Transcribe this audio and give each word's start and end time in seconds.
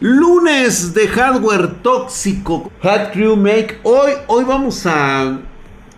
Lunes 0.00 0.94
de 0.94 1.08
hardware 1.08 1.82
tóxico. 1.82 2.70
Hat 2.84 3.12
Crew 3.12 3.34
Make. 3.34 3.80
Hoy, 3.82 4.12
hoy 4.28 4.44
vamos 4.44 4.86
a. 4.86 5.40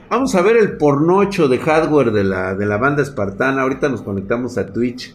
Vamos 0.09 0.35
a 0.35 0.41
ver 0.41 0.57
el 0.57 0.79
pornocho 0.79 1.49
de 1.49 1.59
hardware 1.59 2.11
de 2.11 2.25
la, 2.25 2.55
de 2.55 2.65
la 2.65 2.79
banda 2.79 3.03
espartana. 3.03 3.61
Ahorita 3.61 3.91
nos 3.91 4.01
conectamos 4.01 4.57
a 4.57 4.73
Twitch. 4.73 5.15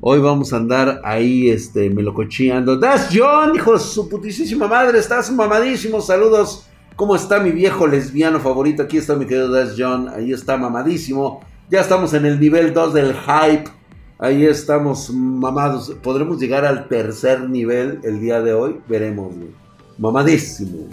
Hoy 0.00 0.20
vamos 0.20 0.54
a 0.54 0.56
andar 0.56 1.02
ahí, 1.04 1.50
este, 1.50 1.90
melococheando. 1.90 2.78
Das 2.78 3.10
John, 3.12 3.56
hijo 3.56 3.78
su 3.78 4.08
putísima 4.08 4.68
madre. 4.68 5.00
Estás 5.00 5.30
mamadísimo. 5.30 6.00
Saludos. 6.00 6.66
¿Cómo 6.96 7.16
está 7.16 7.40
mi 7.40 7.50
viejo 7.50 7.86
lesbiano 7.86 8.40
favorito? 8.40 8.84
Aquí 8.84 8.96
está 8.96 9.16
mi 9.16 9.26
querido 9.26 9.50
Das 9.50 9.74
John. 9.76 10.08
Ahí 10.08 10.32
está 10.32 10.56
mamadísimo. 10.56 11.42
Ya 11.68 11.80
estamos 11.80 12.14
en 12.14 12.24
el 12.24 12.40
nivel 12.40 12.72
2 12.72 12.94
del 12.94 13.14
hype. 13.14 13.70
Ahí 14.18 14.46
estamos 14.46 15.10
mamados. 15.10 15.96
¿Podremos 16.02 16.38
llegar 16.38 16.64
al 16.64 16.86
tercer 16.88 17.48
nivel 17.48 17.98
el 18.04 18.20
día 18.20 18.40
de 18.40 18.54
hoy? 18.54 18.76
Veremos, 18.88 19.34
Mamadísimo. 19.98 20.88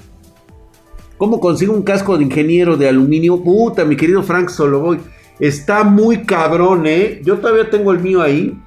¿Cómo 1.17 1.39
consigo 1.39 1.73
un 1.73 1.83
casco 1.83 2.17
de 2.17 2.23
ingeniero 2.23 2.77
de 2.77 2.89
aluminio? 2.89 3.41
Puta, 3.43 3.85
mi 3.85 3.95
querido 3.95 4.23
Frank 4.23 4.49
Soloboy. 4.49 4.99
Está 5.39 5.83
muy 5.83 6.23
cabrón, 6.23 6.87
¿eh? 6.87 7.21
Yo 7.23 7.37
todavía 7.37 7.69
tengo 7.69 7.91
el 7.91 7.99
mío 7.99 8.21
ahí. 8.21 8.59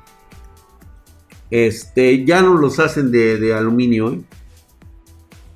Este, 1.50 2.24
ya 2.24 2.40
no 2.40 2.54
los 2.54 2.78
hacen 2.78 3.10
de, 3.10 3.54
aluminio, 3.54 4.12
¿eh? 4.12 4.20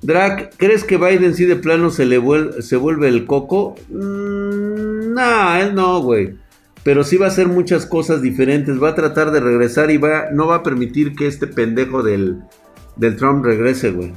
Drac, 0.01 0.55
¿crees 0.57 0.83
que 0.83 0.97
Biden 0.97 1.35
sí 1.35 1.45
de 1.45 1.57
plano 1.57 1.89
se 1.89 2.05
le 2.05 2.17
vuelve, 2.17 3.07
el 3.07 3.25
coco? 3.25 3.75
Mm, 3.89 5.13
no, 5.13 5.55
él 5.55 5.75
no, 5.75 6.01
güey 6.01 6.35
pero 6.83 7.03
sí 7.03 7.17
va 7.17 7.25
a 7.25 7.29
hacer 7.29 7.47
muchas 7.47 7.85
cosas 7.85 8.21
diferentes. 8.21 8.81
Va 8.81 8.89
a 8.89 8.95
tratar 8.95 9.31
de 9.31 9.39
regresar 9.39 9.91
y 9.91 9.97
va, 9.97 10.31
no 10.31 10.47
va 10.47 10.55
a 10.55 10.63
permitir 10.63 11.15
que 11.15 11.27
este 11.27 11.47
pendejo 11.47 12.03
del, 12.03 12.41
del 12.95 13.15
Trump 13.15 13.43
regrese, 13.43 13.91
güey. 13.91 14.13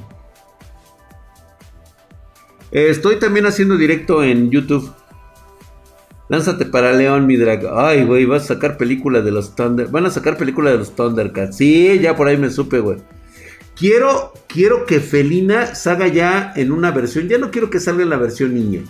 estoy 2.71 3.17
también 3.17 3.45
haciendo 3.45 3.77
directo 3.77 4.23
en 4.23 4.49
YouTube. 4.49 4.93
Lánzate 6.29 6.65
para 6.65 6.93
León, 6.93 7.27
mi 7.27 7.35
drag. 7.35 7.67
Ay, 7.75 8.05
güey, 8.05 8.25
vas 8.25 8.43
a 8.43 8.55
sacar 8.55 8.77
película 8.77 9.21
de 9.21 9.31
los 9.31 9.55
Thunder. 9.55 9.87
Van 9.89 10.05
a 10.05 10.09
sacar 10.09 10.37
película 10.37 10.71
de 10.71 10.77
los 10.77 10.95
Thundercats. 10.95 11.57
Sí, 11.57 11.99
ya 11.99 12.15
por 12.15 12.27
ahí 12.27 12.37
me 12.37 12.49
supe, 12.49 12.79
güey. 12.79 12.99
Quiero, 13.75 14.33
quiero 14.47 14.85
que 14.85 14.99
Felina 14.99 15.75
salga 15.75 16.07
ya 16.07 16.53
en 16.55 16.71
una 16.71 16.91
versión. 16.91 17.27
Ya 17.27 17.37
no 17.37 17.51
quiero 17.51 17.69
que 17.69 17.79
salga 17.79 18.03
en 18.03 18.09
la 18.09 18.17
versión 18.17 18.53
niña. 18.53 18.81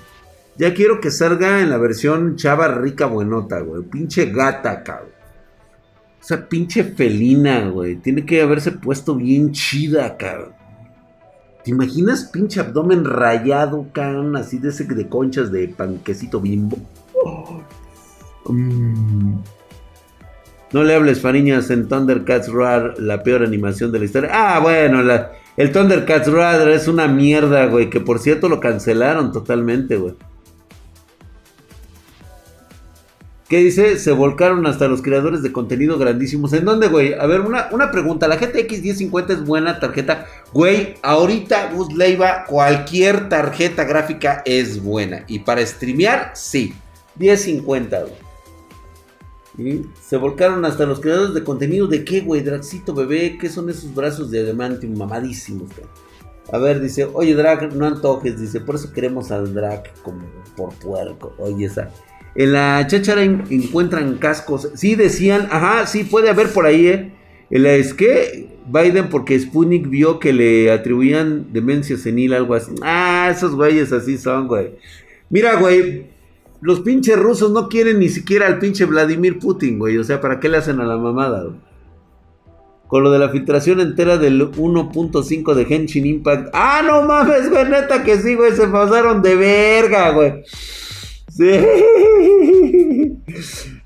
Ya 0.58 0.74
quiero 0.74 1.02
que 1.02 1.10
salga 1.10 1.62
en 1.62 1.70
la 1.70 1.78
versión 1.78 2.36
chava 2.36 2.68
rica 2.68 3.08
buenota, 3.08 3.60
güey. 3.60 3.84
Pinche 3.84 4.28
gata, 4.32 4.84
cabrón. 4.84 5.10
O 6.22 6.26
sea, 6.26 6.48
pinche 6.48 6.84
felina, 6.84 7.70
güey. 7.70 7.96
Tiene 7.96 8.26
que 8.26 8.42
haberse 8.42 8.72
puesto 8.72 9.16
bien 9.16 9.52
chida, 9.52 10.16
cabrón. 10.16 10.54
¿Te 11.64 11.72
imaginas 11.72 12.26
pinche 12.26 12.60
abdomen 12.60 13.04
rayado, 13.04 13.88
cabrón? 13.94 14.36
Así 14.36 14.58
de 14.60 14.70
ese 14.70 14.84
de 14.84 15.10
conchas 15.10 15.52
de 15.52 15.68
panquecito 15.70 16.40
bimbo. 16.40 16.78
Mm. 18.46 19.38
No 20.74 20.84
le 20.84 20.96
hables, 20.96 21.22
Fariñas, 21.22 21.70
en 21.70 21.88
Thundercats 21.88 22.48
Roar, 22.48 22.96
la 23.00 23.24
peor 23.24 23.44
animación 23.44 23.92
de 23.92 24.00
la 24.00 24.06
historia. 24.06 24.30
Ah, 24.34 24.60
bueno, 24.60 25.02
el 25.56 25.72
Thundercats 25.72 26.32
Roar 26.32 26.68
es 26.70 26.88
una 26.88 27.08
mierda, 27.08 27.66
güey. 27.68 27.90
Que 27.90 28.02
por 28.02 28.20
cierto 28.20 28.50
lo 28.50 28.60
cancelaron 28.60 29.32
totalmente, 29.32 29.98
güey. 29.98 30.16
¿Qué 33.54 33.60
dice? 33.60 34.00
Se 34.00 34.12
volcaron 34.12 34.66
hasta 34.66 34.88
los 34.88 35.04
creadores 35.04 35.44
de 35.44 35.52
contenido 35.52 36.00
grandísimos. 36.00 36.54
¿En 36.54 36.66
dónde, 36.66 36.88
güey? 36.88 37.14
A 37.14 37.28
ver, 37.28 37.42
una, 37.42 37.70
una 37.72 37.92
pregunta. 37.92 38.28
¿La 38.28 38.38
GTX 38.38 38.82
1050 38.82 39.34
es 39.34 39.46
buena 39.46 39.80
tarjeta? 39.80 40.26
Güey, 40.52 40.96
ahorita 41.04 41.72
Gus 41.72 41.94
Leiva, 41.94 42.46
cualquier 42.48 43.30
tarjeta 43.30 43.84
gráfica 43.84 44.42
es 44.44 44.82
buena. 44.82 45.24
Y 45.28 45.38
para 45.38 45.64
streamear, 45.64 46.32
sí. 46.34 46.74
1050, 47.20 48.06
güey. 49.56 49.84
Se 50.02 50.18
volcaron 50.18 50.66
hasta 50.66 50.88
los 50.88 51.00
creadores 51.00 51.36
de 51.36 51.44
contenido. 51.44 51.86
¿De 51.86 52.04
qué, 52.04 52.22
güey? 52.22 52.42
Draxito, 52.42 52.96
bebé. 52.96 53.38
¿Qué 53.40 53.50
son 53.50 53.70
esos 53.70 53.94
brazos 53.94 54.32
de 54.32 54.46
diamante 54.46 54.88
mamadísimos, 54.88 55.70
güey? 55.76 55.88
A 56.52 56.58
ver, 56.58 56.82
dice, 56.82 57.06
oye, 57.06 57.36
Drag, 57.36 57.76
no 57.76 57.86
antojes. 57.86 58.42
Dice, 58.42 58.62
por 58.62 58.74
eso 58.74 58.92
queremos 58.92 59.30
al 59.30 59.54
Drag 59.54 59.94
como 60.02 60.24
por 60.58 60.74
puerco. 60.74 61.36
Oye, 61.38 61.66
esa. 61.66 61.92
En 62.36 62.54
la 62.54 62.86
cháchara 62.88 63.24
encuentran 63.24 64.18
cascos. 64.18 64.70
Sí, 64.76 64.96
decían, 64.96 65.48
ajá, 65.52 65.86
sí, 65.86 66.04
puede 66.04 66.30
haber 66.30 66.50
por 66.50 66.66
ahí, 66.66 66.88
¿eh? 66.88 67.12
Es 67.50 67.94
que 67.94 68.48
Biden, 68.66 69.10
porque 69.10 69.40
Sputnik 69.40 69.88
vio 69.88 70.20
que 70.20 70.34
le 70.34 70.72
atribuían 70.72 71.54
demencia 71.54 71.98
senil, 71.98 72.34
algo 72.34 72.56
así. 72.56 72.74
Ah, 72.82 73.30
esos 73.32 73.56
güeyes 73.56 73.92
así 73.92 74.18
son, 74.18 74.48
güey. 74.48 74.72
Mira, 75.30 75.60
güey, 75.60 76.08
los 76.62 76.80
pinches 76.80 77.20
rusos 77.20 77.52
no 77.52 77.70
quieren 77.70 78.00
ni 78.00 78.10
siquiera 78.10 78.48
al 78.48 78.58
pinche 78.58 78.86
Vladimir 78.86 79.38
Putin, 79.38 79.78
güey. 79.78 79.98
O 79.98 80.04
sea, 80.04 80.22
¿para 80.22 80.40
qué 80.40 80.50
le 80.50 80.58
hacen 80.58 80.80
a 80.80 80.86
la 80.86 80.98
mamada, 80.98 81.46
Con 82.88 83.04
lo 83.04 83.12
de 83.12 83.20
la 83.20 83.30
filtración 83.30 83.80
entera 83.80 84.18
del 84.18 84.42
1.5 84.42 85.54
de 85.54 85.76
Henshin 85.76 86.06
Impact. 86.06 86.50
Ah, 86.54 86.82
no 86.84 87.04
mames, 87.04 87.50
güey, 87.50 87.66
neta 87.66 88.04
que 88.04 88.18
sí, 88.18 88.34
güey, 88.36 88.54
se 88.54 88.68
pasaron 88.68 89.22
de 89.22 89.36
verga, 89.36 90.12
güey. 90.12 90.44
Sí. 91.36 91.50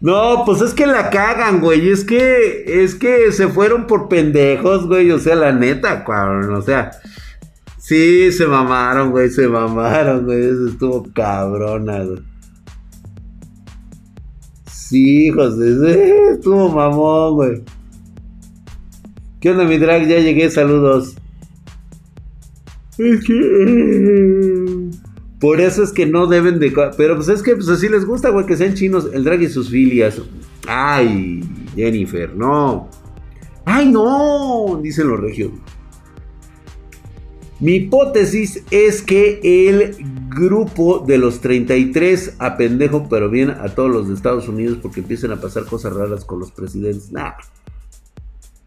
No, 0.02 0.44
pues 0.46 0.62
es 0.62 0.74
que 0.74 0.86
la 0.86 1.10
cagan, 1.10 1.62
güey. 1.62 1.90
Es 1.90 2.04
que, 2.04 2.84
es 2.84 2.96
que 2.96 3.32
se 3.32 3.48
fueron 3.48 3.88
por 3.88 4.10
pendejos, 4.10 4.86
güey. 4.88 5.12
O 5.12 5.20
sea, 5.20 5.36
la 5.36 5.54
neta, 5.54 6.04
cabrón. 6.04 6.54
O 6.54 6.62
sea, 6.62 6.92
sí, 7.78 8.32
se 8.32 8.46
mamaron, 8.48 9.12
güey. 9.12 9.30
Se 9.30 9.48
mamaron, 9.48 10.26
güey. 10.26 10.44
Eso 10.44 10.68
estuvo 10.68 11.08
cabrona, 11.14 12.04
güey. 12.04 12.20
Sí, 14.66 15.30
José. 15.32 16.32
Estuvo 16.34 16.70
mamón, 16.70 17.36
güey. 17.36 17.64
¿Qué 19.40 19.52
onda, 19.52 19.64
mi 19.64 19.78
drag? 19.78 20.06
Ya 20.08 20.20
llegué, 20.20 20.50
saludos. 20.50 21.16
Es 22.98 23.24
que. 23.24 24.68
Por 25.40 25.62
eso 25.62 25.84
es 25.84 25.92
que 25.92 26.06
no 26.06 26.28
deben 26.28 26.60
de... 26.60 26.74
Pero 26.98 27.16
pues 27.16 27.28
es 27.28 27.44
que 27.44 27.56
pues 27.56 27.70
así 27.70 27.88
les 27.90 28.06
gusta, 28.06 28.30
güey, 28.30 28.46
que 28.46 28.58
sean 28.58 28.74
chinos. 28.74 29.10
El 29.14 29.24
drag 29.24 29.42
y 29.42 29.50
sus 29.50 29.70
filias. 29.70 30.20
Ay, 30.68 31.44
Jennifer, 31.76 32.36
no. 32.36 32.90
Ay, 33.66 33.92
no, 33.92 34.80
dicen 34.82 35.10
los 35.10 35.20
regios. 35.20 35.52
Mi 37.60 37.74
hipótesis 37.74 38.64
es 38.72 39.02
que 39.02 39.40
el 39.44 39.96
grupo 40.30 41.04
de 41.06 41.18
los 41.18 41.42
33 41.42 42.36
a 42.38 42.56
pendejo, 42.56 43.08
pero 43.10 43.30
bien 43.30 43.50
a 43.50 43.70
todos 43.70 43.90
los 43.90 44.08
de 44.08 44.14
Estados 44.14 44.48
Unidos 44.48 44.78
porque 44.82 45.00
empiezan 45.00 45.32
a 45.32 45.42
pasar 45.42 45.66
cosas 45.66 45.94
raras 45.94 46.24
con 46.24 46.40
los 46.40 46.52
presidentes. 46.52 47.12
Nah. 47.12 47.34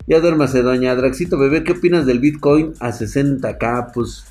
Ya 0.09 0.19
duérmase, 0.19 0.63
doña 0.63 0.97
Draxito, 0.97 1.39
bebé, 1.39 1.63
¿qué 1.63 1.73
opinas 1.73 2.05
del 2.05 2.19
Bitcoin 2.19 2.73
a 2.81 2.91
60k? 2.91 3.93
Pues 3.95 4.25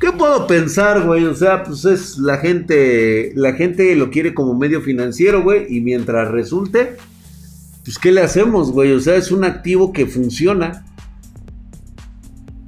¿Qué 0.00 0.12
puedo 0.12 0.46
pensar, 0.46 1.04
güey? 1.04 1.24
O 1.24 1.34
sea, 1.34 1.64
pues 1.64 1.84
es 1.84 2.18
la 2.18 2.38
gente, 2.38 3.32
la 3.34 3.54
gente 3.54 3.96
lo 3.96 4.10
quiere 4.10 4.32
como 4.32 4.54
medio 4.54 4.80
financiero, 4.80 5.42
güey, 5.42 5.66
y 5.68 5.80
mientras 5.80 6.30
resulte, 6.30 6.96
pues 7.84 7.98
¿qué 7.98 8.12
le 8.12 8.20
hacemos, 8.20 8.70
güey? 8.70 8.92
O 8.92 9.00
sea, 9.00 9.16
es 9.16 9.32
un 9.32 9.42
activo 9.42 9.92
que 9.92 10.06
funciona. 10.06 10.84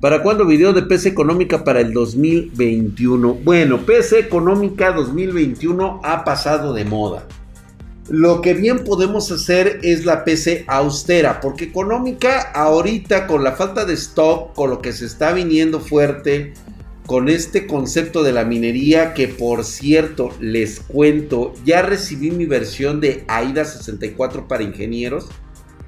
¿Para 0.00 0.22
cuándo 0.22 0.44
video 0.44 0.72
de 0.72 0.82
PC 0.82 1.10
económica 1.10 1.62
para 1.62 1.80
el 1.80 1.92
2021? 1.92 3.34
Bueno, 3.44 3.78
PC 3.86 4.18
económica 4.18 4.90
2021 4.90 6.00
ha 6.02 6.24
pasado 6.24 6.72
de 6.72 6.84
moda. 6.84 7.28
Lo 8.08 8.40
que 8.40 8.54
bien 8.54 8.82
podemos 8.82 9.30
hacer 9.30 9.78
es 9.84 10.04
la 10.04 10.24
PC 10.24 10.64
austera, 10.66 11.40
porque 11.40 11.66
económica 11.66 12.50
ahorita 12.54 13.28
con 13.28 13.44
la 13.44 13.52
falta 13.52 13.84
de 13.84 13.94
stock, 13.94 14.52
con 14.54 14.70
lo 14.70 14.80
que 14.80 14.92
se 14.92 15.06
está 15.06 15.32
viniendo 15.32 15.78
fuerte, 15.78 16.54
con 17.10 17.28
este 17.28 17.66
concepto 17.66 18.22
de 18.22 18.30
la 18.30 18.44
minería 18.44 19.14
que 19.14 19.26
por 19.26 19.64
cierto 19.64 20.30
les 20.38 20.78
cuento, 20.78 21.54
ya 21.64 21.82
recibí 21.82 22.30
mi 22.30 22.46
versión 22.46 23.00
de 23.00 23.24
AIDA 23.26 23.64
64 23.64 24.46
para 24.46 24.62
ingenieros. 24.62 25.26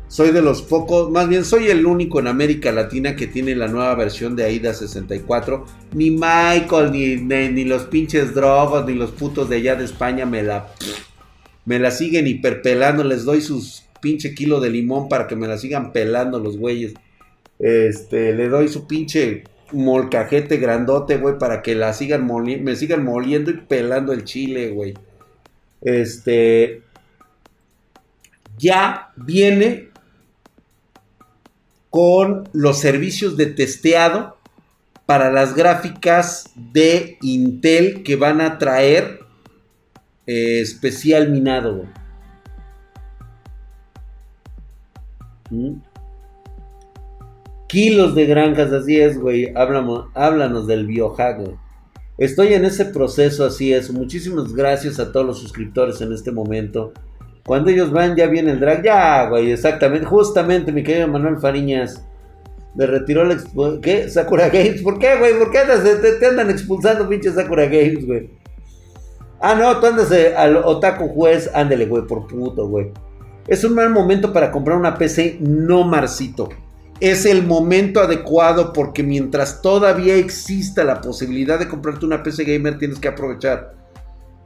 Soy 0.09 0.33
de 0.33 0.43
los 0.43 0.63
pocos, 0.63 1.13
más 1.13 1.29
bien 1.29 1.45
soy 1.45 1.69
el 1.69 1.87
único 1.87 2.19
en 2.19 2.27
América 2.27 2.73
Latina 2.73 3.15
que 3.15 3.29
tiene 3.29 3.55
la 3.55 3.69
nueva 3.69 3.95
versión 3.95 4.35
de 4.35 4.47
AIDA 4.47 4.75
64. 4.75 5.65
Ni 5.95 6.11
Michael, 6.11 6.91
ni, 6.91 7.15
ni, 7.15 7.65
los 7.67 7.85
pinches 7.85 8.35
drogos, 8.35 8.85
ni 8.85 8.95
los 8.95 9.13
putos 9.13 9.49
de 9.49 9.59
allá 9.59 9.77
de 9.77 9.85
España 9.85 10.27
me 10.27 10.43
la, 10.43 10.75
me 11.65 11.79
la 11.79 11.93
siguen 11.93 12.27
hiperpelando. 12.27 13.05
Les 13.05 13.25
doy 13.25 13.43
sus 13.43 13.85
pinche 14.01 14.35
kilo 14.35 14.59
de 14.59 14.71
limón 14.71 15.09
para 15.09 15.29
que 15.29 15.37
me 15.37 15.47
la 15.47 15.57
sigan 15.57 15.93
pelando 15.93 16.41
los 16.41 16.57
güeyes. 16.57 16.95
Este, 17.61 18.33
le 18.33 18.49
doy 18.49 18.67
su 18.67 18.89
pinche 18.89 19.45
molcajete 19.73 20.57
grandote, 20.57 21.17
güey, 21.17 21.39
para 21.39 21.63
que 21.63 21.75
la 21.75 21.93
sigan 21.93 22.27
me 22.27 22.77
sigan 22.77 23.05
moliendo 23.05 23.51
y 23.51 23.55
pelando 23.55 24.13
el 24.13 24.25
chile, 24.25 24.71
güey. 24.71 24.95
Este. 25.81 26.83
Ya 28.59 29.13
viene 29.17 29.89
con 31.91 32.49
los 32.53 32.79
servicios 32.79 33.37
de 33.37 33.47
testeado 33.47 34.39
para 35.07 35.31
las 35.31 35.55
gráficas 35.55 36.51
de 36.55 37.19
Intel 37.21 38.03
que 38.03 38.17
van 38.17 38.41
a 38.41 38.59
traer 38.59 39.21
eh, 40.27 40.61
especial 40.61 41.31
minado. 41.31 41.87
¿Mm? 45.51 45.92
Kilos 47.73 48.15
de 48.15 48.27
granjas, 48.27 48.71
así 48.71 49.01
es, 49.01 49.19
güey. 49.19 49.51
Háblanos, 49.55 50.09
háblanos 50.13 50.67
del 50.67 50.85
biohack, 50.87 51.41
Estoy 52.19 52.53
en 52.53 52.67
ese 52.67 52.85
proceso, 52.85 53.47
así 53.47 53.73
es. 53.73 53.91
Muchísimas 53.91 54.53
gracias 54.53 55.01
a 55.01 55.11
todos 55.11 55.25
los 55.25 55.39
suscriptores 55.39 56.03
en 56.03 56.13
este 56.13 56.33
momento. 56.33 56.93
Cuando 57.47 57.71
ellos 57.71 57.91
van, 57.91 58.15
ya 58.15 58.27
viene 58.27 58.51
el 58.51 58.61
drag. 58.61 58.83
Ya, 58.85 59.27
güey, 59.31 59.53
exactamente. 59.53 60.05
Justamente, 60.05 60.71
mi 60.71 60.83
querido 60.83 61.09
Manuel 61.09 61.39
Fariñas. 61.39 62.05
Me 62.75 62.85
retiró 62.85 63.23
el... 63.23 63.41
¿Qué? 63.81 64.11
Sakura 64.11 64.51
Games. 64.51 64.83
¿Por 64.83 64.99
qué, 64.99 65.17
güey? 65.19 65.39
¿Por 65.39 65.51
qué 65.51 65.61
te, 66.21 66.27
andan 66.27 66.51
expulsando, 66.51 67.09
pinche 67.09 67.33
Sakura 67.33 67.65
Games, 67.65 68.05
güey? 68.05 68.29
Ah, 69.41 69.55
no, 69.55 69.81
tú 69.81 69.87
andas 69.87 70.13
eh, 70.13 70.37
al 70.37 70.57
Otaku 70.59 71.09
Juez. 71.09 71.51
Ándele, 71.55 71.87
güey, 71.87 72.07
por 72.07 72.27
puto, 72.27 72.69
güey. 72.69 72.93
Es 73.49 73.65
un 73.65 73.75
mal 73.75 73.89
momento 73.89 74.31
para 74.31 74.53
comprar 74.53 74.77
una 74.77 74.99
PC, 74.99 75.39
no 75.41 75.85
Marcito 75.85 76.51
es 77.03 77.27
el 77.27 77.45
momento 77.45 77.99
adecuado 77.99 78.73
porque 78.73 79.03
mientras 79.03 79.61
todavía 79.61 80.15
exista 80.15 80.85
la 80.85 81.01
posibilidad 81.01 81.59
de 81.59 81.67
comprarte 81.67 82.07
una 82.07 82.23
PC 82.23 82.45
gamer 82.45 82.79
tienes 82.79 83.01
que 83.01 83.09
aprovechar. 83.09 83.75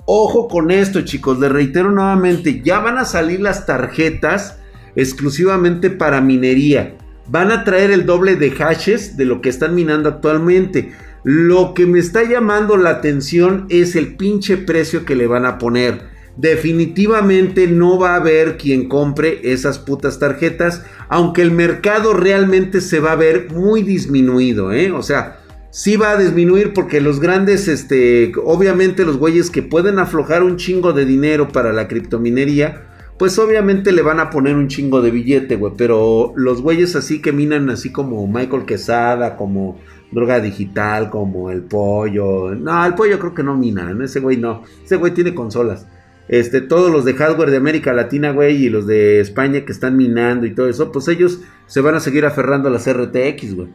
Ojo 0.06 0.48
con 0.48 0.70
esto 0.70 1.02
chicos, 1.02 1.38
les 1.38 1.52
reitero 1.52 1.90
nuevamente, 1.90 2.62
ya 2.62 2.78
van 2.78 2.96
a 2.96 3.04
salir 3.04 3.40
las 3.40 3.66
tarjetas 3.66 4.56
exclusivamente 4.94 5.90
para 5.90 6.22
minería. 6.22 6.96
Van 7.26 7.52
a 7.52 7.62
traer 7.62 7.90
el 7.90 8.06
doble 8.06 8.36
de 8.36 8.50
hashes 8.52 9.18
de 9.18 9.26
lo 9.26 9.42
que 9.42 9.50
están 9.50 9.74
minando 9.74 10.08
actualmente. 10.08 10.92
Lo 11.24 11.74
que 11.74 11.84
me 11.84 11.98
está 11.98 12.24
llamando 12.24 12.78
la 12.78 12.88
atención 12.88 13.66
es 13.68 13.96
el 13.96 14.16
pinche 14.16 14.56
precio 14.56 15.04
que 15.04 15.14
le 15.14 15.26
van 15.26 15.44
a 15.44 15.58
poner 15.58 16.15
definitivamente 16.36 17.66
no 17.66 17.98
va 17.98 18.12
a 18.12 18.16
haber 18.16 18.56
quien 18.56 18.88
compre 18.88 19.40
esas 19.42 19.78
putas 19.78 20.18
tarjetas, 20.18 20.84
aunque 21.08 21.42
el 21.42 21.50
mercado 21.50 22.12
realmente 22.12 22.80
se 22.80 23.00
va 23.00 23.12
a 23.12 23.16
ver 23.16 23.50
muy 23.52 23.82
disminuido, 23.82 24.72
¿eh? 24.72 24.92
O 24.92 25.02
sea, 25.02 25.40
sí 25.70 25.96
va 25.96 26.10
a 26.10 26.18
disminuir 26.18 26.72
porque 26.72 27.00
los 27.00 27.20
grandes, 27.20 27.68
este, 27.68 28.32
obviamente 28.44 29.04
los 29.04 29.16
güeyes 29.16 29.50
que 29.50 29.62
pueden 29.62 29.98
aflojar 29.98 30.42
un 30.42 30.56
chingo 30.56 30.92
de 30.92 31.06
dinero 31.06 31.48
para 31.48 31.72
la 31.72 31.88
criptominería, 31.88 32.82
pues 33.18 33.38
obviamente 33.38 33.92
le 33.92 34.02
van 34.02 34.20
a 34.20 34.28
poner 34.28 34.56
un 34.56 34.68
chingo 34.68 35.00
de 35.00 35.10
billete, 35.10 35.56
güey, 35.56 35.72
pero 35.76 36.34
los 36.36 36.60
güeyes 36.60 36.96
así 36.96 37.22
que 37.22 37.32
minan 37.32 37.70
así 37.70 37.90
como 37.90 38.26
Michael 38.26 38.66
Quesada, 38.66 39.36
como 39.36 39.78
droga 40.12 40.40
digital, 40.40 41.08
como 41.08 41.50
el 41.50 41.62
pollo, 41.62 42.54
no, 42.54 42.84
el 42.84 42.94
pollo 42.94 43.18
creo 43.18 43.34
que 43.34 43.42
no 43.42 43.56
mina, 43.56 43.96
ese 44.04 44.20
güey 44.20 44.36
no, 44.36 44.62
ese 44.84 44.96
güey 44.96 45.14
tiene 45.14 45.34
consolas. 45.34 45.86
Este, 46.28 46.60
todos 46.60 46.90
los 46.90 47.04
de 47.04 47.14
hardware 47.14 47.50
de 47.50 47.56
América 47.56 47.92
Latina, 47.92 48.32
güey, 48.32 48.64
y 48.64 48.68
los 48.68 48.86
de 48.86 49.20
España 49.20 49.64
que 49.64 49.72
están 49.72 49.96
minando 49.96 50.46
y 50.46 50.54
todo 50.54 50.68
eso, 50.68 50.90
pues 50.90 51.08
ellos 51.08 51.40
se 51.66 51.80
van 51.80 51.94
a 51.94 52.00
seguir 52.00 52.26
aferrando 52.26 52.68
a 52.68 52.72
las 52.72 52.90
RTX, 52.90 53.54
güey. 53.54 53.68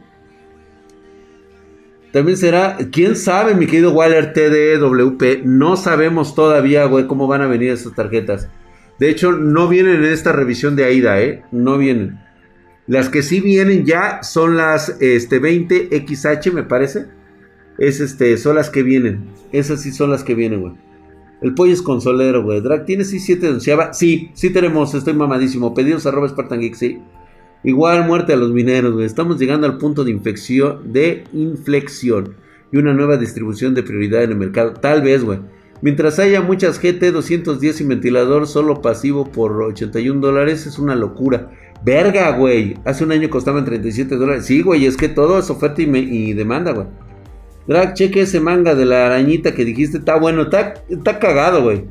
También 2.12 2.36
será, 2.36 2.76
quién 2.92 3.16
sabe, 3.16 3.54
mi 3.54 3.66
querido 3.66 3.92
Waller 3.92 4.34
TDWP, 4.34 5.44
no 5.44 5.76
sabemos 5.76 6.34
todavía, 6.34 6.84
güey, 6.84 7.06
cómo 7.06 7.26
van 7.26 7.40
a 7.40 7.46
venir 7.46 7.70
estas 7.70 7.94
tarjetas. 7.94 8.48
De 8.98 9.08
hecho, 9.08 9.32
no 9.32 9.66
vienen 9.66 10.04
en 10.04 10.12
esta 10.12 10.30
revisión 10.32 10.76
de 10.76 10.84
AIDA, 10.84 11.22
¿eh? 11.22 11.42
No 11.52 11.78
vienen. 11.78 12.20
Las 12.86 13.08
que 13.08 13.22
sí 13.22 13.40
vienen 13.40 13.86
ya 13.86 14.22
son 14.22 14.58
las 14.58 15.00
este, 15.00 15.40
20XH, 15.40 16.52
me 16.52 16.64
parece. 16.64 17.06
Es 17.78 18.00
este, 18.00 18.36
son 18.36 18.56
las 18.56 18.68
que 18.68 18.82
vienen. 18.82 19.30
Esas 19.50 19.80
sí 19.80 19.90
son 19.90 20.10
las 20.10 20.22
que 20.22 20.34
vienen, 20.34 20.60
güey. 20.60 20.74
El 21.42 21.54
pollo 21.54 21.72
es 21.72 21.82
consolero, 21.82 22.44
güey. 22.44 22.60
Drag, 22.60 22.84
¿tienes 22.84 23.12
i7 23.12 23.38
denunciaba? 23.40 23.92
Sí, 23.92 24.30
sí 24.34 24.50
tenemos, 24.50 24.94
estoy 24.94 25.14
mamadísimo. 25.14 25.74
Pedidos 25.74 26.06
arroba 26.06 26.28
Spartan 26.28 26.60
Geek, 26.60 26.74
sí. 26.74 26.98
Igual 27.64 28.06
muerte 28.06 28.32
a 28.32 28.36
los 28.36 28.52
mineros, 28.52 28.94
güey. 28.94 29.06
Estamos 29.06 29.38
llegando 29.38 29.66
al 29.66 29.78
punto 29.78 30.04
de 30.04 30.12
de 30.12 31.24
inflexión 31.32 32.34
y 32.70 32.76
una 32.76 32.94
nueva 32.94 33.16
distribución 33.16 33.74
de 33.74 33.82
prioridad 33.82 34.22
en 34.22 34.30
el 34.30 34.36
mercado. 34.36 34.74
Tal 34.74 35.02
vez, 35.02 35.24
güey. 35.24 35.40
Mientras 35.80 36.20
haya 36.20 36.40
muchas 36.42 36.80
GT 36.80 37.10
210 37.10 37.80
y 37.80 37.84
ventilador 37.84 38.46
solo 38.46 38.80
pasivo 38.80 39.24
por 39.32 39.62
81 39.62 40.20
dólares, 40.20 40.66
es 40.66 40.78
una 40.78 40.94
locura. 40.94 41.50
Verga, 41.84 42.30
güey. 42.36 42.76
Hace 42.84 43.02
un 43.02 43.10
año 43.10 43.28
costaban 43.30 43.64
37 43.64 44.14
dólares. 44.14 44.46
Sí, 44.46 44.62
güey, 44.62 44.86
es 44.86 44.96
que 44.96 45.08
todo 45.08 45.40
es 45.40 45.50
oferta 45.50 45.82
y, 45.82 45.86
y 45.86 46.34
demanda, 46.34 46.70
güey. 46.70 46.86
Drag, 47.66 47.94
cheque 47.94 48.22
ese 48.22 48.40
manga 48.40 48.74
de 48.74 48.84
la 48.84 49.06
arañita 49.06 49.54
que 49.54 49.64
dijiste. 49.64 49.98
Está 49.98 50.18
bueno, 50.18 50.42
está, 50.42 50.74
está 50.88 51.18
cagado, 51.18 51.62
güey. 51.62 51.84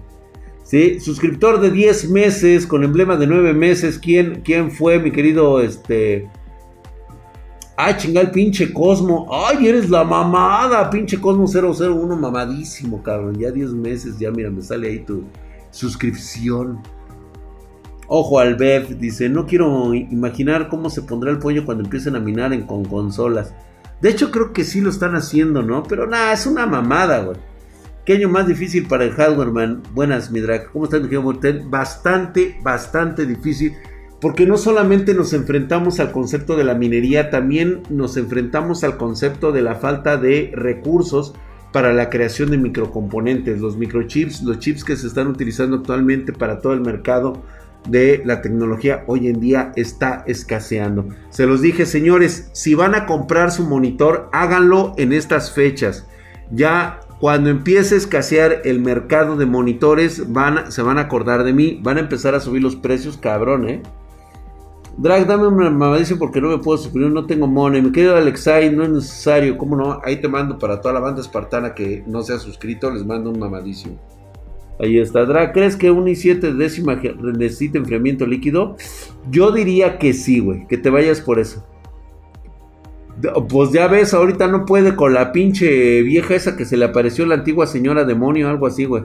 ¿Sí? 0.63 0.99
Suscriptor 0.99 1.59
de 1.59 1.71
10 1.71 2.09
meses 2.11 2.65
con 2.65 2.83
emblema 2.83 3.17
de 3.17 3.27
9 3.27 3.53
meses. 3.53 3.99
¿Quién, 3.99 4.41
¿Quién 4.43 4.71
fue, 4.71 4.99
mi 4.99 5.11
querido? 5.11 5.61
Este. 5.61 6.29
Ay, 7.77 7.95
chingal, 7.97 8.31
pinche 8.31 8.71
Cosmo. 8.71 9.27
Ay, 9.31 9.67
eres 9.67 9.89
la 9.89 10.03
mamada, 10.03 10.89
pinche 10.89 11.19
Cosmo 11.19 11.45
001, 11.47 12.15
mamadísimo, 12.15 13.01
cabrón. 13.01 13.37
Ya 13.39 13.51
10 13.51 13.71
meses, 13.73 14.19
ya 14.19 14.31
mira, 14.31 14.49
me 14.49 14.61
sale 14.61 14.89
ahí 14.89 14.99
tu 14.99 15.23
suscripción. 15.71 16.81
Ojo 18.07 18.39
al 18.39 18.55
Bev, 18.55 18.97
dice, 18.99 19.29
no 19.29 19.45
quiero 19.45 19.93
imaginar 19.93 20.67
cómo 20.67 20.89
se 20.89 21.01
pondrá 21.01 21.31
el 21.31 21.39
pollo 21.39 21.65
cuando 21.65 21.85
empiecen 21.85 22.17
a 22.17 22.19
minar 22.19 22.51
en, 22.51 22.63
con 22.63 22.83
consolas. 22.83 23.53
De 24.01 24.09
hecho, 24.09 24.31
creo 24.31 24.51
que 24.51 24.63
sí 24.63 24.81
lo 24.81 24.89
están 24.89 25.15
haciendo, 25.15 25.61
¿no? 25.61 25.83
Pero 25.83 26.07
nada, 26.07 26.33
es 26.33 26.45
una 26.47 26.65
mamada, 26.65 27.19
güey. 27.23 27.37
¿Qué 28.05 28.13
año 28.13 28.29
más 28.29 28.47
difícil 28.47 28.87
para 28.87 29.03
el 29.03 29.11
hardware, 29.11 29.51
man? 29.51 29.83
Buenas, 29.93 30.31
mi 30.31 30.39
drag. 30.39 30.71
¿Cómo 30.71 30.85
estás, 30.85 31.03
mi 31.03 31.17
Mortel? 31.19 31.63
Bastante, 31.69 32.59
bastante 32.63 33.27
difícil. 33.27 33.73
Porque 34.19 34.47
no 34.47 34.57
solamente 34.57 35.13
nos 35.13 35.33
enfrentamos 35.33 35.99
al 35.99 36.11
concepto 36.11 36.55
de 36.55 36.63
la 36.63 36.73
minería, 36.73 37.29
también 37.29 37.83
nos 37.89 38.17
enfrentamos 38.17 38.83
al 38.83 38.97
concepto 38.97 39.51
de 39.51 39.61
la 39.61 39.75
falta 39.75 40.17
de 40.17 40.51
recursos 40.55 41.35
para 41.71 41.93
la 41.93 42.09
creación 42.09 42.49
de 42.49 42.57
microcomponentes. 42.57 43.61
Los 43.61 43.77
microchips, 43.77 44.41
los 44.41 44.57
chips 44.57 44.83
que 44.83 44.95
se 44.95 45.05
están 45.05 45.27
utilizando 45.27 45.77
actualmente 45.77 46.33
para 46.33 46.59
todo 46.59 46.73
el 46.73 46.81
mercado 46.81 47.43
de 47.87 48.21
la 48.25 48.41
tecnología 48.41 49.03
hoy 49.07 49.27
en 49.27 49.39
día 49.39 49.71
está 49.75 50.23
escaseando. 50.27 51.07
Se 51.29 51.45
los 51.45 51.61
dije, 51.61 51.85
señores, 51.85 52.49
si 52.53 52.75
van 52.75 52.95
a 52.95 53.05
comprar 53.05 53.51
su 53.51 53.63
monitor, 53.63 54.29
háganlo 54.31 54.93
en 54.97 55.13
estas 55.13 55.51
fechas. 55.51 56.07
Ya 56.51 56.99
cuando 57.19 57.49
empiece 57.49 57.95
a 57.95 57.97
escasear 57.99 58.61
el 58.65 58.79
mercado 58.79 59.35
de 59.35 59.45
monitores, 59.45 60.31
van, 60.31 60.71
se 60.71 60.81
van 60.81 60.97
a 60.97 61.01
acordar 61.01 61.43
de 61.43 61.53
mí, 61.53 61.79
van 61.81 61.97
a 61.97 62.01
empezar 62.01 62.35
a 62.35 62.39
subir 62.39 62.61
los 62.61 62.75
precios, 62.75 63.17
cabrón, 63.17 63.69
¿eh? 63.69 63.81
Drag, 64.97 65.25
dame 65.25 65.47
una 65.47 65.69
mamadísima 65.69 66.19
porque 66.19 66.41
no 66.41 66.49
me 66.49 66.57
puedo 66.57 66.77
suscribir, 66.77 67.11
no 67.11 67.25
tengo 67.25 67.47
money. 67.47 67.81
Me 67.81 67.91
quedo 67.91 68.15
Alexai, 68.17 68.75
no 68.75 68.83
es 68.83 68.89
necesario, 68.89 69.57
¿cómo 69.57 69.75
no? 69.75 70.01
Ahí 70.03 70.19
te 70.19 70.27
mando 70.27 70.59
para 70.59 70.81
toda 70.81 70.93
la 70.93 70.99
banda 70.99 71.21
espartana 71.21 71.73
que 71.73 72.03
no 72.07 72.21
se 72.23 72.33
ha 72.33 72.39
suscrito, 72.39 72.91
les 72.91 73.05
mando 73.05 73.29
un 73.29 73.39
mamadísimo. 73.39 73.97
Ahí 74.81 74.97
está. 74.97 75.25
Dra, 75.25 75.51
¿crees 75.51 75.75
que 75.75 75.91
un 75.91 76.05
i7 76.05 76.55
décima 76.55 76.99
necesita 77.21 77.77
enfriamiento 77.77 78.25
líquido? 78.25 78.75
Yo 79.29 79.51
diría 79.51 79.99
que 79.99 80.13
sí, 80.13 80.39
güey. 80.39 80.67
Que 80.67 80.77
te 80.77 80.89
vayas 80.89 81.21
por 81.21 81.39
eso. 81.39 81.63
Pues 83.49 83.71
ya 83.71 83.87
ves, 83.87 84.15
ahorita 84.15 84.47
no 84.47 84.65
puede 84.65 84.95
con 84.95 85.13
la 85.13 85.31
pinche 85.31 86.01
vieja 86.01 86.33
esa 86.33 86.57
que 86.57 86.65
se 86.65 86.77
le 86.77 86.85
apareció 86.85 87.27
la 87.27 87.35
antigua 87.35 87.67
señora 87.67 88.05
demonio, 88.05 88.49
algo 88.49 88.65
así, 88.65 88.85
güey. 88.85 89.03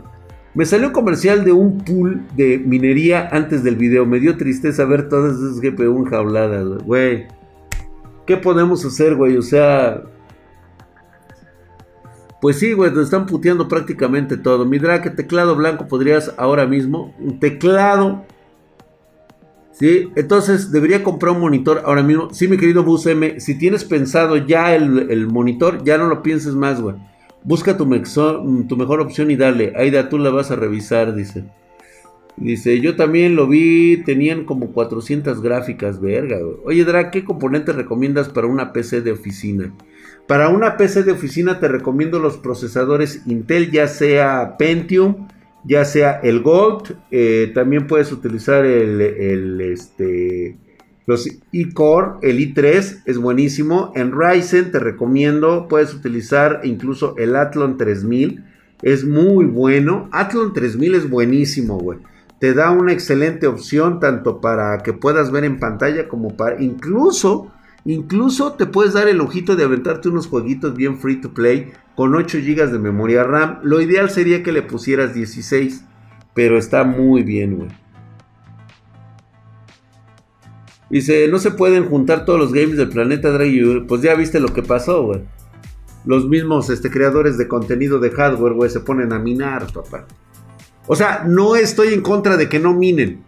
Me 0.55 0.65
salió 0.65 0.91
comercial 0.93 1.45
de 1.45 1.53
un 1.53 1.85
pool 1.85 2.23
de 2.35 2.57
minería 2.57 3.29
antes 3.31 3.63
del 3.63 3.77
video. 3.77 4.07
Me 4.07 4.19
dio 4.19 4.39
tristeza 4.39 4.87
ver 4.87 5.11
todas 5.11 5.37
esas 5.37 5.61
GPU 5.61 5.99
enjauladas, 5.99 6.83
güey. 6.85 7.27
¿Qué 8.27 8.39
podemos 8.39 8.83
hacer, 8.87 9.15
güey? 9.15 9.37
O 9.37 9.43
sea, 9.43 10.03
pues 12.41 12.59
sí, 12.59 12.73
güey, 12.73 12.93
te 12.93 13.01
están 13.01 13.27
puteando 13.27 13.69
prácticamente 13.69 14.37
todo. 14.37 14.65
Mi 14.65 14.79
drag, 14.79 15.17
teclado 15.17 15.57
blanco 15.57 15.89
podrías 15.89 16.35
ahora 16.37 16.67
mismo. 16.67 17.15
Un 17.19 17.41
teclado. 17.41 18.25
Sí, 19.73 20.09
entonces 20.17 20.73
debería 20.73 21.03
comprar 21.03 21.35
un 21.35 21.41
monitor 21.41 21.83
ahora 21.85 22.03
mismo. 22.03 22.33
Sí, 22.33 22.49
mi 22.49 22.57
querido 22.57 22.83
Bus 22.83 23.07
M, 23.07 23.41
si 23.41 23.59
tienes 23.59 23.85
pensado 23.85 24.37
ya 24.37 24.75
el, 24.75 25.27
monitor, 25.27 25.85
ya 25.85 25.99
no 25.99 26.07
lo 26.07 26.23
pienses 26.23 26.55
más, 26.55 26.81
güey. 26.81 26.97
Busca 27.43 27.77
tu, 27.77 27.85
tu 28.69 28.77
mejor 28.77 29.01
opción 29.01 29.31
y 29.31 29.37
dale. 29.37 29.73
Aida, 29.77 30.09
tú 30.09 30.19
la 30.19 30.31
vas 30.31 30.51
a 30.51 30.57
revisar, 30.57 31.15
dice. 31.15 31.45
Dice, 32.37 32.81
yo 32.81 32.97
también 32.97 33.35
lo 33.35 33.47
vi, 33.47 34.03
tenían 34.05 34.45
como 34.45 34.73
400 34.73 35.41
gráficas, 35.41 36.01
verga. 36.01 36.39
Güey. 36.39 36.57
Oye, 36.65 36.85
Drag, 36.85 37.11
¿qué 37.11 37.25
componentes 37.25 37.75
recomiendas 37.75 38.29
para 38.29 38.47
una 38.47 38.73
PC 38.73 39.01
de 39.01 39.13
oficina? 39.13 39.73
Para 40.27 40.49
una 40.49 40.77
PC 40.77 41.05
de 41.05 41.13
oficina 41.13 41.61
te 41.61 41.69
recomiendo 41.69 42.19
los 42.19 42.37
procesadores 42.37 43.23
Intel, 43.27 43.71
ya 43.71 43.87
sea 43.87 44.57
Pentium, 44.59 45.29
ya 45.65 45.85
sea 45.85 46.19
el 46.23 46.43
Gold. 46.43 46.97
Eh, 47.13 47.53
también 47.55 47.87
puedes 47.87 48.11
utilizar 48.11 48.65
el, 48.65 49.61
este, 49.61 50.59
Los 51.07 51.29
e-core, 51.53 52.19
el 52.23 52.41
i3 52.41 53.03
es 53.05 53.19
buenísimo. 53.19 53.93
En 53.95 54.13
Ryzen 54.13 54.73
te 54.73 54.81
recomiendo, 54.81 55.69
puedes 55.69 55.95
utilizar 55.95 56.63
incluso 56.65 57.15
el 57.19 57.37
Athlon 57.37 57.77
3000. 57.77 58.45
Es 58.83 59.05
muy 59.05 59.45
bueno. 59.45 60.09
Athlon 60.11 60.53
3000 60.53 60.97
es 60.97 61.09
buenísimo, 61.09 61.79
güey. 61.79 62.01
Te 62.41 62.53
da 62.53 62.73
una 62.73 62.93
excelente 62.93 63.47
opción 63.47 64.01
tanto 64.01 64.41
para 64.41 64.79
que 64.79 64.93
puedas 64.93 65.31
ver 65.31 65.45
en 65.45 65.61
pantalla 65.61 66.09
como 66.09 66.37
para 66.37 66.61
incluso 66.61 67.53
Incluso 67.87 68.55
te 68.55 68.67
puedes 68.67 68.95
dar 68.95 69.07
el 69.07 69.21
ojito 69.21 69.55
de 69.55 69.63
aventarte 69.63 70.09
unos 70.09 70.27
jueguitos 70.27 70.75
bien 70.75 70.99
free 70.99 71.21
to 71.21 71.33
play 71.33 71.73
con 71.95 72.17
8 72.17 72.39
GB 72.39 72.73
de 72.73 72.79
memoria 72.81 73.23
RAM. 73.23 73.61
Lo 73.63 73.81
ideal 73.81 74.11
sería 74.11 74.43
que 74.43 74.51
le 74.51 74.63
pusieras 74.63 75.15
16, 75.15 75.85
pero 76.35 76.59
está 76.59 76.83
muy 76.83 77.23
bien, 77.23 77.57
güey. 77.57 77.69
Dice, 80.91 81.29
no 81.29 81.39
se 81.39 81.53
pueden 81.53 81.87
juntar 81.87 82.25
todos 82.25 82.41
los 82.41 82.53
games 82.53 82.77
del 82.77 82.89
planeta 82.89 83.31
Drake. 83.31 83.85
Pues 83.87 84.03
ya 84.03 84.17
viste 84.17 84.41
lo 84.41 84.49
que 84.49 84.65
pasó, 84.65 85.05
güey. 85.05 85.21
Los 86.05 86.29
mismos 86.29 86.71
este, 86.71 86.91
creadores 86.91 87.39
de 87.39 87.47
contenido 87.47 88.01
de 88.01 88.11
hardware, 88.11 88.55
güey, 88.55 88.71
se 88.71 88.81
ponen 88.81 89.13
a 89.13 89.21
minar, 89.21 89.73
papá. 89.73 90.07
O 90.89 90.97
sea, 90.97 91.25
no 91.25 91.55
estoy 91.55 91.95
en 91.95 92.01
contra 92.01 92.37
de 92.37 92.49
que 92.49 92.59
no 92.59 92.75
minen. 92.75 93.26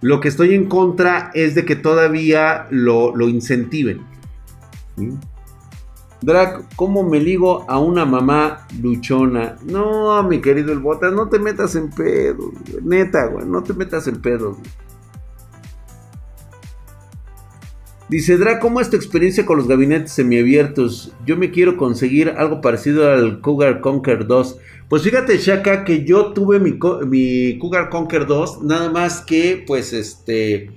Lo 0.00 0.20
que 0.20 0.28
estoy 0.28 0.54
en 0.54 0.66
contra 0.66 1.30
es 1.34 1.54
de 1.54 1.64
que 1.64 1.76
todavía 1.76 2.66
lo, 2.70 3.12
incentiven. 3.28 4.02
Drac, 6.22 6.64
¿cómo 6.76 7.02
me 7.02 7.20
ligo 7.20 7.68
a 7.68 7.78
una 7.78 8.04
mamá 8.04 8.66
luchona? 8.80 9.56
No, 9.64 10.22
mi 10.22 10.40
querido 10.40 10.72
el 10.72 10.80
Botas, 10.80 11.12
no 11.12 11.28
te 11.28 11.38
metas 11.38 11.76
en 11.76 11.90
pedos. 11.90 12.52
Neta, 12.82 13.26
güey, 13.26 13.46
no 13.46 13.62
te 13.62 13.74
metas 13.74 14.06
en 14.06 14.20
pedos. 14.20 14.56
Dice 18.08 18.36
Drac, 18.36 18.60
¿cómo 18.60 18.80
es 18.80 18.88
tu 18.88 18.94
experiencia 18.94 19.44
con 19.44 19.56
los 19.56 19.66
gabinetes 19.66 20.12
semiabiertos? 20.12 21.10
Yo 21.26 21.36
me 21.36 21.50
quiero 21.50 21.76
conseguir 21.76 22.28
algo 22.36 22.60
parecido 22.60 23.10
al 23.10 23.40
Cougar 23.40 23.80
Conquer 23.80 24.28
2. 24.28 24.58
Pues 24.88 25.02
fíjate, 25.02 25.38
Shaka, 25.38 25.84
que 25.84 26.04
yo 26.04 26.32
tuve 26.32 26.60
mi, 26.60 26.78
mi 27.08 27.58
Cougar 27.58 27.88
Conquer 27.88 28.26
2, 28.26 28.62
nada 28.62 28.90
más 28.90 29.22
que, 29.22 29.64
pues, 29.66 29.92
este, 29.92 30.70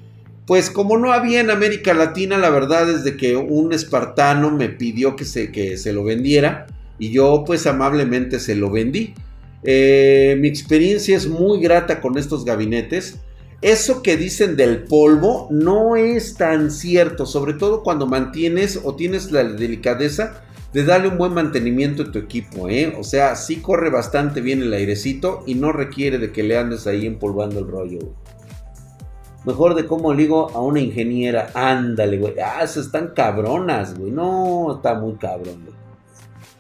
pues 0.48 0.72
como 0.72 0.98
no 0.98 1.14
había 1.14 1.40
en 1.40 1.52
América 1.52 1.94
Latina, 1.94 2.40
la 2.40 2.50
verdad 2.50 2.90
es 2.90 3.04
de 3.04 3.16
que 3.16 3.36
un 3.36 3.74
espartano 3.74 4.50
me 4.50 4.70
pidió 4.70 5.16
que 5.16 5.26
se, 5.26 5.52
que 5.52 5.78
se 5.78 5.94
lo 5.94 6.04
vendiera 6.04 6.66
y 6.98 7.12
yo, 7.12 7.44
pues, 7.46 7.68
amablemente 7.68 8.40
se 8.40 8.56
lo 8.56 8.72
vendí. 8.72 9.14
Eh, 9.62 10.36
mi 10.40 10.48
experiencia 10.48 11.16
es 11.16 11.28
muy 11.28 11.62
grata 11.62 12.02
con 12.02 12.18
estos 12.18 12.44
gabinetes. 12.44 13.20
Eso 13.62 14.02
que 14.02 14.16
dicen 14.16 14.56
del 14.56 14.84
polvo 14.84 15.48
no 15.52 15.98
es 15.98 16.36
tan 16.36 16.72
cierto, 16.72 17.26
sobre 17.26 17.54
todo 17.54 17.84
cuando 17.84 18.08
mantienes 18.08 18.80
o 18.84 18.96
tienes 18.96 19.32
la 19.32 19.44
delicadeza 19.44 20.44
de 20.72 20.86
darle 20.86 21.10
un 21.10 21.18
buen 21.18 21.34
mantenimiento 21.34 22.04
a 22.04 22.12
tu 22.12 22.20
equipo, 22.20 22.70
¿eh? 22.70 22.96
O 22.98 23.04
sea, 23.04 23.36
sí 23.36 23.58
corre 23.58 23.90
bastante 23.90 24.40
bien 24.40 24.62
el 24.62 24.74
airecito 24.74 25.44
y 25.46 25.56
no 25.56 25.72
requiere 25.72 26.20
de 26.20 26.32
que 26.32 26.44
le 26.44 26.58
andes 26.58 26.88
ahí 26.88 27.06
empolvando 27.06 27.60
el 27.60 27.68
rollo. 27.68 28.00
Mejor 29.46 29.74
de 29.74 29.86
cómo 29.88 30.14
ligo 30.14 30.52
a 30.52 30.62
una 30.62 30.80
ingeniera. 30.80 31.50
Ándale, 31.54 32.18
güey. 32.18 32.36
Ah, 32.40 32.64
esas 32.64 32.88
están 32.88 33.14
cabronas, 33.16 33.98
güey. 33.98 34.12
No, 34.12 34.76
está 34.76 34.96
muy 34.96 35.16
cabrón, 35.16 35.64
güey. 35.64 35.76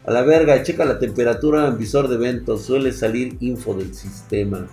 A 0.06 0.12
la 0.12 0.22
verga, 0.22 0.64
checa 0.64 0.86
la 0.86 0.98
temperatura 0.98 1.68
en 1.68 1.78
visor 1.78 2.08
de 2.08 2.16
eventos. 2.16 2.64
Suele 2.64 2.92
salir 2.94 3.38
info 3.42 3.74
del 3.74 3.94
sistema. 3.94 4.68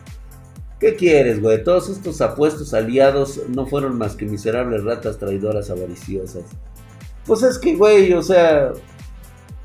¿Qué 0.78 0.94
quieres, 0.94 1.40
güey? 1.40 1.64
Todos 1.64 1.88
estos 1.88 2.20
apuestos 2.20 2.74
aliados 2.74 3.40
no 3.48 3.66
fueron 3.66 3.96
más 3.96 4.14
que 4.14 4.26
miserables 4.26 4.84
ratas 4.84 5.18
traidoras 5.18 5.70
avariciosas. 5.70 6.44
Pues 7.26 7.42
es 7.42 7.58
que, 7.58 7.74
güey, 7.74 8.12
o 8.12 8.22
sea, 8.22 8.72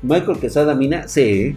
Michael 0.00 0.38
Quesada 0.38 0.74
Mina, 0.74 1.06
sí. 1.08 1.54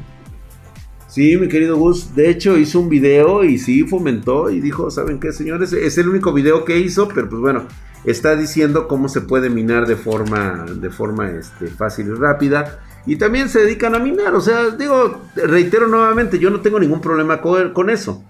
Sí, 1.07 1.37
mi 1.37 1.47
querido 1.47 1.77
Gus. 1.77 2.13
De 2.13 2.29
hecho, 2.29 2.57
hizo 2.57 2.81
un 2.81 2.89
video 2.89 3.45
y 3.45 3.57
sí 3.57 3.83
fomentó 3.83 4.49
y 4.49 4.59
dijo, 4.59 4.91
¿saben 4.91 5.21
qué, 5.21 5.31
señores? 5.31 5.71
Es 5.71 5.97
el 5.97 6.09
único 6.09 6.33
video 6.33 6.65
que 6.65 6.77
hizo, 6.77 7.07
pero 7.07 7.29
pues 7.29 7.41
bueno, 7.41 7.63
está 8.03 8.35
diciendo 8.35 8.89
cómo 8.89 9.07
se 9.07 9.21
puede 9.21 9.49
minar 9.49 9.87
de 9.87 9.95
forma, 9.95 10.65
de 10.69 10.89
forma 10.89 11.29
este, 11.31 11.67
fácil 11.67 12.07
y 12.07 12.13
rápida. 12.13 12.81
Y 13.05 13.15
también 13.15 13.47
se 13.47 13.61
dedican 13.61 13.95
a 13.95 13.99
minar. 13.99 14.35
O 14.35 14.41
sea, 14.41 14.71
digo, 14.71 15.21
reitero 15.35 15.87
nuevamente, 15.87 16.39
yo 16.39 16.49
no 16.49 16.59
tengo 16.59 16.77
ningún 16.77 16.99
problema 16.99 17.39
con, 17.39 17.71
con 17.71 17.89
eso. 17.89 18.21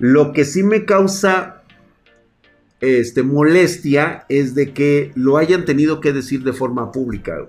Lo 0.00 0.32
que 0.32 0.44
sí 0.44 0.62
me 0.62 0.86
causa 0.86 1.62
este, 2.80 3.22
molestia 3.22 4.24
es 4.28 4.54
de 4.54 4.72
que 4.72 5.12
lo 5.14 5.36
hayan 5.36 5.64
tenido 5.64 6.00
que 6.00 6.12
decir 6.12 6.42
de 6.42 6.54
forma 6.54 6.90
pública. 6.90 7.46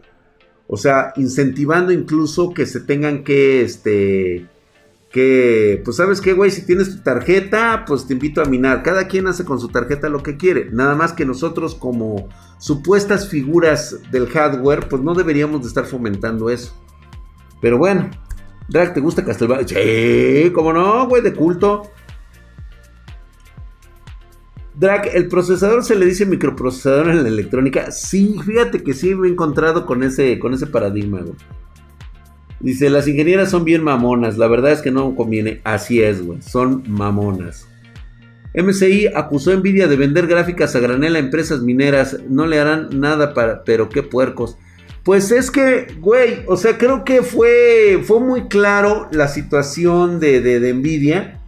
O 0.68 0.78
sea, 0.78 1.14
incentivando 1.16 1.92
incluso 1.92 2.54
que 2.54 2.66
se 2.66 2.82
tengan 2.82 3.24
que, 3.24 3.62
este, 3.62 4.48
que, 5.12 5.82
pues 5.84 5.98
sabes 5.98 6.22
qué, 6.22 6.34
güey, 6.34 6.52
si 6.52 6.66
tienes 6.66 6.96
tu 6.96 7.02
tarjeta, 7.04 7.86
pues 7.88 8.06
te 8.06 8.14
invito 8.14 8.42
a 8.42 8.46
minar. 8.46 8.84
Cada 8.84 9.08
quien 9.08 9.28
hace 9.28 9.46
con 9.46 9.60
su 9.60 9.70
tarjeta 9.70 10.10
lo 10.10 10.22
que 10.22 10.38
quiere. 10.38 10.70
Nada 10.72 10.96
más 10.96 11.14
que 11.14 11.26
nosotros 11.26 11.76
como 11.76 12.30
supuestas 12.60 13.30
figuras 13.30 13.98
del 14.12 14.28
hardware, 14.28 14.88
pues 14.90 15.02
no 15.02 15.14
deberíamos 15.14 15.62
de 15.62 15.68
estar 15.70 15.86
fomentando 15.86 16.50
eso. 16.50 16.74
Pero 17.62 17.78
bueno, 17.78 18.10
Drag, 18.68 18.94
¿te 18.94 19.00
gusta 19.00 19.24
Castlevania? 19.24 19.68
Sí, 19.68 20.52
¿cómo 20.52 20.74
no, 20.74 21.08
güey, 21.08 21.22
de 21.22 21.34
culto. 21.34 21.92
Drag, 24.82 25.12
¿el 25.14 25.28
procesador 25.28 25.84
se 25.84 25.96
le 25.96 26.08
dice 26.08 26.26
microprocesador 26.26 27.12
en 27.12 27.22
la 27.22 27.30
electrónica? 27.30 27.92
Sí, 27.92 28.36
fíjate 28.44 28.82
que 28.82 28.96
sí 28.96 29.14
me 29.14 29.28
he 29.28 29.32
encontrado 29.32 29.86
con 29.86 30.02
ese, 30.02 30.40
con 30.40 30.56
ese 30.56 30.66
paradigma, 30.66 31.20
güey. 31.20 31.36
Dice, 32.60 32.90
las 32.90 33.08
ingenieras 33.08 33.52
son 33.52 33.64
bien 33.64 33.84
mamonas. 33.84 34.40
La 34.40 34.48
verdad 34.48 34.72
es 34.72 34.82
que 34.82 34.90
no 34.90 35.16
conviene. 35.16 35.62
Así 35.66 36.02
es, 36.02 36.26
güey. 36.26 36.42
Son 36.42 36.82
mamonas. 36.88 37.68
MCI 38.56 39.10
acusó 39.14 39.52
a 39.52 39.56
Nvidia 39.56 39.88
de 39.88 39.98
vender 39.98 40.26
gráficas 40.26 40.76
a 40.76 40.80
granel 40.80 41.16
a 41.16 41.20
empresas 41.20 41.62
mineras. 41.62 42.18
No 42.28 42.48
le 42.48 42.60
harán 42.60 42.90
nada 43.00 43.36
para... 43.36 43.64
Pero 43.64 43.88
qué 43.88 44.02
puercos. 44.02 44.58
Pues 45.04 45.32
es 45.32 45.52
que, 45.52 45.94
güey, 46.00 46.40
o 46.48 46.58
sea, 46.58 46.80
creo 46.80 47.04
que 47.04 47.22
fue, 47.22 48.02
fue 48.04 48.20
muy 48.20 48.48
claro 48.48 49.10
la 49.12 49.28
situación 49.28 50.20
de, 50.20 50.42
de, 50.42 50.60
de 50.60 50.74
Nvidia 50.74 51.41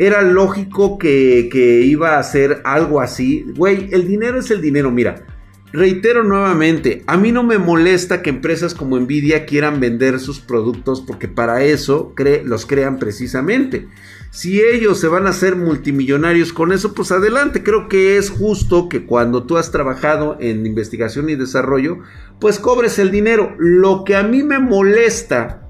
era 0.00 0.22
lógico 0.22 0.96
que, 0.96 1.82
iba 1.84 2.16
a 2.16 2.20
hacer 2.20 2.62
algo 2.64 3.02
así. 3.02 3.44
Güey, 3.54 3.90
el 3.92 4.08
dinero 4.08 4.40
es 4.40 4.50
el 4.50 4.62
dinero, 4.62 4.90
mira. 4.90 5.26
Reitero 5.74 6.24
nuevamente, 6.24 7.04
a 7.06 7.18
mí 7.18 7.32
no 7.32 7.42
me 7.42 7.58
molesta 7.58 8.22
que 8.22 8.30
empresas 8.30 8.74
como 8.74 8.98
Nvidia 8.98 9.44
quieran 9.44 9.78
vender 9.78 10.18
sus 10.18 10.40
productos 10.40 11.02
porque 11.02 11.28
para 11.28 11.62
eso 11.62 12.14
los 12.44 12.64
crean 12.64 12.98
precisamente. 12.98 13.88
Si 14.30 14.62
ellos 14.62 14.98
se 14.98 15.06
van 15.06 15.26
a 15.26 15.30
hacer 15.30 15.54
multimillonarios 15.54 16.54
con 16.54 16.72
eso, 16.72 16.94
pues 16.94 17.12
adelante. 17.12 17.62
Creo 17.62 17.88
que 17.88 18.16
es 18.16 18.30
justo 18.30 18.88
que 18.88 19.04
cuando 19.04 19.44
tú 19.44 19.58
has 19.58 19.70
trabajado 19.70 20.38
en 20.40 20.64
investigación 20.64 21.28
y 21.28 21.36
desarrollo, 21.36 21.98
pues 22.40 22.58
cobres 22.58 22.98
el 22.98 23.10
dinero. 23.10 23.54
Lo 23.58 24.04
que 24.04 24.16
a 24.16 24.22
mí 24.22 24.42
me 24.42 24.60
molesta, 24.60 25.68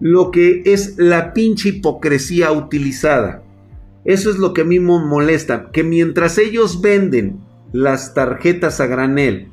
lo 0.00 0.30
que 0.30 0.62
es 0.66 0.98
la 0.98 1.32
pinche 1.32 1.70
hipocresía 1.70 2.52
utilizada. 2.52 3.43
Eso 4.04 4.30
es 4.30 4.36
lo 4.36 4.52
que 4.52 4.62
a 4.62 4.64
mí 4.64 4.80
me 4.80 4.98
molesta, 4.98 5.70
que 5.72 5.82
mientras 5.82 6.38
ellos 6.38 6.80
venden 6.80 7.40
las 7.72 8.14
tarjetas 8.14 8.80
a 8.80 8.86
granel 8.86 9.50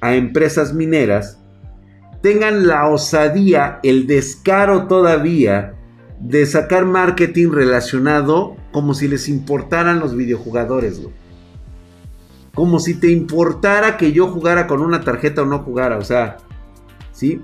a 0.00 0.16
empresas 0.16 0.74
mineras, 0.74 1.38
tengan 2.22 2.66
la 2.66 2.88
osadía, 2.88 3.78
el 3.84 4.08
descaro 4.08 4.88
todavía 4.88 5.74
de 6.18 6.44
sacar 6.44 6.84
marketing 6.84 7.50
relacionado 7.52 8.56
como 8.72 8.94
si 8.94 9.06
les 9.08 9.28
importaran 9.28 10.00
los 10.00 10.16
videojugadores, 10.16 11.00
Como 12.54 12.80
si 12.80 12.94
te 12.94 13.10
importara 13.10 13.96
que 13.96 14.12
yo 14.12 14.28
jugara 14.28 14.66
con 14.66 14.82
una 14.82 15.00
tarjeta 15.00 15.42
o 15.42 15.46
no 15.46 15.60
jugara, 15.60 15.98
o 15.98 16.04
sea, 16.04 16.38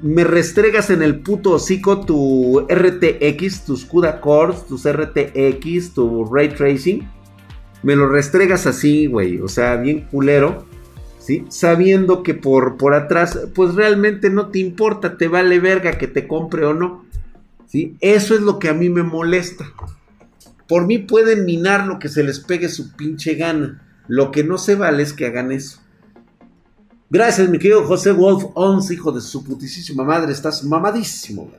me 0.03 0.25
restregas 0.25 0.91
en 0.91 1.03
el 1.03 1.21
puto 1.21 1.53
hocico 1.53 2.05
tu 2.05 2.67
RTX, 2.69 3.65
tus 3.65 3.85
CUDA 3.85 4.21
cores, 4.21 4.67
tus 4.67 4.89
RTX, 4.91 5.95
tu 5.95 6.25
Ray 6.25 6.49
Tracing. 6.49 7.09
Me 7.83 7.95
lo 7.95 8.09
restregas 8.09 8.67
así, 8.67 9.07
güey. 9.07 9.41
O 9.41 9.49
sea, 9.49 9.77
bien 9.77 10.09
culero. 10.11 10.67
¿Sí? 11.19 11.45
Sabiendo 11.49 12.23
que 12.23 12.35
por, 12.35 12.79
por 12.79 12.95
atrás, 12.95 13.39
pues 13.55 13.75
realmente 13.75 14.31
no 14.31 14.49
te 14.49 14.61
importa, 14.61 15.19
te 15.19 15.29
vale 15.29 15.61
verga 15.61 15.99
que 15.99 16.09
te 16.09 16.27
compre 16.27 16.65
o 16.65 16.73
no. 16.73 17.05
¿Sí? 17.67 17.97
Eso 18.01 18.35
es 18.35 18.41
lo 18.41 18.59
que 18.59 18.71
a 18.71 18.75
mí 18.75 18.89
me 18.89 19.03
molesta. 19.03 19.67
Por 20.67 20.87
mí 20.87 20.99
pueden 20.99 21.45
minar 21.45 21.87
lo 21.87 21.99
que 21.99 22.09
se 22.09 22.25
les 22.25 22.41
pegue 22.41 22.69
su 22.69 22.97
pinche 22.97 23.35
gana. 23.35 23.83
Lo 24.09 24.31
que 24.31 24.43
no 24.43 24.59
se 24.59 24.75
vale 24.75 25.03
es 25.03 25.13
que 25.13 25.27
hagan 25.27 25.53
eso. 25.53 25.81
Gracias, 27.11 27.49
mi 27.49 27.59
querido 27.59 27.85
José 27.85 28.13
Wolf 28.13 28.45
11, 28.53 28.93
hijo 28.93 29.13
de 29.13 29.23
su 29.23 29.43
putísima 29.43 30.05
madre. 30.05 30.31
Estás 30.31 30.63
mamadísimo, 30.63 31.51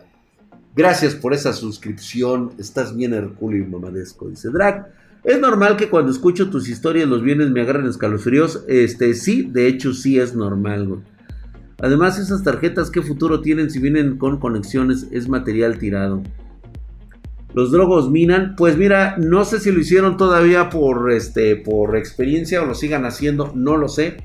Gracias 0.76 1.16
por 1.16 1.34
esa 1.34 1.54
suscripción. 1.54 2.52
Estás 2.60 2.96
bien 2.96 3.16
hercúleo 3.16 3.64
y 3.64 3.68
mamadesco. 3.68 4.30
Dice 4.30 4.50
Drag. 4.50 4.94
Es 5.24 5.40
normal 5.40 5.76
que 5.76 5.90
cuando 5.90 6.12
escucho 6.12 6.52
tus 6.52 6.70
historias 6.70 7.10
los 7.10 7.24
bienes 7.24 7.50
me 7.50 7.62
agarren 7.62 7.88
escalofríos. 7.88 8.64
Este, 8.68 9.16
sí, 9.16 9.50
de 9.52 9.68
hecho 9.68 9.94
sí 9.94 10.20
es 10.20 10.36
normal, 10.36 10.88
güey. 10.88 11.02
Además, 11.82 12.20
esas 12.20 12.44
tarjetas, 12.44 12.92
¿qué 12.92 13.02
futuro 13.02 13.42
tienen 13.42 13.72
si 13.72 13.80
vienen 13.80 14.20
con 14.20 14.38
conexiones? 14.38 15.08
Es 15.12 15.28
material 15.28 15.80
tirado. 15.80 16.22
Los 17.56 17.72
drogos 17.72 18.12
minan. 18.12 18.56
Pues 18.56 18.78
mira, 18.78 19.18
no 19.18 19.46
sé 19.46 19.60
si 19.60 19.72
lo 19.72 19.80
hicieron 19.80 20.16
todavía 20.16 20.70
por, 20.70 21.12
este, 21.12 21.56
por 21.56 21.98
experiencia 21.98 22.62
o 22.62 22.68
lo 22.68 22.76
sigan 22.76 23.06
haciendo, 23.06 23.52
no 23.56 23.78
lo 23.78 23.90
sé. 23.90 24.18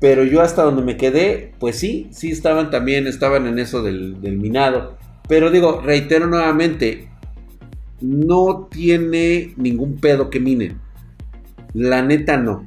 Pero 0.00 0.24
yo 0.24 0.40
hasta 0.40 0.62
donde 0.62 0.82
me 0.82 0.96
quedé, 0.96 1.52
pues 1.60 1.78
sí, 1.78 2.08
sí 2.10 2.30
estaban 2.30 2.70
también, 2.70 3.06
estaban 3.06 3.46
en 3.46 3.58
eso 3.58 3.82
del, 3.82 4.16
minado. 4.38 4.96
Pero 5.28 5.50
digo, 5.50 5.82
reitero 5.82 6.26
nuevamente, 6.26 7.10
no 8.00 8.68
tiene 8.70 9.52
ningún 9.56 10.00
pedo 10.00 10.30
que 10.30 10.40
minen. 10.40 10.80
La 11.74 12.02
neta 12.02 12.38
no. 12.38 12.64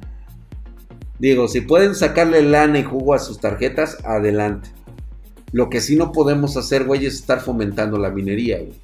Digo, 1.18 1.48
si 1.48 1.60
pueden 1.60 1.96
sacarle 1.96 2.42
lana 2.42 2.78
y 2.78 2.84
jugo 2.84 3.14
a 3.14 3.18
sus 3.18 3.40
tarjetas, 3.40 3.98
adelante. 4.04 4.70
Lo 5.50 5.68
que 5.68 5.80
sí 5.80 5.96
no 5.96 6.12
podemos 6.12 6.56
hacer, 6.56 6.84
güey, 6.84 7.04
es 7.06 7.14
estar 7.14 7.40
fomentando 7.40 7.98
la 7.98 8.10
minería, 8.10 8.58
güey. 8.58 8.74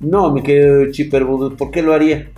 No, 0.00 0.32
mi 0.32 0.42
querido 0.42 0.90
Chipper 0.90 1.24
¿por 1.56 1.70
qué 1.70 1.82
lo 1.82 1.94
haría? 1.94 2.30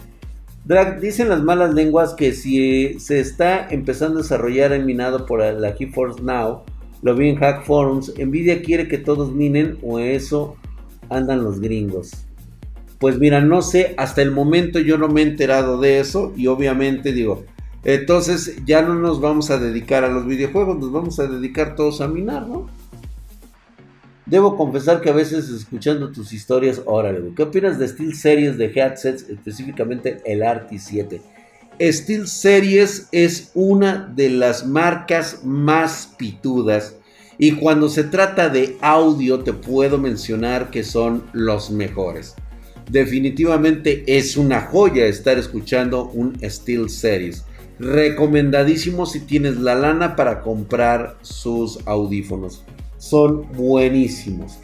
Drag, 0.67 0.99
dicen 0.99 1.29
las 1.29 1.45
malas 1.45 1.75
lenguas 1.75 2.15
que 2.15 2.33
si 2.33 2.99
se 2.99 3.21
está 3.21 3.69
empezando 3.69 4.19
a 4.19 4.23
desarrollar 4.23 4.73
el 4.73 4.85
minado 4.85 5.25
por 5.25 5.39
la 5.41 5.73
GeForce 5.75 6.21
Now, 6.25 6.63
lo 7.03 7.15
vi 7.15 7.29
en 7.29 7.37
Hack 7.37 7.65
Forums, 7.65 8.13
Nvidia 8.19 8.63
quiere 8.63 8.89
que 8.89 8.99
todos 8.99 9.33
minen 9.33 9.79
o 9.81 10.01
eso 10.01 10.57
andan 11.09 11.45
los 11.45 11.61
gringos. 11.61 12.11
Pues 12.99 13.17
mira, 13.21 13.41
no 13.41 13.63
sé, 13.63 13.95
hasta 13.97 14.23
el 14.23 14.33
momento 14.33 14.81
yo 14.81 14.99
no 14.99 15.07
me 15.07 15.21
he 15.21 15.25
enterado 15.25 15.79
de 15.79 16.01
eso 16.01 16.33
y 16.37 16.49
obviamente 16.49 17.13
digo, 17.13 17.45
entonces 17.85 18.57
ya 18.67 18.83
no 18.83 18.97
nos 18.97 19.21
vamos 19.21 19.51
a 19.51 19.59
dedicar 19.59 20.03
a 20.03 20.09
los 20.09 20.27
videojuegos, 20.27 20.81
nos 20.81 20.91
vamos 20.91 21.21
a 21.21 21.29
dedicar 21.29 21.77
todos 21.77 22.01
a 22.01 22.09
minar, 22.09 22.49
¿no? 22.49 22.67
Debo 24.27 24.57
confesar 24.57 25.01
que 25.01 25.11
a 25.11 25.15
veces 25.15 25.49
escuchando 25.49 26.11
tus 26.11 26.33
historias, 26.33 26.83
órale, 26.85 27.33
¿qué 27.35 27.45
opinas 27.45 27.79
de 27.79 27.89
Steel 27.89 28.15
Series 28.15 28.59
de 28.59 28.67
headsets, 28.67 29.29
específicamente 29.29 30.21
el 30.25 30.43
Arti 30.43 30.79
7? 30.79 31.21
Steel 31.81 32.27
Series 32.27 33.09
es 33.13 33.51
una 33.55 34.13
de 34.15 34.31
las 34.31 34.67
marcas 34.67 35.45
más 35.45 36.15
pitudas 36.19 36.97
y 37.39 37.53
cuando 37.53 37.89
se 37.89 38.05
trata 38.05 38.49
de 38.49 38.77
audio 38.81 39.41
te 39.41 39.53
puedo 39.53 39.99
mencionar 39.99 40.71
que 40.71 40.83
son 40.83 41.25
los 41.33 41.71
mejores 41.71 42.35
definitivamente 42.91 44.05
es 44.07 44.37
una 44.37 44.61
joya 44.61 45.07
estar 45.07 45.39
escuchando 45.39 46.09
un 46.09 46.39
Steel 46.43 46.89
Series. 46.89 47.45
Recomendadísimo 47.79 49.07
si 49.07 49.21
tienes 49.21 49.57
la 49.59 49.75
lana 49.75 50.17
para 50.17 50.41
comprar 50.41 51.19
sus 51.23 51.79
audífonos. 51.87 52.65
Son 53.09 53.47
buenísimos. 53.53 54.59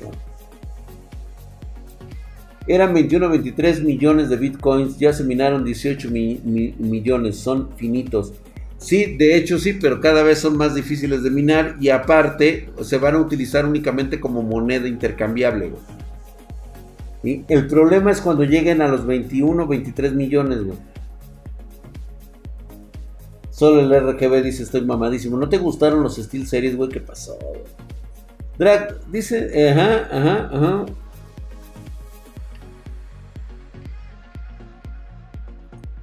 Eran 2.66 2.92
21 2.92 3.28
23 3.28 3.84
millones 3.84 4.30
de 4.30 4.36
bitcoins, 4.36 4.98
ya 4.98 5.12
se 5.12 5.22
minaron 5.22 5.64
18 5.64 6.10
millones, 6.10 7.36
son 7.36 7.70
finitos. 7.76 8.32
Sí, 8.78 9.16
de 9.16 9.36
hecho 9.36 9.60
sí, 9.60 9.74
pero 9.74 10.00
cada 10.00 10.24
vez 10.24 10.40
son 10.40 10.56
más 10.56 10.74
difíciles 10.74 11.22
de 11.22 11.30
minar 11.30 11.76
y 11.80 11.90
aparte 11.90 12.68
se 12.82 12.98
van 12.98 13.14
a 13.14 13.20
utilizar 13.20 13.64
únicamente 13.64 14.18
como 14.18 14.42
moneda 14.42 14.88
intercambiable. 14.88 15.70
El 17.22 17.68
problema 17.68 18.10
es 18.10 18.20
cuando 18.20 18.42
lleguen 18.42 18.82
a 18.82 18.88
los 18.88 19.06
21, 19.06 19.68
23 19.68 20.14
millones, 20.14 20.64
güey. 20.64 20.78
Solo 23.50 23.80
el 23.82 24.14
RGB 24.14 24.42
dice 24.42 24.64
estoy 24.64 24.80
mamadísimo. 24.80 25.36
¿No 25.36 25.48
te 25.48 25.58
gustaron 25.58 26.02
los 26.02 26.16
Steel 26.16 26.48
Series, 26.48 26.76
güey? 26.76 26.90
¿Qué 26.90 26.98
pasó? 26.98 27.38
Drag 28.62 29.10
dice, 29.10 29.70
ajá, 29.70 30.08
ajá, 30.12 30.50
ajá. 30.52 30.86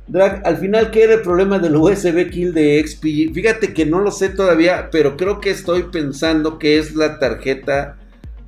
Drag, 0.08 0.46
al 0.46 0.58
final, 0.58 0.92
¿qué 0.92 1.04
era 1.04 1.14
el 1.14 1.22
problema 1.22 1.58
del 1.58 1.78
USB 1.78 2.30
Kill 2.30 2.54
de 2.54 2.86
XP? 2.86 3.34
Fíjate 3.34 3.74
que 3.74 3.86
no 3.86 4.02
lo 4.02 4.12
sé 4.12 4.28
todavía, 4.28 4.90
pero 4.92 5.16
creo 5.16 5.40
que 5.40 5.52
estoy 5.52 5.84
pensando 5.84 6.60
que 6.60 6.78
es 6.78 6.96
la 6.96 7.18
tarjeta 7.18 7.96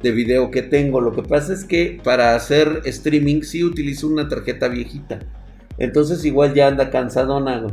de 0.01 0.11
video 0.11 0.51
que 0.51 0.61
tengo. 0.61 0.99
Lo 0.99 1.15
que 1.15 1.23
pasa 1.23 1.53
es 1.53 1.63
que 1.63 2.01
para 2.03 2.35
hacer 2.35 2.81
streaming 2.83 3.43
sí 3.43 3.63
utilizo 3.63 4.09
una 4.09 4.27
tarjeta 4.27 4.67
viejita. 4.67 5.19
Entonces 5.77 6.25
igual 6.25 6.53
ya 6.53 6.67
anda 6.67 6.89
cansadona, 6.89 7.65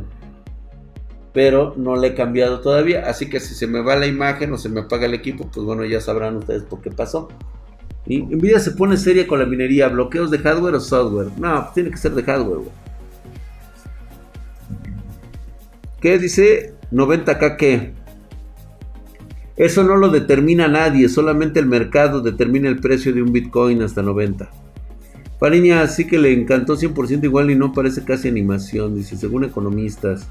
Pero 1.33 1.73
no 1.77 1.95
le 1.95 2.09
he 2.09 2.13
cambiado 2.15 2.59
todavía. 2.59 3.05
Así 3.07 3.29
que 3.29 3.39
si 3.39 3.53
se 3.53 3.67
me 3.67 3.81
va 3.81 3.95
la 3.95 4.07
imagen 4.07 4.51
o 4.53 4.57
se 4.57 4.69
me 4.69 4.81
apaga 4.81 5.05
el 5.05 5.13
equipo, 5.13 5.49
pues 5.51 5.65
bueno, 5.65 5.85
ya 5.85 6.01
sabrán 6.01 6.37
ustedes 6.37 6.63
por 6.63 6.81
qué 6.81 6.91
pasó. 6.91 7.29
Y 8.05 8.23
Nvidia 8.23 8.59
se 8.59 8.71
pone 8.71 8.97
seria 8.97 9.27
con 9.27 9.39
la 9.39 9.45
minería. 9.45 9.87
¿Bloqueos 9.89 10.31
de 10.31 10.39
hardware 10.39 10.75
o 10.75 10.79
software? 10.79 11.27
No, 11.37 11.69
tiene 11.73 11.91
que 11.91 11.97
ser 11.97 12.13
de 12.13 12.23
hardware, 12.23 12.61
¿Qué 16.01 16.17
dice? 16.17 16.73
90k 16.91 17.57
qué? 17.57 17.93
Eso 19.59 19.83
no 19.83 19.97
lo 19.97 20.07
determina 20.07 20.69
nadie, 20.69 21.09
solamente 21.09 21.59
el 21.59 21.65
mercado 21.65 22.21
determina 22.21 22.69
el 22.69 22.79
precio 22.79 23.13
de 23.13 23.21
un 23.21 23.33
Bitcoin 23.33 23.81
hasta 23.81 24.01
90. 24.01 24.49
Pariña 25.37 25.85
sí 25.87 26.07
que 26.07 26.17
le 26.17 26.31
encantó 26.31 26.77
100% 26.77 27.25
igual 27.25 27.51
y 27.51 27.55
no 27.55 27.73
parece 27.73 28.05
casi 28.05 28.29
animación, 28.29 28.95
dice, 28.95 29.17
según 29.17 29.43
economistas. 29.43 30.27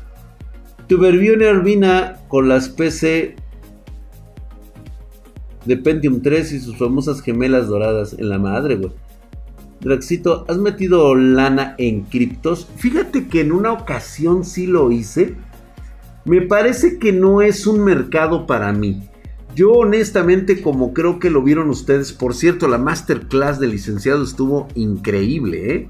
Tubervione 0.88 1.46
Arvina 1.46 2.16
con 2.28 2.48
las 2.48 2.70
PC 2.70 3.36
de 5.66 5.76
Pentium 5.76 6.22
3 6.22 6.52
y 6.52 6.60
sus 6.60 6.78
famosas 6.78 7.20
gemelas 7.20 7.68
doradas 7.68 8.14
en 8.18 8.30
la 8.30 8.38
madre, 8.38 8.76
güey. 8.76 8.92
Draxito, 9.80 10.46
¿has 10.48 10.56
metido 10.56 11.14
lana 11.14 11.74
en 11.78 12.02
criptos? 12.04 12.66
Fíjate 12.76 13.28
que 13.28 13.42
en 13.42 13.52
una 13.52 13.72
ocasión 13.72 14.44
sí 14.44 14.66
lo 14.66 14.90
hice. 14.90 15.34
Me 16.24 16.40
parece 16.40 16.98
que 16.98 17.12
no 17.12 17.42
es 17.42 17.66
un 17.66 17.84
mercado 17.84 18.46
para 18.46 18.72
mí. 18.72 19.08
Yo 19.54 19.72
honestamente, 19.72 20.62
como 20.62 20.94
creo 20.94 21.18
que 21.18 21.30
lo 21.30 21.42
vieron 21.42 21.68
ustedes, 21.68 22.12
por 22.12 22.34
cierto, 22.34 22.66
la 22.66 22.78
masterclass 22.78 23.60
del 23.60 23.72
licenciado 23.72 24.24
estuvo 24.24 24.68
increíble, 24.74 25.74
¿eh? 25.74 25.88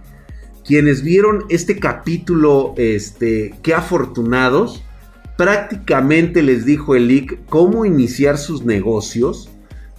Quienes 0.66 1.02
vieron 1.02 1.44
este 1.48 1.78
capítulo, 1.78 2.74
este, 2.76 3.54
qué 3.62 3.74
afortunados, 3.74 4.82
prácticamente 5.38 6.42
les 6.42 6.64
dijo 6.64 6.96
el 6.96 7.06
leak 7.06 7.38
cómo 7.48 7.86
iniciar 7.86 8.38
sus 8.38 8.64
negocios, 8.64 9.48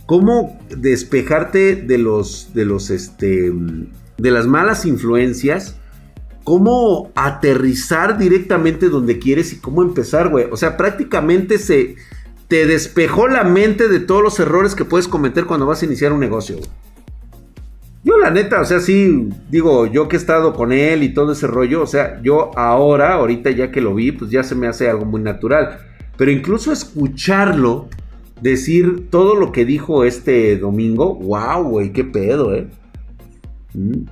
cómo 0.06 0.60
despejarte 0.68 1.78
de 1.78 1.98
los, 1.98 2.54
de 2.54 2.66
los, 2.66 2.90
este, 2.90 3.50
de 4.18 4.32
las 4.32 4.48
malas 4.48 4.86
influencias, 4.86 5.78
cómo 6.44 7.14
aterrizar 7.16 8.18
directamente 8.18 8.90
donde 8.90 9.18
quieres 9.18 9.54
y 9.54 9.60
cómo 9.60 9.82
empezar, 9.82 10.28
güey. 10.28 10.48
O 10.52 10.58
sea, 10.58 10.76
prácticamente 10.76 11.58
se 11.58 11.96
te 12.50 12.68
despejó 12.68 13.30
la 13.30 13.46
mente 13.46 13.88
de 13.88 14.02
todos 14.02 14.22
los 14.22 14.42
errores 14.42 14.76
que 14.76 14.84
puedes 14.84 15.08
cometer 15.08 15.46
cuando 15.46 15.66
vas 15.66 15.82
a 15.82 15.86
iniciar 15.86 16.12
un 16.12 16.20
negocio. 16.20 16.58
Yo 18.04 18.18
la 18.18 18.32
neta, 18.32 18.62
o 18.62 18.66
sea, 18.66 18.80
sí, 18.80 19.30
digo, 19.50 19.86
yo 19.86 20.08
que 20.08 20.16
he 20.16 20.20
estado 20.20 20.54
con 20.54 20.72
él 20.72 21.04
y 21.04 21.14
todo 21.14 21.34
ese 21.34 21.48
rollo, 21.48 21.82
o 21.82 21.88
sea, 21.88 22.22
yo 22.22 22.52
ahora, 22.58 23.16
ahorita 23.16 23.52
ya 23.52 23.72
que 23.72 23.82
lo 23.82 23.94
vi, 23.94 24.14
pues 24.14 24.32
ya 24.32 24.42
se 24.44 24.56
me 24.56 24.68
hace 24.68 24.90
algo 24.90 25.06
muy 25.06 25.22
natural. 25.22 25.80
Pero 26.18 26.32
incluso 26.32 26.72
escucharlo 26.72 27.90
decir 28.42 29.10
todo 29.10 29.36
lo 29.36 29.52
que 29.52 29.66
dijo 29.66 30.06
este 30.06 30.58
domingo, 30.58 31.16
wow, 31.16 31.64
güey, 31.64 31.92
qué 31.92 32.06
pedo, 32.06 32.56
eh. 32.56 32.68
Mm. 33.74 34.06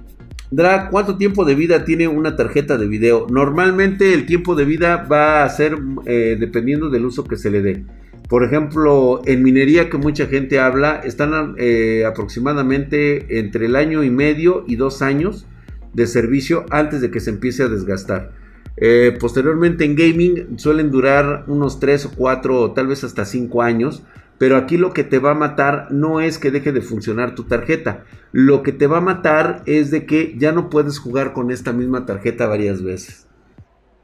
Drag, 0.49 0.89
¿cuánto 0.91 1.17
tiempo 1.17 1.43
de 1.43 1.55
vida 1.55 1.83
tiene 1.83 2.07
una 2.07 2.35
tarjeta 2.35 2.77
de 2.77 2.87
video? 2.87 3.27
Normalmente 3.29 4.13
el 4.13 4.25
tiempo 4.25 4.55
de 4.55 4.63
vida 4.63 5.05
va 5.09 5.43
a 5.43 5.49
ser 5.49 5.77
eh, 6.05 6.37
dependiendo 6.39 6.89
del 6.89 7.05
uso 7.05 7.25
que 7.25 7.35
se 7.35 7.51
le 7.51 7.61
dé. 7.61 7.85
Por 8.27 8.43
ejemplo, 8.43 9.21
en 9.25 9.41
minería 9.41 9.89
que 9.89 9.97
mucha 9.97 10.27
gente 10.27 10.59
habla, 10.59 10.97
están 10.97 11.55
eh, 11.57 12.03
aproximadamente 12.05 13.39
entre 13.39 13.67
el 13.67 13.75
año 13.75 14.03
y 14.03 14.09
medio 14.09 14.65
y 14.67 14.75
dos 14.75 15.01
años 15.01 15.45
de 15.93 16.07
servicio 16.07 16.65
antes 16.69 17.01
de 17.01 17.09
que 17.09 17.21
se 17.21 17.29
empiece 17.29 17.63
a 17.63 17.69
desgastar. 17.69 18.33
Eh, 18.75 19.17
posteriormente 19.19 19.85
en 19.85 19.95
gaming 19.95 20.59
suelen 20.59 20.91
durar 20.91 21.45
unos 21.47 21.79
3 21.79 22.05
o 22.05 22.11
4 22.15 22.61
o 22.61 22.71
tal 22.73 22.87
vez 22.87 23.03
hasta 23.03 23.25
5 23.25 23.61
años. 23.61 24.03
Pero 24.37 24.55
aquí 24.55 24.77
lo 24.77 24.93
que 24.93 25.03
te 25.03 25.17
va 25.17 25.31
a 25.31 25.35
matar 25.35 25.87
no 25.89 26.21
es 26.21 26.37
que 26.37 26.51
deje 26.51 26.71
de 26.71 26.81
funcionar 26.81 27.33
tu 27.33 27.45
tarjeta. 27.45 28.05
Lo 28.31 28.61
que 28.61 28.71
te 28.71 28.85
va 28.85 28.97
a 28.97 29.01
matar 29.01 29.63
es 29.65 29.89
de 29.89 30.05
que 30.05 30.35
ya 30.37 30.51
no 30.51 30.69
puedes 30.69 30.99
jugar 30.99 31.33
con 31.33 31.49
esta 31.49 31.73
misma 31.73 32.05
tarjeta 32.05 32.45
varias 32.45 32.83
veces. 32.83 33.27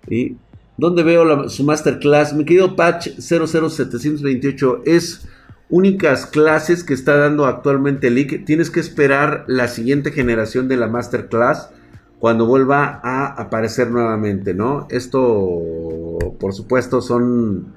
¿Sí? 0.08 0.38
¿Dónde 0.84 1.04
veo 1.04 1.48
su 1.48 1.64
masterclass? 1.64 2.34
Mi 2.34 2.44
querido 2.44 2.76
Patch 2.76 3.12
00728 3.18 4.82
es 4.84 5.26
únicas 5.70 6.26
clases 6.26 6.84
que 6.84 6.94
está 6.94 7.16
dando 7.16 7.46
actualmente 7.46 8.10
Leak. 8.10 8.44
Tienes 8.44 8.70
que 8.70 8.82
esperar 8.82 9.46
la 9.48 9.70
siguiente 9.70 10.12
generación 10.12 10.68
de 10.68 10.76
la 10.76 10.88
masterclass 10.88 11.70
cuando 12.20 12.46
vuelva 12.46 13.00
a 13.02 13.28
aparecer 13.28 13.92
nuevamente, 13.92 14.54
¿no? 14.54 14.86
Esto, 14.90 16.20
por 16.38 16.54
supuesto, 16.54 17.02
son, 17.02 17.68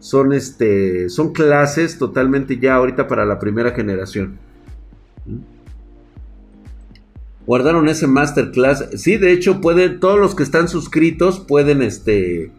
son, 0.00 0.32
este, 0.32 1.08
son 1.08 1.32
clases 1.32 1.98
totalmente 1.98 2.58
ya 2.58 2.74
ahorita 2.74 3.06
para 3.06 3.24
la 3.24 3.38
primera 3.38 3.70
generación. 3.76 4.40
Guardaron 7.46 7.88
ese 7.88 8.06
masterclass. 8.06 8.88
Sí, 8.96 9.16
de 9.16 9.32
hecho, 9.32 9.60
pueden, 9.60 10.00
todos 10.00 10.18
los 10.18 10.34
que 10.34 10.42
están 10.42 10.68
suscritos 10.68 11.38
pueden, 11.40 11.80
este, 11.80 12.50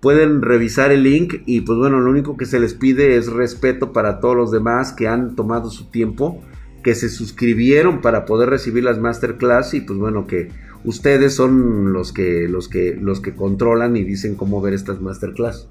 pueden 0.00 0.42
revisar 0.42 0.92
el 0.92 1.02
link 1.02 1.36
y 1.46 1.62
pues 1.62 1.78
bueno, 1.78 1.98
lo 1.98 2.10
único 2.10 2.36
que 2.36 2.44
se 2.44 2.60
les 2.60 2.74
pide 2.74 3.16
es 3.16 3.32
respeto 3.32 3.92
para 3.92 4.20
todos 4.20 4.36
los 4.36 4.50
demás 4.50 4.92
que 4.92 5.08
han 5.08 5.34
tomado 5.34 5.70
su 5.70 5.86
tiempo, 5.86 6.42
que 6.82 6.94
se 6.94 7.08
suscribieron 7.08 8.02
para 8.02 8.26
poder 8.26 8.50
recibir 8.50 8.84
las 8.84 8.98
masterclass 8.98 9.72
y 9.72 9.80
pues 9.80 9.98
bueno, 9.98 10.26
que 10.26 10.50
ustedes 10.84 11.34
son 11.34 11.94
los 11.94 12.12
que 12.12 12.46
los 12.50 12.68
que 12.68 12.94
los 13.00 13.20
que 13.20 13.34
controlan 13.34 13.96
y 13.96 14.04
dicen 14.04 14.34
cómo 14.34 14.60
ver 14.60 14.74
estas 14.74 15.00
masterclass. 15.00 15.68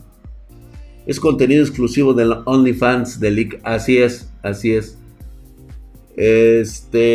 Es 1.06 1.20
contenido 1.20 1.62
exclusivo 1.62 2.16
del 2.16 2.34
OnlyFans 2.46 3.20
de 3.20 3.30
League, 3.30 3.60
así 3.64 4.00
es, 4.00 4.32
así 4.42 4.74
es. 4.74 4.98
Este. 6.16 7.08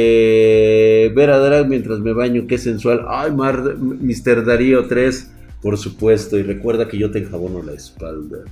Ver 1.14 1.30
a 1.30 1.38
Drag 1.38 1.68
mientras 1.68 2.00
me 2.00 2.12
baño, 2.12 2.46
qué 2.46 2.58
sensual. 2.58 3.06
Ay, 3.08 3.32
Mar, 3.32 3.76
Mr. 3.78 4.44
Darío 4.44 4.86
3. 4.86 5.32
Por 5.62 5.76
supuesto, 5.76 6.38
y 6.38 6.42
recuerda 6.42 6.86
que 6.88 6.98
yo 6.98 7.10
te 7.10 7.18
enjabono 7.18 7.62
la 7.62 7.72
espalda. 7.72 8.44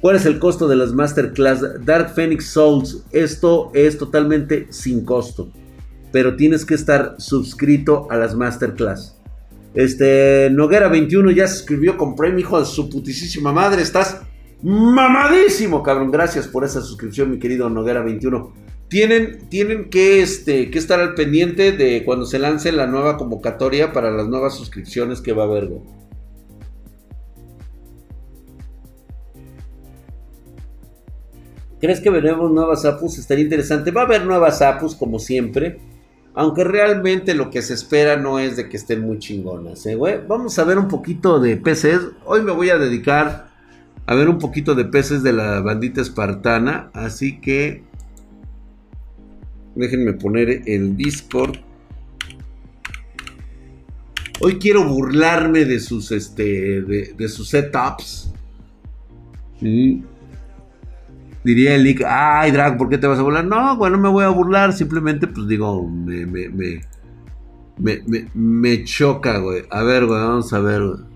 ¿Cuál 0.00 0.16
es 0.16 0.26
el 0.26 0.38
costo 0.38 0.68
de 0.68 0.76
las 0.76 0.92
Masterclass? 0.92 1.84
Dark 1.84 2.10
Phoenix 2.14 2.46
Souls. 2.50 3.04
Esto 3.12 3.70
es 3.74 3.96
totalmente 3.98 4.66
sin 4.70 5.04
costo. 5.04 5.50
Pero 6.12 6.36
tienes 6.36 6.64
que 6.64 6.74
estar 6.74 7.16
suscrito 7.18 8.06
a 8.10 8.16
las 8.16 8.34
Masterclass. 8.34 9.16
Este, 9.74 10.48
Noguera 10.52 10.88
21 10.88 11.30
ya 11.32 11.48
se 11.48 11.56
suscribió 11.56 11.96
con 11.96 12.14
premio, 12.14 12.40
hijo 12.40 12.58
de 12.58 12.66
su 12.66 12.88
putísima 12.88 13.52
madre. 13.52 13.82
Estás 13.82 14.20
mamadísimo, 14.62 15.82
cabrón. 15.82 16.10
Gracias 16.10 16.46
por 16.46 16.64
esa 16.64 16.80
suscripción, 16.80 17.30
mi 17.30 17.38
querido 17.38 17.68
Noguera 17.68 18.02
21. 18.02 18.52
Tienen, 18.88 19.48
tienen 19.48 19.90
que, 19.90 20.22
este, 20.22 20.70
que 20.70 20.78
estar 20.78 21.00
al 21.00 21.14
pendiente 21.14 21.72
de 21.72 22.04
cuando 22.04 22.24
se 22.24 22.38
lance 22.38 22.70
la 22.70 22.86
nueva 22.86 23.16
convocatoria 23.16 23.92
para 23.92 24.10
las 24.12 24.28
nuevas 24.28 24.54
suscripciones 24.54 25.20
que 25.20 25.32
va 25.32 25.42
a 25.42 25.46
haber. 25.46 25.70
¿Crees 31.80 32.00
que 32.00 32.10
veremos 32.10 32.50
nuevas 32.50 32.84
APUs? 32.84 33.18
Estaría 33.18 33.44
interesante. 33.44 33.90
Va 33.90 34.02
a 34.02 34.04
haber 34.04 34.24
nuevas 34.24 34.62
APUs 34.62 34.94
como 34.94 35.18
siempre. 35.18 35.78
Aunque 36.34 36.64
realmente 36.64 37.34
lo 37.34 37.50
que 37.50 37.62
se 37.62 37.74
espera 37.74 38.16
no 38.16 38.38
es 38.38 38.56
de 38.56 38.68
que 38.68 38.76
estén 38.76 39.00
muy 39.02 39.18
chingonas. 39.18 39.84
¿eh, 39.86 39.96
Vamos 40.28 40.58
a 40.58 40.64
ver 40.64 40.78
un 40.78 40.88
poquito 40.88 41.40
de 41.40 41.56
PCs. 41.56 42.12
Hoy 42.24 42.42
me 42.42 42.52
voy 42.52 42.70
a 42.70 42.78
dedicar 42.78 43.48
a 44.06 44.14
ver 44.14 44.28
un 44.28 44.38
poquito 44.38 44.74
de 44.74 44.84
PCs 44.84 45.22
de 45.22 45.32
la 45.32 45.60
bandita 45.60 46.00
espartana. 46.00 46.90
Así 46.92 47.40
que 47.40 47.84
Déjenme 49.76 50.14
poner 50.14 50.62
el 50.66 50.96
Discord. 50.96 51.56
Hoy 54.40 54.58
quiero 54.58 54.88
burlarme 54.88 55.64
de 55.64 55.80
sus, 55.80 56.12
este, 56.12 56.82
de, 56.82 57.28
sus 57.28 57.48
setups. 57.48 58.32
Diría 59.60 61.74
el 61.74 61.84
Lick, 61.84 62.02
ay 62.06 62.50
Drag, 62.50 62.76
¿por 62.76 62.88
qué 62.88 62.98
te 62.98 63.06
vas 63.06 63.18
a 63.18 63.22
burlar? 63.22 63.44
No, 63.44 63.76
bueno, 63.76 63.98
me 63.98 64.08
voy 64.08 64.24
a 64.24 64.30
burlar, 64.30 64.72
simplemente 64.72 65.26
pues 65.26 65.46
digo, 65.46 65.86
me, 65.88 66.26
me, 66.26 66.48
me, 66.48 66.80
me, 67.78 68.28
me 68.34 68.84
choca, 68.84 69.38
güey. 69.38 69.62
A 69.70 69.82
ver, 69.82 70.06
güey, 70.06 70.18
vamos 70.18 70.52
a 70.52 70.58
ver, 70.58 70.82
güey. 70.82 71.15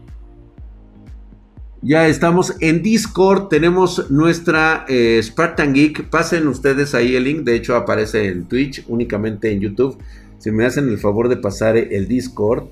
Ya 1.83 2.09
estamos 2.09 2.57
en 2.61 2.83
Discord, 2.83 3.49
tenemos 3.49 4.11
nuestra 4.11 4.85
eh, 4.87 5.19
Spartan 5.23 5.73
Geek. 5.73 6.11
Pasen 6.11 6.47
ustedes 6.47 6.95
ahí 6.95 7.16
el 7.16 7.25
link, 7.25 7.40
de 7.40 7.57
hecho 7.57 7.75
aparece 7.75 8.29
en 8.29 8.45
Twitch, 8.45 8.85
únicamente 8.87 9.51
en 9.51 9.61
YouTube. 9.61 9.97
Si 10.38 10.51
me 10.51 10.66
hacen 10.66 10.90
el 10.90 10.99
favor 10.99 11.31
de 11.31 11.38
pasar 11.38 11.79
el 11.79 12.07
Discord. 12.07 12.64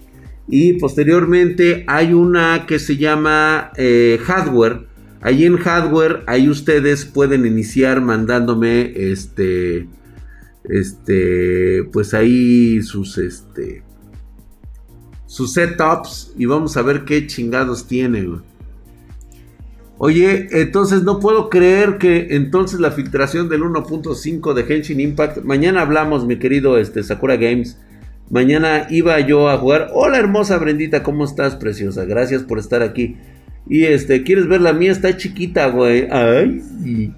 Y 0.47 0.75
posteriormente 0.75 1.85
hay 1.87 2.12
una 2.12 2.66
que 2.66 2.79
se 2.79 2.99
llama 2.99 3.73
eh, 3.77 4.18
Hardware. 4.23 4.87
Ahí 5.23 5.47
en 5.47 5.57
Hardware, 5.57 6.23
ahí 6.27 6.51
ustedes 6.51 7.07
pueden 7.07 7.47
iniciar 7.47 8.03
mandándome 8.03 8.92
este, 8.94 9.88
este, 10.64 11.85
pues 11.92 12.12
ahí 12.12 12.83
sus, 12.83 13.16
este, 13.16 13.83
sus 15.27 15.55
setups 15.55 16.35
y 16.37 16.44
vamos 16.44 16.77
a 16.77 16.83
ver 16.83 17.07
qué 17.07 17.27
chingados 17.27 17.87
tiene. 17.87 18.27
Oye, 20.01 20.47
entonces 20.53 21.03
no 21.03 21.19
puedo 21.19 21.51
creer 21.51 21.99
que 21.99 22.29
entonces 22.31 22.79
la 22.79 22.93
filtración 22.93 23.49
del 23.49 23.63
1.5 23.63 24.55
de 24.55 24.75
Henshin 24.75 25.01
Impact. 25.01 25.43
Mañana 25.43 25.83
hablamos, 25.83 26.25
mi 26.25 26.39
querido 26.39 26.79
este, 26.79 27.03
Sakura 27.03 27.37
Games. 27.37 27.79
Mañana 28.31 28.87
iba 28.91 29.19
yo 29.21 29.49
a 29.49 29.59
jugar. 29.59 29.91
Hola 29.93 30.19
hermosa 30.19 30.57
Brendita, 30.59 31.03
¿cómo 31.03 31.25
estás, 31.25 31.57
preciosa? 31.57 32.05
Gracias 32.05 32.45
por 32.45 32.61
estar 32.61 32.83
aquí. 32.83 33.17
Y 33.69 33.85
este, 33.85 34.23
¿quieres 34.23 34.47
ver 34.47 34.61
la 34.61 34.73
mía? 34.73 34.93
Está 34.93 35.17
chiquita, 35.17 35.69
güey. 35.69 36.07
Ay, 36.11 36.63
sí. 36.85 37.13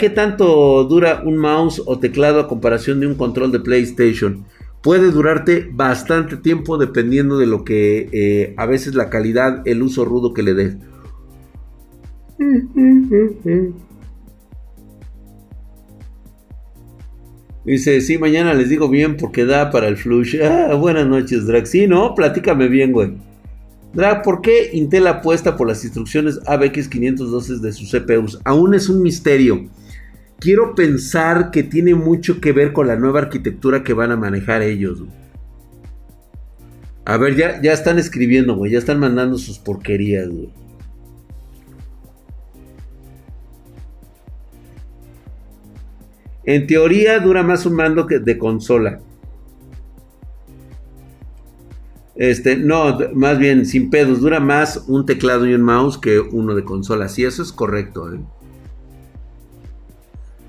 ¿Qué 0.00 0.10
tanto 0.10 0.82
dura 0.84 1.22
un 1.24 1.36
mouse 1.36 1.80
o 1.86 2.00
teclado 2.00 2.40
a 2.40 2.48
comparación 2.48 2.98
de 2.98 3.06
un 3.06 3.14
control 3.14 3.52
de 3.52 3.60
PlayStation? 3.60 4.44
Puede 4.82 5.12
durarte 5.12 5.68
bastante 5.72 6.36
tiempo 6.36 6.78
dependiendo 6.78 7.38
de 7.38 7.46
lo 7.46 7.62
que 7.62 8.08
eh, 8.10 8.54
a 8.56 8.66
veces 8.66 8.96
la 8.96 9.08
calidad, 9.08 9.62
el 9.66 9.82
uso 9.82 10.04
rudo 10.04 10.34
que 10.34 10.42
le 10.42 10.54
des. 10.54 10.76
Dice, 17.64 18.00
sí, 18.00 18.16
mañana 18.16 18.54
les 18.54 18.68
digo 18.68 18.88
bien 18.88 19.16
porque 19.16 19.44
da 19.44 19.70
para 19.70 19.88
el 19.88 19.96
flush. 19.96 20.36
Ah, 20.42 20.74
buenas 20.74 21.06
noches, 21.06 21.46
Drag. 21.46 21.66
Sí, 21.66 21.86
no, 21.86 22.14
platícame 22.14 22.68
bien, 22.68 22.92
güey. 22.92 23.12
Drag, 23.92 24.22
¿por 24.22 24.40
qué 24.40 24.70
Intel 24.72 25.06
apuesta 25.06 25.56
por 25.56 25.66
las 25.66 25.84
instrucciones 25.84 26.40
ABX512 26.44 27.58
de 27.58 27.72
sus 27.72 27.90
CPUs? 27.90 28.40
Aún 28.44 28.74
es 28.74 28.88
un 28.88 29.02
misterio. 29.02 29.68
Quiero 30.38 30.74
pensar 30.74 31.50
que 31.50 31.64
tiene 31.64 31.94
mucho 31.94 32.40
que 32.40 32.52
ver 32.52 32.72
con 32.72 32.86
la 32.86 32.96
nueva 32.96 33.20
arquitectura 33.20 33.82
que 33.82 33.92
van 33.92 34.12
a 34.12 34.16
manejar 34.16 34.62
ellos. 34.62 35.02
A 37.04 37.16
ver, 37.16 37.36
ya, 37.36 37.60
ya 37.60 37.72
están 37.72 37.98
escribiendo, 37.98 38.54
güey. 38.54 38.72
Ya 38.72 38.78
están 38.78 39.00
mandando 39.00 39.36
sus 39.36 39.58
porquerías, 39.58 40.28
güey. 40.28 40.50
En 46.48 46.66
teoría 46.66 47.20
dura 47.20 47.42
más 47.42 47.66
un 47.66 47.74
mando 47.74 48.06
que 48.06 48.20
de 48.20 48.38
consola. 48.38 49.00
Este, 52.16 52.56
no, 52.56 52.96
más 53.12 53.38
bien 53.38 53.66
sin 53.66 53.90
pedos, 53.90 54.22
dura 54.22 54.40
más 54.40 54.82
un 54.88 55.04
teclado 55.04 55.46
y 55.46 55.52
un 55.52 55.60
mouse 55.60 55.98
que 55.98 56.18
uno 56.18 56.54
de 56.54 56.64
consola. 56.64 57.10
Sí, 57.10 57.22
eso 57.22 57.42
es 57.42 57.52
correcto. 57.52 58.10
¿eh? 58.14 58.20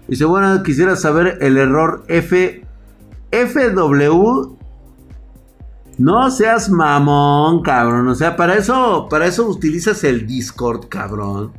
Dice, 0.07 0.23
bueno, 0.23 0.63
quisiera 0.63 0.95
saber 0.95 1.37
el 1.41 1.57
error 1.57 2.05
F. 2.07 2.63
FW. 3.31 4.55
No 5.97 6.31
seas 6.31 6.69
mamón, 6.69 7.61
cabrón. 7.61 8.07
O 8.07 8.15
sea, 8.15 8.37
para 8.37 8.55
eso, 8.55 9.07
para 9.09 9.25
eso 9.25 9.49
utilizas 9.49 10.05
el 10.05 10.25
Discord, 10.25 10.87
cabrón. 10.87 11.51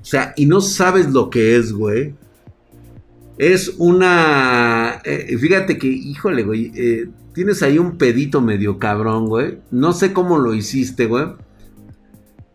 O 0.00 0.04
sea, 0.04 0.32
y 0.36 0.46
no 0.46 0.60
sabes 0.60 1.10
lo 1.10 1.28
que 1.28 1.56
es, 1.56 1.72
güey. 1.72 2.14
Es 3.38 3.74
una. 3.78 5.00
Eh, 5.04 5.36
fíjate 5.38 5.78
que, 5.78 5.88
híjole, 5.88 6.42
güey. 6.42 6.72
Eh, 6.74 7.08
tienes 7.34 7.62
ahí 7.62 7.78
un 7.78 7.98
pedito 7.98 8.40
medio 8.40 8.78
cabrón, 8.78 9.26
güey. 9.26 9.58
No 9.70 9.92
sé 9.92 10.12
cómo 10.12 10.38
lo 10.38 10.54
hiciste, 10.54 11.06
güey. 11.06 11.26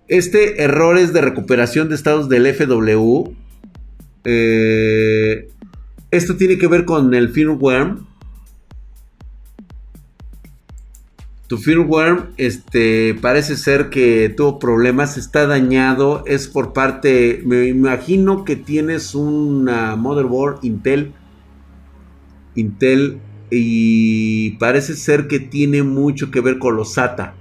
Este 0.07 0.63
error 0.63 0.97
es 0.97 1.13
de 1.13 1.21
recuperación 1.21 1.89
de 1.89 1.95
estados 1.95 2.29
del 2.29 2.47
FW. 2.47 3.31
Eh, 4.23 5.49
esto 6.11 6.35
tiene 6.35 6.57
que 6.57 6.67
ver 6.67 6.85
con 6.85 7.13
el 7.13 7.29
firmware. 7.29 7.95
Tu 11.49 11.57
firmware 11.57 12.29
este, 12.38 13.15
parece 13.19 13.57
ser 13.57 13.89
que 13.89 14.29
tuvo 14.29 14.59
problemas, 14.59 15.17
está 15.17 15.47
dañado, 15.47 16.23
es 16.27 16.47
por 16.47 16.73
parte, 16.73 17.41
me 17.43 17.65
imagino 17.65 18.45
que 18.45 18.55
tienes 18.55 19.15
una 19.15 19.95
motherboard 19.95 20.59
Intel, 20.62 21.12
Intel 22.53 23.19
y 23.49 24.51
parece 24.59 24.95
ser 24.95 25.27
que 25.27 25.39
tiene 25.39 25.81
mucho 25.81 26.29
que 26.29 26.39
ver 26.39 26.59
con 26.59 26.75
los 26.75 26.93
SATA. 26.93 27.33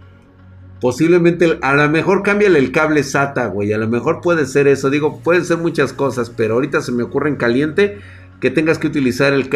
Posiblemente, 0.81 1.59
a 1.61 1.75
lo 1.75 1.87
mejor 1.91 2.23
cámbiale 2.23 2.59
el 2.61 2.73
cable 2.73 3.03
SATA, 3.03 3.49
güey, 3.49 3.75
a 3.75 3.79
lo 3.79 3.89
mejor 3.89 4.23
puede 4.23 4.47
ser 4.47 4.69
eso, 4.69 4.89
digo, 4.89 5.21
pueden 5.21 5.45
ser 5.45 5.59
muchas 5.59 5.93
cosas, 5.93 6.31
pero 6.31 6.55
ahorita 6.55 6.81
se 6.81 6.93
me 6.93 7.03
ocurre 7.03 7.29
en 7.29 7.37
caliente 7.37 7.99
que 8.41 8.51
tengas 8.51 8.79
que 8.79 8.87
utilizar 8.87 9.35
el, 9.35 9.51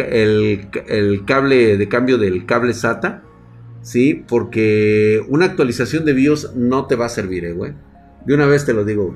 el 0.85 1.25
cable 1.25 1.75
de 1.75 1.89
cambio 1.89 2.19
del 2.19 2.45
cable 2.45 2.75
SATA 2.75 3.23
¿sí? 3.83 4.25
Porque 4.27 5.23
una 5.29 5.45
actualización 5.45 6.05
de 6.05 6.13
BIOS 6.13 6.55
no 6.55 6.87
te 6.87 6.95
va 6.95 7.05
a 7.05 7.09
servir, 7.09 7.45
eh, 7.45 7.53
güey. 7.53 7.73
De 8.25 8.33
una 8.33 8.47
vez 8.47 8.65
te 8.65 8.73
lo 8.73 8.83
digo. 8.83 9.15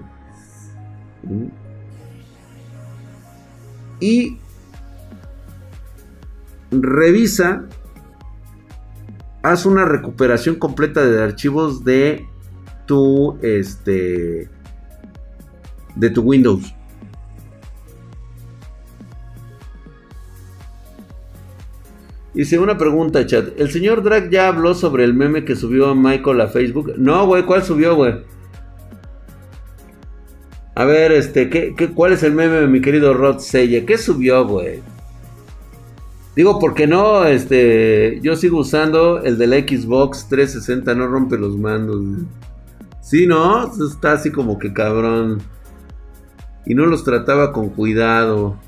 Y 3.99 4.37
revisa, 6.69 7.65
haz 9.41 9.65
una 9.65 9.85
recuperación 9.85 10.55
completa 10.55 11.03
de 11.03 11.23
archivos 11.23 11.83
de 11.83 12.25
tu, 12.85 13.39
este, 13.41 14.49
de 15.95 16.09
tu 16.09 16.21
Windows. 16.21 16.76
Hice 22.37 22.59
una 22.59 22.77
pregunta, 22.77 23.25
chat. 23.25 23.59
¿El 23.59 23.71
señor 23.71 24.03
Drag 24.03 24.29
ya 24.29 24.47
habló 24.47 24.75
sobre 24.75 25.03
el 25.03 25.15
meme 25.15 25.43
que 25.43 25.55
subió 25.55 25.95
Michael 25.95 26.41
a 26.41 26.47
Facebook? 26.47 26.93
No, 26.95 27.25
güey, 27.25 27.41
¿cuál 27.41 27.63
subió, 27.63 27.95
güey? 27.95 28.13
A 30.75 30.85
ver, 30.85 31.11
este, 31.13 31.49
¿qué, 31.49 31.73
cuál 31.95 32.13
es 32.13 32.21
el 32.21 32.33
meme, 32.33 32.67
mi 32.67 32.79
querido 32.79 33.15
Rod 33.15 33.39
Seye? 33.39 33.85
¿Qué 33.85 33.97
subió, 33.97 34.45
güey? 34.45 34.81
Digo, 36.35 36.59
porque 36.59 36.85
no, 36.85 37.25
este, 37.25 38.19
yo 38.21 38.35
sigo 38.35 38.59
usando 38.59 39.23
el 39.23 39.39
del 39.39 39.53
Xbox 39.67 40.29
360, 40.29 40.93
no 40.93 41.07
rompe 41.07 41.39
los 41.39 41.57
mandos. 41.57 42.03
Sí, 43.01 43.25
¿no? 43.25 43.65
Está 43.83 44.11
así 44.11 44.31
como 44.31 44.59
que 44.59 44.71
cabrón. 44.73 45.41
Y 46.67 46.75
no 46.75 46.85
los 46.85 47.03
trataba 47.03 47.51
con 47.51 47.69
cuidado. 47.69 48.59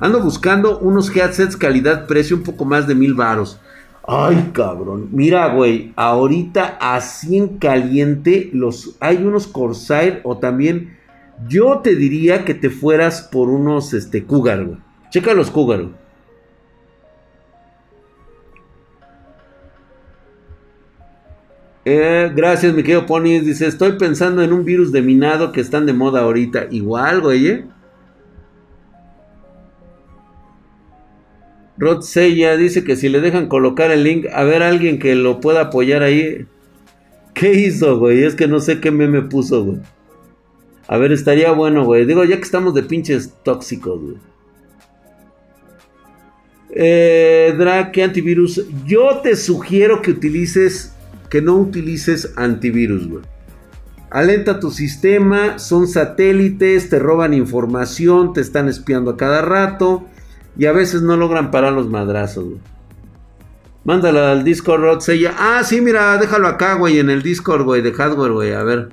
Ando 0.00 0.22
buscando 0.22 0.78
unos 0.78 1.14
headsets 1.14 1.56
calidad-precio 1.56 2.36
un 2.36 2.42
poco 2.42 2.64
más 2.64 2.86
de 2.86 2.94
mil 2.94 3.14
varos. 3.14 3.60
Ay, 4.06 4.50
cabrón. 4.54 5.08
Mira, 5.12 5.48
güey, 5.48 5.92
ahorita 5.96 6.78
así 6.80 7.36
en 7.36 7.58
caliente 7.58 8.48
los 8.54 8.96
hay 9.00 9.18
unos 9.18 9.46
Corsair 9.46 10.20
o 10.24 10.38
también 10.38 10.96
yo 11.46 11.80
te 11.80 11.94
diría 11.94 12.44
que 12.44 12.54
te 12.54 12.70
fueras 12.70 13.22
por 13.22 13.48
unos 13.48 13.92
este 13.92 14.24
Cougar, 14.24 14.64
güey. 14.64 14.78
Checa 15.10 15.34
los 15.34 15.50
Cougar. 15.50 15.86
Eh, 21.84 22.30
gracias, 22.34 22.74
mi 22.74 22.82
querido 22.82 23.06
Pony. 23.06 23.40
Dice, 23.40 23.66
estoy 23.66 23.92
pensando 23.92 24.42
en 24.42 24.52
un 24.52 24.64
virus 24.64 24.92
de 24.92 25.02
minado 25.02 25.52
que 25.52 25.60
están 25.60 25.86
de 25.86 25.92
moda 25.92 26.20
ahorita. 26.20 26.66
Igual, 26.70 27.20
güey, 27.20 27.46
¿eh? 27.46 27.64
Rod 31.78 32.02
Seiya 32.02 32.56
dice 32.56 32.82
que 32.82 32.96
si 32.96 33.08
le 33.08 33.20
dejan 33.20 33.46
colocar 33.46 33.90
el 33.90 34.02
link, 34.02 34.26
a 34.32 34.42
ver 34.44 34.62
alguien 34.62 34.98
que 34.98 35.14
lo 35.14 35.40
pueda 35.40 35.62
apoyar 35.62 36.02
ahí. 36.02 36.46
¿Qué 37.34 37.54
hizo, 37.54 37.98
güey? 37.98 38.24
Es 38.24 38.34
que 38.34 38.48
no 38.48 38.58
sé 38.58 38.80
qué 38.80 38.90
meme 38.90 39.22
puso, 39.22 39.64
güey. 39.64 39.78
A 40.88 40.96
ver, 40.96 41.12
estaría 41.12 41.52
bueno, 41.52 41.84
güey. 41.84 42.04
Digo, 42.04 42.24
ya 42.24 42.36
que 42.36 42.42
estamos 42.42 42.74
de 42.74 42.82
pinches 42.82 43.34
tóxicos, 43.44 44.00
güey. 44.00 44.16
Eh, 46.70 47.54
Drake 47.56 47.92
¿qué 47.92 48.02
antivirus? 48.02 48.64
Yo 48.84 49.20
te 49.22 49.36
sugiero 49.36 50.02
que 50.02 50.10
utilices, 50.10 50.94
que 51.30 51.40
no 51.40 51.56
utilices 51.56 52.32
antivirus, 52.36 53.08
güey. 53.08 53.22
Alenta 54.10 54.58
tu 54.58 54.70
sistema, 54.70 55.58
son 55.58 55.86
satélites, 55.86 56.88
te 56.88 56.98
roban 56.98 57.34
información, 57.34 58.32
te 58.32 58.40
están 58.40 58.68
espiando 58.68 59.12
a 59.12 59.16
cada 59.16 59.42
rato. 59.42 60.06
Y 60.58 60.66
a 60.66 60.72
veces 60.72 61.02
no 61.02 61.16
logran 61.16 61.50
parar 61.50 61.72
los 61.72 61.88
madrazos, 61.88 62.44
güey. 62.44 62.60
Mándala 63.84 64.32
al 64.32 64.44
Discord, 64.44 64.82
Rod 64.82 65.02
Ah, 65.38 65.62
sí, 65.64 65.80
mira, 65.80 66.18
déjalo 66.18 66.48
acá, 66.48 66.74
güey, 66.74 66.98
en 66.98 67.08
el 67.08 67.22
Discord, 67.22 67.62
güey, 67.62 67.80
de 67.80 67.92
hardware, 67.92 68.32
güey, 68.32 68.52
a 68.52 68.62
ver. 68.62 68.90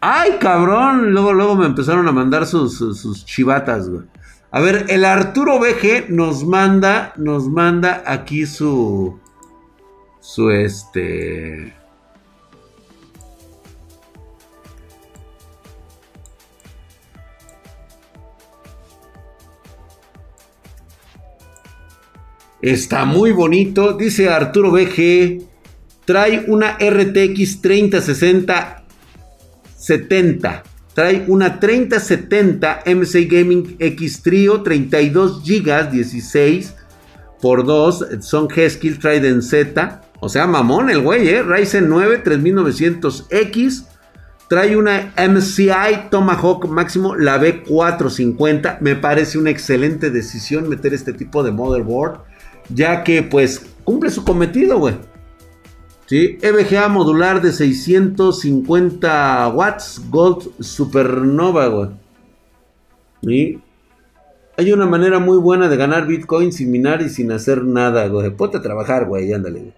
¡Ay, 0.00 0.38
cabrón! 0.40 1.12
Luego, 1.12 1.32
luego 1.32 1.54
me 1.54 1.66
empezaron 1.66 2.08
a 2.08 2.12
mandar 2.12 2.46
sus, 2.46 2.76
sus, 2.76 3.24
chivatas, 3.24 3.88
güey. 3.88 4.02
A 4.50 4.60
ver, 4.60 4.86
el 4.88 5.04
Arturo 5.04 5.60
BG 5.60 6.10
nos 6.10 6.44
manda, 6.44 7.12
nos 7.16 7.48
manda 7.48 8.02
aquí 8.04 8.46
su, 8.46 9.20
su 10.18 10.50
este... 10.50 11.72
Está 22.62 23.04
muy 23.04 23.32
bonito. 23.32 23.94
Dice 23.94 24.28
Arturo 24.28 24.70
BG. 24.70 25.42
Trae 26.04 26.44
una 26.46 26.78
RTX 26.78 27.60
3060 27.60 28.84
70. 29.76 30.62
Trae 30.94 31.24
una 31.26 31.58
3070 31.58 32.84
MC 32.86 33.26
Gaming 33.28 33.76
X 33.80 34.22
Trio. 34.22 34.62
32 34.62 35.42
GB 35.42 35.90
16 35.90 36.74
por 37.40 37.66
2. 37.66 38.06
Son 38.20 38.48
G-Skill 38.48 39.00
Trident 39.00 39.42
Z. 39.42 40.02
O 40.20 40.28
sea, 40.28 40.46
mamón 40.46 40.88
el 40.88 41.00
güey, 41.00 41.28
¿eh? 41.30 41.42
Ryzen 41.42 41.88
9 41.88 42.22
3900X. 42.22 43.86
Trae 44.48 44.76
una 44.76 45.12
MCI 45.16 46.10
Tomahawk 46.10 46.68
máximo, 46.68 47.16
la 47.16 47.40
B450. 47.40 48.78
Me 48.80 48.94
parece 48.94 49.38
una 49.38 49.50
excelente 49.50 50.10
decisión 50.10 50.68
meter 50.68 50.94
este 50.94 51.12
tipo 51.12 51.42
de 51.42 51.50
motherboard 51.50 52.20
ya 52.68 53.04
que 53.04 53.22
pues 53.22 53.66
cumple 53.84 54.10
su 54.10 54.24
cometido, 54.24 54.78
güey. 54.78 54.94
¿Sí? 56.06 56.38
EVGA 56.42 56.88
modular 56.88 57.40
de 57.40 57.52
650 57.52 59.48
watts, 59.48 60.02
Gold 60.10 60.50
Supernova, 60.60 61.68
güey. 61.68 61.88
¿Sí? 63.22 63.60
Hay 64.58 64.72
una 64.72 64.86
manera 64.86 65.18
muy 65.18 65.38
buena 65.38 65.68
de 65.68 65.76
ganar 65.76 66.06
Bitcoin 66.06 66.52
sin 66.52 66.70
minar 66.70 67.00
y 67.00 67.08
sin 67.08 67.32
hacer 67.32 67.64
nada, 67.64 68.06
güey. 68.08 68.30
Ponte 68.30 68.58
a 68.58 68.62
trabajar, 68.62 69.06
güey, 69.06 69.32
ándale. 69.32 69.72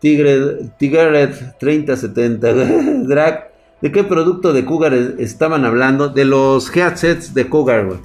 Tigre, 0.00 0.70
Tigret 0.78 1.58
3070, 1.58 2.54
Drag. 3.06 3.52
¿De 3.80 3.92
qué 3.92 4.02
producto 4.02 4.52
de 4.52 4.64
Cougar 4.64 4.92
estaban 4.92 5.64
hablando? 5.64 6.08
De 6.08 6.24
los 6.24 6.74
headsets 6.74 7.32
de 7.32 7.48
Cougar, 7.48 7.86
güey. 7.86 7.98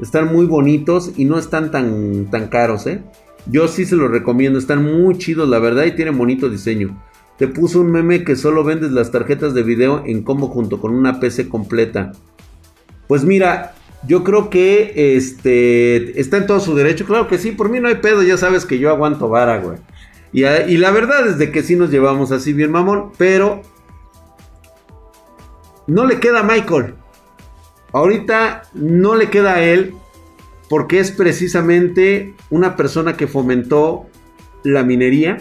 Están 0.00 0.32
muy 0.32 0.46
bonitos 0.46 1.12
y 1.16 1.24
no 1.24 1.38
están 1.38 1.72
tan, 1.72 2.30
tan 2.30 2.46
caros, 2.48 2.86
¿eh? 2.86 3.02
Yo 3.48 3.68
sí 3.68 3.84
se 3.84 3.96
los 3.96 4.10
recomiendo, 4.10 4.58
están 4.58 4.84
muy 4.84 5.18
chidos 5.18 5.48
la 5.48 5.58
verdad 5.58 5.84
y 5.84 5.92
tienen 5.92 6.18
bonito 6.18 6.48
diseño. 6.48 7.00
Te 7.38 7.46
puso 7.48 7.80
un 7.80 7.90
meme 7.90 8.24
que 8.24 8.34
solo 8.34 8.64
vendes 8.64 8.90
las 8.92 9.12
tarjetas 9.12 9.54
de 9.54 9.62
video 9.62 10.02
en 10.06 10.22
combo 10.22 10.48
junto 10.48 10.80
con 10.80 10.94
una 10.94 11.20
PC 11.20 11.48
completa. 11.48 12.12
Pues 13.06 13.24
mira, 13.24 13.74
yo 14.06 14.24
creo 14.24 14.50
que 14.50 15.16
este 15.16 16.18
está 16.18 16.38
en 16.38 16.46
todo 16.46 16.60
su 16.60 16.74
derecho. 16.74 17.04
Claro 17.04 17.28
que 17.28 17.38
sí, 17.38 17.52
por 17.52 17.68
mí 17.68 17.78
no 17.78 17.88
hay 17.88 17.96
pedo, 17.96 18.22
ya 18.22 18.36
sabes 18.36 18.64
que 18.64 18.78
yo 18.78 18.90
aguanto 18.90 19.28
vara, 19.28 19.58
güey. 19.58 19.78
Y, 20.32 20.44
y 20.44 20.76
la 20.78 20.90
verdad 20.90 21.26
es 21.28 21.38
de 21.38 21.52
que 21.52 21.62
sí 21.62 21.76
nos 21.76 21.90
llevamos 21.90 22.32
así 22.32 22.52
bien, 22.52 22.72
mamón, 22.72 23.12
pero 23.16 23.62
no 25.86 26.04
le 26.04 26.18
queda 26.18 26.40
a 26.40 26.42
Michael. 26.42 26.94
Ahorita 27.92 28.62
no 28.74 29.14
le 29.14 29.30
queda 29.30 29.54
a 29.54 29.62
él 29.62 29.94
porque 30.68 30.98
es 30.98 31.10
precisamente 31.10 32.34
una 32.50 32.76
persona 32.76 33.16
que 33.16 33.26
fomentó 33.26 34.06
la 34.64 34.82
minería 34.82 35.38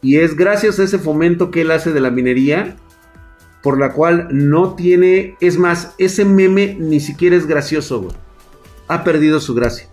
y 0.00 0.18
es 0.18 0.36
gracias 0.36 0.78
a 0.78 0.84
ese 0.84 0.98
fomento 0.98 1.50
que 1.50 1.60
él 1.60 1.70
hace 1.70 1.92
de 1.92 2.00
la 2.00 2.10
minería 2.10 2.76
por 3.62 3.78
la 3.78 3.92
cual 3.92 4.28
no 4.32 4.74
tiene, 4.74 5.36
es 5.40 5.56
más, 5.56 5.94
ese 5.98 6.24
meme 6.24 6.76
ni 6.78 6.98
siquiera 6.98 7.36
es 7.36 7.46
gracioso, 7.46 8.02
güey. 8.02 8.16
Ha 8.88 9.04
perdido 9.04 9.40
su 9.40 9.54
gracia. 9.54 9.88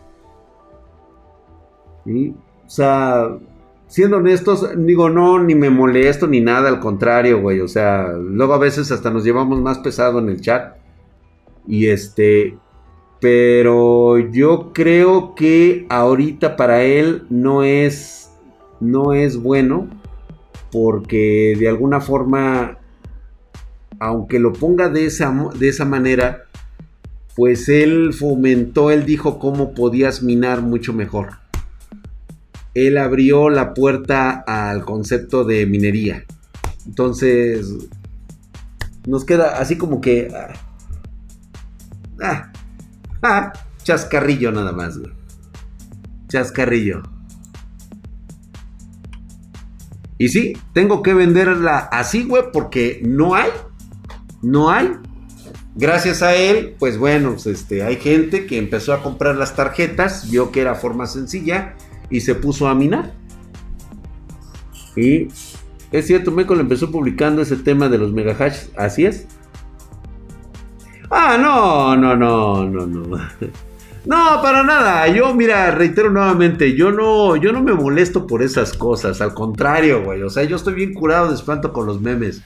¿Sí? 2.03 2.33
O 2.65 2.69
sea, 2.69 3.37
siendo 3.87 4.17
honestos, 4.17 4.67
digo, 4.75 5.11
no, 5.11 5.37
ni 5.43 5.53
me 5.53 5.69
molesto 5.69 6.25
ni 6.25 6.41
nada, 6.41 6.67
al 6.67 6.79
contrario, 6.79 7.41
güey. 7.41 7.61
O 7.61 7.67
sea, 7.67 8.13
luego 8.13 8.55
a 8.55 8.57
veces 8.57 8.91
hasta 8.91 9.11
nos 9.11 9.23
llevamos 9.23 9.61
más 9.61 9.77
pesado 9.77 10.17
en 10.17 10.29
el 10.29 10.41
chat. 10.41 10.75
Y 11.67 11.87
este, 11.89 12.57
pero 13.19 14.17
yo 14.17 14.71
creo 14.73 15.35
que 15.35 15.85
ahorita 15.89 16.55
para 16.55 16.83
él 16.83 17.23
no 17.29 17.63
es, 17.63 18.31
no 18.79 19.13
es 19.13 19.37
bueno. 19.37 19.89
Porque 20.71 21.55
de 21.59 21.67
alguna 21.67 21.99
forma, 21.99 22.77
aunque 23.99 24.39
lo 24.39 24.53
ponga 24.53 24.87
de 24.89 25.05
esa, 25.05 25.33
de 25.57 25.67
esa 25.67 25.83
manera, 25.83 26.43
pues 27.35 27.67
él 27.69 28.13
fomentó, 28.13 28.91
él 28.91 29.03
dijo 29.05 29.39
cómo 29.39 29.73
podías 29.73 30.21
minar 30.21 30.61
mucho 30.61 30.93
mejor. 30.93 31.39
Él 32.75 32.99
abrió 32.99 33.49
la 33.49 33.73
puerta 33.73 34.43
al 34.45 34.85
concepto 34.85 35.43
de 35.43 35.65
minería. 35.65 36.23
Entonces, 36.85 37.67
nos 39.07 39.25
queda 39.25 39.59
así 39.59 39.75
como 39.75 40.01
que... 40.01 40.31
ah, 40.35 40.53
ah 42.21 42.48
chascarrillo 43.83 44.51
nada 44.51 44.71
más. 44.71 44.99
Chascarrillo. 46.27 47.03
Y 50.17 50.27
sí, 50.27 50.53
tengo 50.73 51.01
que 51.01 51.13
venderla 51.13 51.77
así, 51.77 52.23
güey, 52.25 52.43
porque 52.51 53.01
no 53.05 53.35
hay. 53.35 53.49
No 54.41 54.69
hay. 54.69 54.91
Gracias 55.75 56.21
a 56.21 56.35
él, 56.35 56.75
pues 56.77 56.97
bueno, 56.97 57.31
pues, 57.31 57.47
este, 57.47 57.83
hay 57.83 57.95
gente 57.95 58.45
que 58.45 58.57
empezó 58.57 58.93
a 58.93 59.01
comprar 59.01 59.37
las 59.37 59.55
tarjetas, 59.55 60.29
vio 60.29 60.51
que 60.51 60.59
era 60.59 60.75
forma 60.75 61.07
sencilla 61.07 61.75
y 62.09 62.19
se 62.19 62.35
puso 62.35 62.67
a 62.67 62.75
minar. 62.75 63.13
Y 64.97 65.29
es 65.91 66.05
cierto, 66.05 66.31
Michael 66.31 66.59
empezó 66.59 66.91
publicando 66.91 67.41
ese 67.41 67.55
tema 67.55 67.87
de 67.87 67.97
los 67.97 68.11
megahash, 68.11 68.65
así 68.75 69.05
es. 69.05 69.25
Ah, 71.09 71.37
no, 71.39 71.95
no, 71.95 72.15
no, 72.15 72.65
no, 72.65 72.85
no. 72.85 73.17
No, 74.05 74.41
para 74.41 74.63
nada. 74.63 75.07
Yo, 75.09 75.35
mira, 75.35 75.69
reitero 75.71 76.09
nuevamente, 76.09 76.75
yo 76.75 76.91
no, 76.91 77.35
yo 77.35 77.51
no 77.51 77.61
me 77.61 77.73
molesto 77.73 78.25
por 78.25 78.41
esas 78.41 78.73
cosas. 78.73 79.21
Al 79.21 79.33
contrario, 79.33 80.03
güey. 80.03 80.23
O 80.23 80.29
sea, 80.29 80.43
yo 80.45 80.55
estoy 80.55 80.73
bien 80.73 80.93
curado 80.93 81.27
de 81.27 81.35
espanto 81.35 81.73
con 81.73 81.85
los 81.85 82.01
memes. 82.01 82.41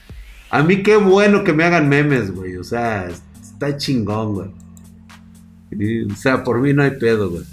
A 0.50 0.62
mí 0.62 0.82
qué 0.82 0.96
bueno 0.96 1.42
que 1.42 1.52
me 1.52 1.64
hagan 1.64 1.88
memes, 1.88 2.34
güey. 2.34 2.56
O 2.56 2.64
sea, 2.64 3.08
está 3.40 3.76
chingón, 3.76 4.34
güey. 4.34 6.04
o 6.10 6.16
sea, 6.16 6.42
por 6.44 6.60
mí 6.60 6.74
no 6.74 6.82
hay 6.82 6.98
pedo, 6.98 7.30
güey. 7.30 7.44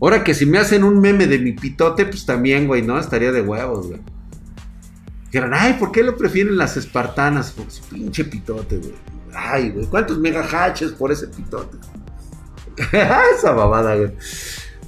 Ahora 0.00 0.24
que 0.24 0.34
si 0.34 0.44
me 0.44 0.58
hacen 0.58 0.82
un 0.84 1.00
meme 1.00 1.26
de 1.26 1.38
mi 1.38 1.52
pitote, 1.52 2.04
pues 2.04 2.26
también, 2.26 2.66
güey, 2.66 2.82
¿no? 2.82 2.98
Estaría 2.98 3.30
de 3.30 3.40
huevos, 3.40 3.86
güey. 3.86 4.00
Dijeron, 5.32 5.54
ay, 5.54 5.72
¿por 5.78 5.92
qué 5.92 6.02
lo 6.02 6.14
prefieren 6.14 6.58
las 6.58 6.76
espartanas? 6.76 7.52
Por 7.52 7.70
su 7.70 7.82
pinche 7.84 8.22
pitote, 8.22 8.76
güey. 8.76 8.92
Ay, 9.34 9.70
güey, 9.70 9.86
¿cuántos 9.86 10.18
megahatches 10.18 10.92
por 10.92 11.10
ese 11.10 11.26
pitote? 11.28 11.78
Esa 12.92 13.52
babada, 13.52 13.96
güey. 13.96 14.12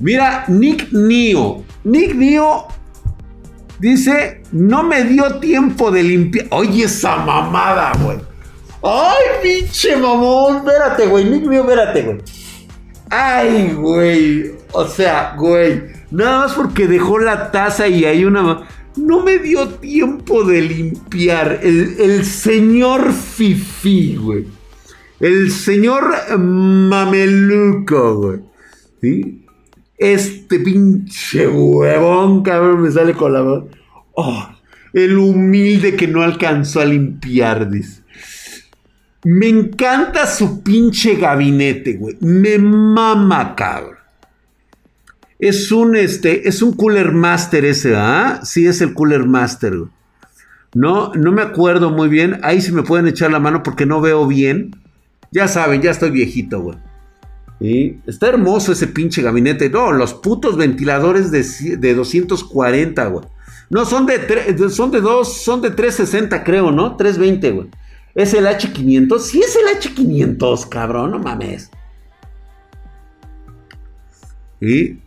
Mira, 0.00 0.44
Nick 0.48 0.92
Nio. 0.92 1.64
Nick 1.84 2.14
Nio 2.14 2.66
dice, 3.78 4.42
no 4.52 4.82
me 4.82 5.04
dio 5.04 5.38
tiempo 5.40 5.90
de 5.90 6.02
limpiar. 6.02 6.46
Oye, 6.50 6.84
esa 6.84 7.16
mamada, 7.16 7.92
güey. 8.02 8.18
Ay, 8.82 9.24
pinche 9.42 9.96
mamón. 9.96 10.58
Espérate, 10.58 11.06
güey. 11.06 11.24
Nick 11.24 11.46
Nio, 11.46 11.62
espérate, 11.62 12.02
güey. 12.02 12.18
Ay, 13.08 13.72
güey. 13.72 14.56
O 14.72 14.86
sea, 14.86 15.36
güey. 15.38 15.84
Nada 16.10 16.40
más 16.40 16.52
porque 16.52 16.86
dejó 16.86 17.18
la 17.18 17.50
taza 17.50 17.88
y 17.88 18.04
hay 18.04 18.26
una... 18.26 18.68
No 18.96 19.22
me 19.22 19.38
dio 19.38 19.68
tiempo 19.68 20.44
de 20.44 20.62
limpiar. 20.62 21.60
El, 21.62 22.24
señor 22.24 23.12
Fifi, 23.12 24.16
güey. 24.16 24.46
El 25.20 25.50
señor 25.50 26.38
Mameluco, 26.38 28.16
güey. 28.16 28.40
¿Sí? 29.00 29.44
Este 29.96 30.60
pinche 30.60 31.46
huevón, 31.48 32.42
cabrón, 32.42 32.82
me 32.82 32.90
sale 32.90 33.14
con 33.14 33.32
la. 33.32 33.64
Oh, 34.14 34.48
el 34.92 35.18
humilde 35.18 35.96
que 35.96 36.06
no 36.06 36.22
alcanzó 36.22 36.80
a 36.80 36.84
limpiar, 36.84 37.70
dice. 37.70 38.02
Me 39.24 39.48
encanta 39.48 40.26
su 40.26 40.62
pinche 40.62 41.16
gabinete, 41.16 41.94
güey. 41.94 42.16
Me 42.20 42.58
mama, 42.58 43.54
cabrón. 43.56 44.03
Es 45.38 45.72
un, 45.72 45.96
este, 45.96 46.48
es 46.48 46.62
un 46.62 46.72
Cooler 46.74 47.12
Master 47.12 47.64
ese, 47.64 47.96
¿ah? 47.96 48.40
Sí, 48.44 48.66
es 48.66 48.80
el 48.80 48.94
Cooler 48.94 49.26
Master. 49.26 49.74
No, 50.74 51.12
no 51.14 51.32
me 51.32 51.42
acuerdo 51.42 51.90
muy 51.90 52.08
bien. 52.08 52.40
Ahí 52.42 52.60
sí 52.60 52.72
me 52.72 52.82
pueden 52.82 53.06
echar 53.06 53.30
la 53.30 53.40
mano 53.40 53.62
porque 53.62 53.86
no 53.86 54.00
veo 54.00 54.26
bien. 54.26 54.76
Ya 55.30 55.48
saben, 55.48 55.82
ya 55.82 55.90
estoy 55.90 56.10
viejito, 56.10 56.60
güey. 56.60 56.78
Está 58.06 58.28
hermoso 58.28 58.72
ese 58.72 58.88
pinche 58.88 59.22
gabinete. 59.22 59.70
No, 59.70 59.92
los 59.92 60.14
putos 60.14 60.56
ventiladores 60.56 61.30
de, 61.30 61.76
de 61.76 61.94
240, 61.94 63.06
güey. 63.06 63.24
No, 63.70 63.84
son 63.84 64.06
de, 64.06 64.68
son 64.70 64.90
de 64.90 65.00
dos, 65.00 65.42
son 65.42 65.62
de 65.62 65.70
360, 65.70 66.44
creo, 66.44 66.70
¿no? 66.70 66.96
320, 66.96 67.50
güey. 67.52 67.68
¿Es 68.14 68.34
el 68.34 68.46
H500? 68.46 69.18
Sí, 69.18 69.40
es 69.40 69.56
el 69.56 69.76
H500, 69.80 70.68
cabrón, 70.68 71.12
no 71.12 71.18
mames. 71.18 71.70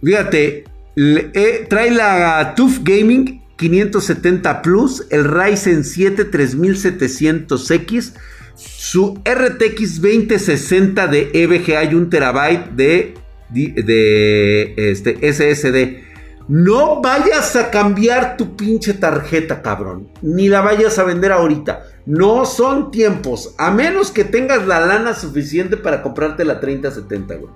Fíjate, 0.04 0.64
eh, 0.96 1.66
trae 1.70 1.92
la 1.92 2.54
TUF 2.56 2.80
Gaming 2.84 3.42
570 3.58 4.62
Plus, 4.62 5.06
el 5.10 5.26
Ryzen 5.26 5.84
7 5.84 6.32
3700X, 6.32 8.14
su 8.56 9.20
RTX 9.26 10.02
2060 10.02 11.08
de 11.08 11.32
EVGA 11.34 11.84
y 11.86 11.94
un 11.96 12.10
terabyte 12.10 12.72
de, 12.72 13.14
de 13.50 14.74
este, 14.78 15.34
SSD. 15.34 16.08
No 16.48 17.02
vayas 17.02 17.58
a 17.58 17.70
cambiar 17.70 18.38
tu 18.38 18.56
pinche 18.56 18.94
tarjeta, 18.94 19.62
cabrón. 19.62 20.08
Ni 20.22 20.48
la 20.48 20.62
vayas 20.62 20.98
a 20.98 21.04
vender 21.04 21.34
ahorita. 21.34 21.84
No 22.06 22.46
son 22.46 22.90
tiempos. 22.90 23.54
A 23.58 23.70
menos 23.70 24.12
que 24.12 24.24
tengas 24.24 24.66
la 24.66 24.80
lana 24.80 25.14
suficiente 25.14 25.76
para 25.76 26.02
comprarte 26.02 26.46
la 26.46 26.62
3070, 26.62 27.36
güey. 27.36 27.52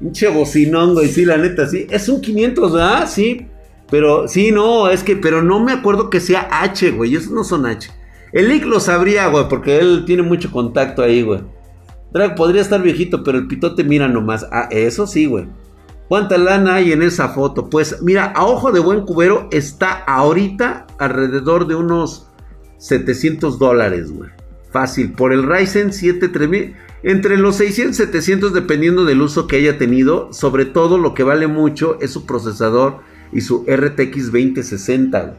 Pinche 0.00 0.28
bocinón, 0.28 0.94
güey. 0.94 1.08
Sí, 1.08 1.24
la 1.24 1.36
neta, 1.36 1.68
sí. 1.68 1.86
Es 1.90 2.08
un 2.08 2.20
500, 2.20 2.72
¿verdad? 2.72 3.08
Sí. 3.08 3.46
Pero, 3.90 4.26
sí, 4.26 4.50
no, 4.50 4.88
es 4.88 5.04
que, 5.04 5.16
pero 5.16 5.42
no 5.42 5.60
me 5.60 5.72
acuerdo 5.72 6.10
que 6.10 6.20
sea 6.20 6.48
H, 6.50 6.90
güey. 6.92 7.14
Esos 7.14 7.32
no 7.32 7.44
son 7.44 7.66
H. 7.66 7.90
El 8.32 8.48
Lick 8.48 8.64
lo 8.64 8.80
sabría, 8.80 9.28
güey, 9.28 9.48
porque 9.48 9.78
él 9.78 10.04
tiene 10.06 10.22
mucho 10.22 10.50
contacto 10.50 11.02
ahí, 11.02 11.22
güey. 11.22 11.40
Drag 12.12 12.34
podría 12.34 12.62
estar 12.62 12.82
viejito, 12.82 13.22
pero 13.22 13.38
el 13.38 13.46
pitote 13.46 13.84
mira 13.84 14.08
nomás. 14.08 14.46
Ah, 14.50 14.68
eso 14.70 15.06
sí, 15.06 15.26
güey. 15.26 15.46
¿Cuánta 16.08 16.38
lana 16.38 16.76
hay 16.76 16.92
en 16.92 17.02
esa 17.02 17.28
foto? 17.28 17.68
Pues 17.68 18.02
mira, 18.02 18.32
a 18.34 18.44
ojo 18.44 18.72
de 18.72 18.80
buen 18.80 19.02
cubero 19.02 19.48
está 19.52 19.92
ahorita 19.92 20.86
alrededor 20.98 21.68
de 21.68 21.76
unos 21.76 22.26
700 22.78 23.58
dólares, 23.58 24.10
güey. 24.10 24.30
Fácil. 24.70 25.12
Por 25.12 25.32
el 25.32 25.42
Ryzen 25.42 25.92
7 25.92 26.28
3000. 26.28 26.76
Entre 27.02 27.36
los 27.36 27.56
600 27.56 27.98
y 27.98 28.04
700 28.04 28.52
dependiendo 28.52 29.04
del 29.04 29.22
uso 29.22 29.46
que 29.46 29.56
haya 29.56 29.78
tenido. 29.78 30.32
Sobre 30.32 30.64
todo 30.64 30.98
lo 30.98 31.14
que 31.14 31.22
vale 31.22 31.46
mucho 31.46 31.98
es 32.00 32.10
su 32.10 32.26
procesador 32.26 33.00
y 33.32 33.40
su 33.40 33.64
RTX 33.66 34.26
2060. 34.26 35.36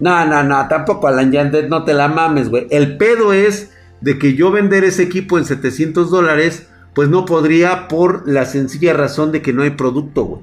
No, 0.00 0.26
no, 0.26 0.42
no. 0.42 0.68
Tampoco 0.68 1.08
Alan 1.08 1.32
Yandet 1.32 1.68
no 1.68 1.84
te 1.84 1.94
la 1.94 2.08
mames, 2.08 2.48
güey. 2.48 2.66
El 2.70 2.96
pedo 2.96 3.32
es 3.32 3.72
de 4.00 4.18
que 4.18 4.34
yo 4.34 4.50
vender 4.50 4.84
ese 4.84 5.02
equipo 5.02 5.38
en 5.38 5.44
700 5.44 6.10
dólares. 6.10 6.68
Pues 6.94 7.08
no 7.08 7.24
podría 7.24 7.88
por 7.88 8.28
la 8.28 8.46
sencilla 8.46 8.92
razón 8.92 9.32
de 9.32 9.42
que 9.42 9.52
no 9.52 9.62
hay 9.62 9.70
producto, 9.70 10.24
güey. 10.24 10.42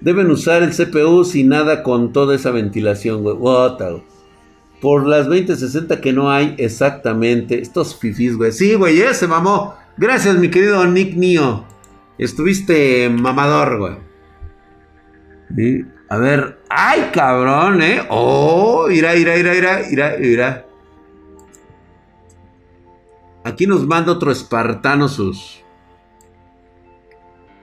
Deben 0.00 0.30
usar 0.30 0.62
el 0.62 0.70
CPU 0.70 1.24
sin 1.24 1.48
nada 1.48 1.82
con 1.82 2.12
toda 2.12 2.36
esa 2.36 2.50
ventilación, 2.50 3.22
güey. 3.22 3.36
Por 4.80 5.06
las 5.06 5.26
2060 5.26 6.00
que 6.00 6.12
no 6.12 6.30
hay 6.30 6.54
exactamente. 6.58 7.60
Estos 7.60 7.96
fifis, 7.98 8.36
güey. 8.36 8.52
Sí, 8.52 8.74
güey, 8.74 9.00
ese 9.00 9.14
se 9.14 9.26
mamó. 9.26 9.74
Gracias, 9.96 10.36
mi 10.36 10.50
querido 10.50 10.86
Nick 10.86 11.16
Nio. 11.16 11.64
Estuviste 12.18 13.08
mamador, 13.08 13.78
güey. 13.78 14.08
A 16.08 16.16
ver. 16.16 16.60
¡Ay, 16.68 17.10
cabrón, 17.12 17.82
eh! 17.82 18.02
¡Oh! 18.08 18.88
Irá, 18.90 19.14
irá, 19.14 19.36
irá, 19.36 19.54
irá, 19.54 19.90
irá, 19.90 20.18
irá. 20.18 20.66
Aquí 23.44 23.66
nos 23.66 23.86
manda 23.86 24.12
otro 24.12 24.30
espartano 24.30 25.08
sus. 25.08 25.62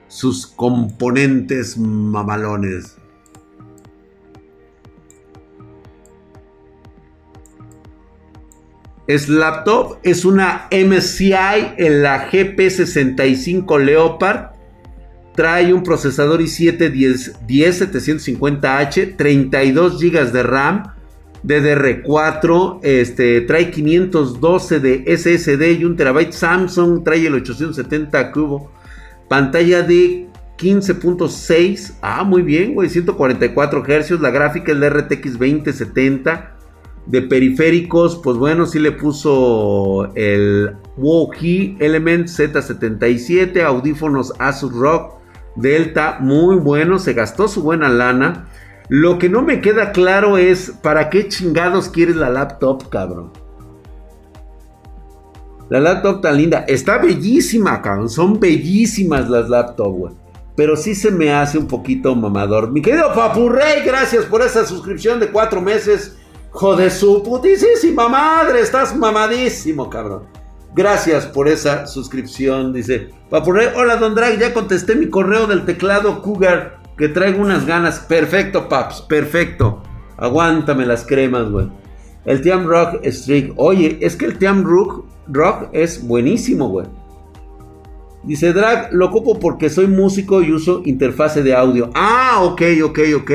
Sus 0.08 0.46
componentes 0.46 1.76
mamalones. 1.78 2.96
Es 9.06 9.28
laptop, 9.28 9.98
es 10.02 10.24
una 10.24 10.66
MCI 10.72 11.74
en 11.76 12.02
la 12.02 12.28
GP65 12.28 13.80
Leopard. 13.80 14.56
Trae 15.36 15.72
un 15.72 15.82
procesador 15.84 16.40
i7 16.40 16.90
10750H, 17.46 19.16
32 19.16 20.00
GB 20.00 20.32
de 20.32 20.42
RAM, 20.42 20.82
DDR4, 21.44 22.80
este, 22.82 23.42
trae 23.42 23.70
512 23.70 24.80
de 24.80 25.16
SSD 25.16 25.78
y 25.78 25.84
un 25.84 25.94
terabyte. 25.94 26.32
Samsung 26.32 27.04
trae 27.04 27.26
el 27.26 27.34
870 27.34 28.32
cubo. 28.32 28.72
Pantalla 29.28 29.82
de 29.82 30.26
15.6. 30.58 31.98
Ah, 32.00 32.24
muy 32.24 32.42
bien, 32.42 32.74
güey. 32.74 32.88
144 32.88 33.84
Hz. 33.84 34.20
La 34.20 34.30
gráfica 34.30 34.72
es 34.72 34.78
la 34.78 34.88
RTX 34.88 35.38
2070 35.38 36.55
de 37.06 37.22
periféricos, 37.22 38.16
pues 38.16 38.36
bueno, 38.36 38.66
sí 38.66 38.78
le 38.78 38.92
puso 38.92 40.12
el 40.14 40.76
Wokey 40.96 41.76
Element 41.78 42.28
Z77, 42.28 43.62
audífonos 43.62 44.32
Asus 44.38 44.72
Rock 44.72 45.14
Delta, 45.56 46.18
muy 46.20 46.56
bueno, 46.56 46.98
se 46.98 47.14
gastó 47.14 47.48
su 47.48 47.62
buena 47.62 47.88
lana. 47.88 48.48
Lo 48.88 49.18
que 49.18 49.28
no 49.28 49.42
me 49.42 49.60
queda 49.60 49.92
claro 49.92 50.36
es, 50.36 50.70
¿para 50.82 51.10
qué 51.10 51.28
chingados 51.28 51.88
quieres 51.88 52.16
la 52.16 52.30
laptop, 52.30 52.88
cabrón? 52.88 53.32
La 55.68 55.80
laptop 55.80 56.20
tan 56.20 56.36
linda, 56.36 56.64
está 56.68 56.98
bellísima, 56.98 57.82
cabrón, 57.82 58.08
son 58.08 58.38
bellísimas 58.38 59.28
las 59.28 59.48
laptops, 59.48 60.12
pero 60.54 60.76
sí 60.76 60.94
se 60.94 61.10
me 61.10 61.32
hace 61.32 61.58
un 61.58 61.66
poquito 61.66 62.14
mamador. 62.14 62.70
Mi 62.70 62.80
querido 62.80 63.12
Papurrey, 63.12 63.82
gracias 63.84 64.24
por 64.26 64.42
esa 64.42 64.64
suscripción 64.64 65.18
de 65.18 65.28
cuatro 65.28 65.60
meses. 65.60 66.16
Joder, 66.56 66.90
su 66.90 67.22
putísima 67.22 68.08
madre, 68.08 68.60
estás 68.60 68.96
mamadísimo, 68.96 69.90
cabrón. 69.90 70.22
Gracias 70.74 71.26
por 71.26 71.48
esa 71.48 71.86
suscripción, 71.86 72.72
dice 72.72 73.10
Papurrey. 73.28 73.68
Hola, 73.76 73.96
Don 73.96 74.14
Drag, 74.14 74.38
ya 74.38 74.54
contesté 74.54 74.94
mi 74.94 75.10
correo 75.10 75.46
del 75.46 75.66
teclado 75.66 76.22
Cougar, 76.22 76.80
que 76.96 77.08
traigo 77.08 77.42
unas 77.42 77.66
ganas. 77.66 77.98
Perfecto, 77.98 78.70
paps, 78.70 79.02
perfecto. 79.02 79.82
Aguántame 80.16 80.86
las 80.86 81.04
cremas, 81.04 81.50
güey. 81.50 81.68
El 82.24 82.40
Tiam 82.40 82.66
Rock 82.66 83.04
Streak. 83.04 83.52
Oye, 83.56 83.98
es 84.00 84.16
que 84.16 84.24
el 84.24 84.38
Tiam 84.38 84.64
Rock, 84.64 85.04
Rock 85.28 85.68
es 85.72 86.06
buenísimo, 86.06 86.70
güey. 86.70 86.86
Dice 88.22 88.54
Drag, 88.54 88.94
lo 88.94 89.08
ocupo 89.08 89.38
porque 89.38 89.68
soy 89.68 89.88
músico 89.88 90.40
y 90.40 90.52
uso 90.52 90.80
interfase 90.86 91.42
de 91.42 91.54
audio. 91.54 91.90
Ah, 91.92 92.38
ok, 92.44 92.62
ok, 92.82 93.00
ok. 93.18 93.30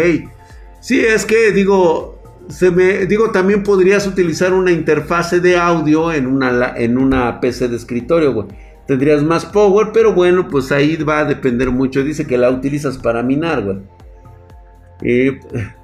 Sí, 0.79 0.99
es 0.99 1.27
que 1.27 1.51
digo, 1.51 2.10
se 2.49 2.71
me, 2.71 3.05
digo, 3.05 3.31
también 3.31 3.63
podrías 3.63 4.05
utilizar 4.07 4.53
una 4.53 4.71
interfase 4.71 5.39
de 5.39 5.57
audio 5.57 6.11
en 6.11 6.27
una, 6.27 6.73
en 6.75 6.97
una 6.97 7.39
PC 7.39 7.67
de 7.67 7.75
escritorio, 7.77 8.33
güey. 8.33 8.47
Tendrías 8.87 9.23
más 9.23 9.45
power, 9.45 9.91
pero 9.93 10.13
bueno, 10.13 10.47
pues 10.47 10.71
ahí 10.71 10.97
va 10.97 11.19
a 11.19 11.25
depender 11.25 11.71
mucho. 11.71 12.03
Dice 12.03 12.27
que 12.27 12.37
la 12.37 12.49
utilizas 12.49 12.97
para 12.97 13.23
minar, 13.23 13.63
güey. 13.63 13.79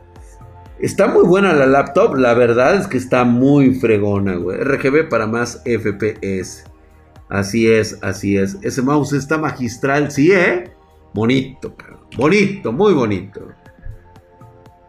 Está 0.80 1.08
muy 1.08 1.24
buena 1.24 1.54
la 1.54 1.66
laptop, 1.66 2.16
la 2.18 2.36
verdad 2.36 2.76
es 2.76 2.86
que 2.86 2.98
está 2.98 3.24
muy 3.24 3.74
fregona, 3.74 4.36
güey. 4.36 4.60
RGB 4.60 5.10
para 5.10 5.26
más 5.26 5.64
FPS. 5.66 6.66
Así 7.30 7.68
es, 7.68 7.98
así 8.04 8.38
es. 8.38 8.58
Ese 8.62 8.84
mouse 8.84 9.14
está 9.14 9.40
magistral, 9.40 10.12
sí, 10.12 10.32
¿eh? 10.32 10.72
Bonito, 11.16 11.76
bonito, 12.16 12.72
muy 12.72 12.94
bonito. 12.94 13.42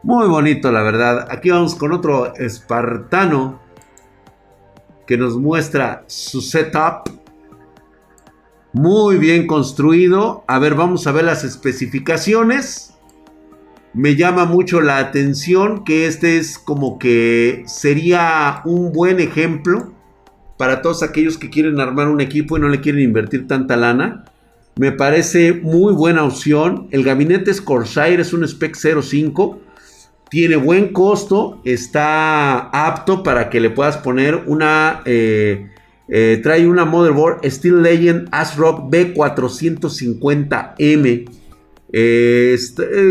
Muy 0.09 0.27
bonito, 0.27 0.73
la 0.73 0.83
verdad. 0.83 1.29
Aquí 1.31 1.51
vamos 1.51 1.75
con 1.75 1.93
otro 1.93 2.35
espartano 2.35 3.61
que 5.07 5.19
nos 5.19 5.37
muestra 5.37 6.05
su 6.07 6.41
setup. 6.41 7.11
Muy 8.73 9.19
bien 9.19 9.47
construido. 9.47 10.45
A 10.49 10.59
ver, 10.61 10.75
vamos 10.77 11.07
a 11.07 11.13
ver 11.13 11.27
las 11.27 11.45
especificaciones. 11.45 12.95
Me 13.93 14.17
llama 14.17 14.47
mucho 14.47 14.81
la 14.81 14.97
atención 14.97 15.85
que 15.85 16.07
este 16.07 16.39
es 16.39 16.59
como 16.59 16.99
que 16.99 17.65
sería 17.67 18.63
un 18.65 18.95
buen 18.95 19.21
ejemplo 19.21 19.93
para 20.57 20.81
todos 20.81 21.03
aquellos 21.03 21.37
que 21.37 21.51
quieren 21.51 21.81
armar 21.81 22.09
un 22.09 22.23
equipo 22.23 22.57
y 22.57 22.61
no 22.63 22.71
le 22.71 22.81
quieren 22.81 23.03
invertir 23.03 23.47
tanta 23.47 23.77
lana. 23.77 24.25
Me 24.75 24.91
parece 24.91 25.53
muy 25.53 25.93
buena 25.93 26.25
opción. 26.25 26.89
El 26.93 27.05
gabinete 27.05 27.53
Corsair, 27.63 28.21
es 28.21 28.33
un 28.33 28.49
Spec 28.49 28.75
05. 28.75 29.68
Tiene 30.31 30.57
buen 30.57 30.93
costo, 30.93 31.61
está 31.65 32.71
apto 32.71 33.23
para 33.23 33.49
que 33.51 33.61
le 33.61 33.71
puedas 33.71 33.99
poner 33.99 34.43
una... 34.47 35.03
Eh, 35.05 35.69
eh, 36.11 36.41
trae 36.43 36.67
una 36.67 36.87
motherboard 36.87 37.45
Steel 37.45 37.83
Legend 37.83 38.29
ASRock 38.31 38.91
B450M. 38.91 41.29
Eh, 41.93 42.57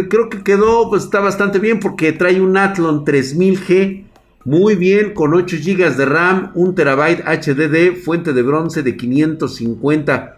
creo 0.09 0.29
que 0.29 0.43
quedó, 0.43 0.89
pues 0.89 1.03
está 1.03 1.19
bastante 1.19 1.59
bien 1.59 1.79
porque 1.79 2.11
trae 2.11 2.41
un 2.41 2.57
Athlon 2.57 3.05
3000G 3.05 4.07
muy 4.47 4.75
bien, 4.75 5.13
con 5.13 5.33
8 5.33 5.57
GB 5.59 5.97
de 5.97 6.05
RAM, 6.05 6.53
1 6.55 6.73
TB 6.73 7.21
HDD, 7.25 8.01
fuente 8.01 8.31
de 8.31 8.43
bronce 8.43 8.81
de 8.81 8.95
550. 8.95 10.37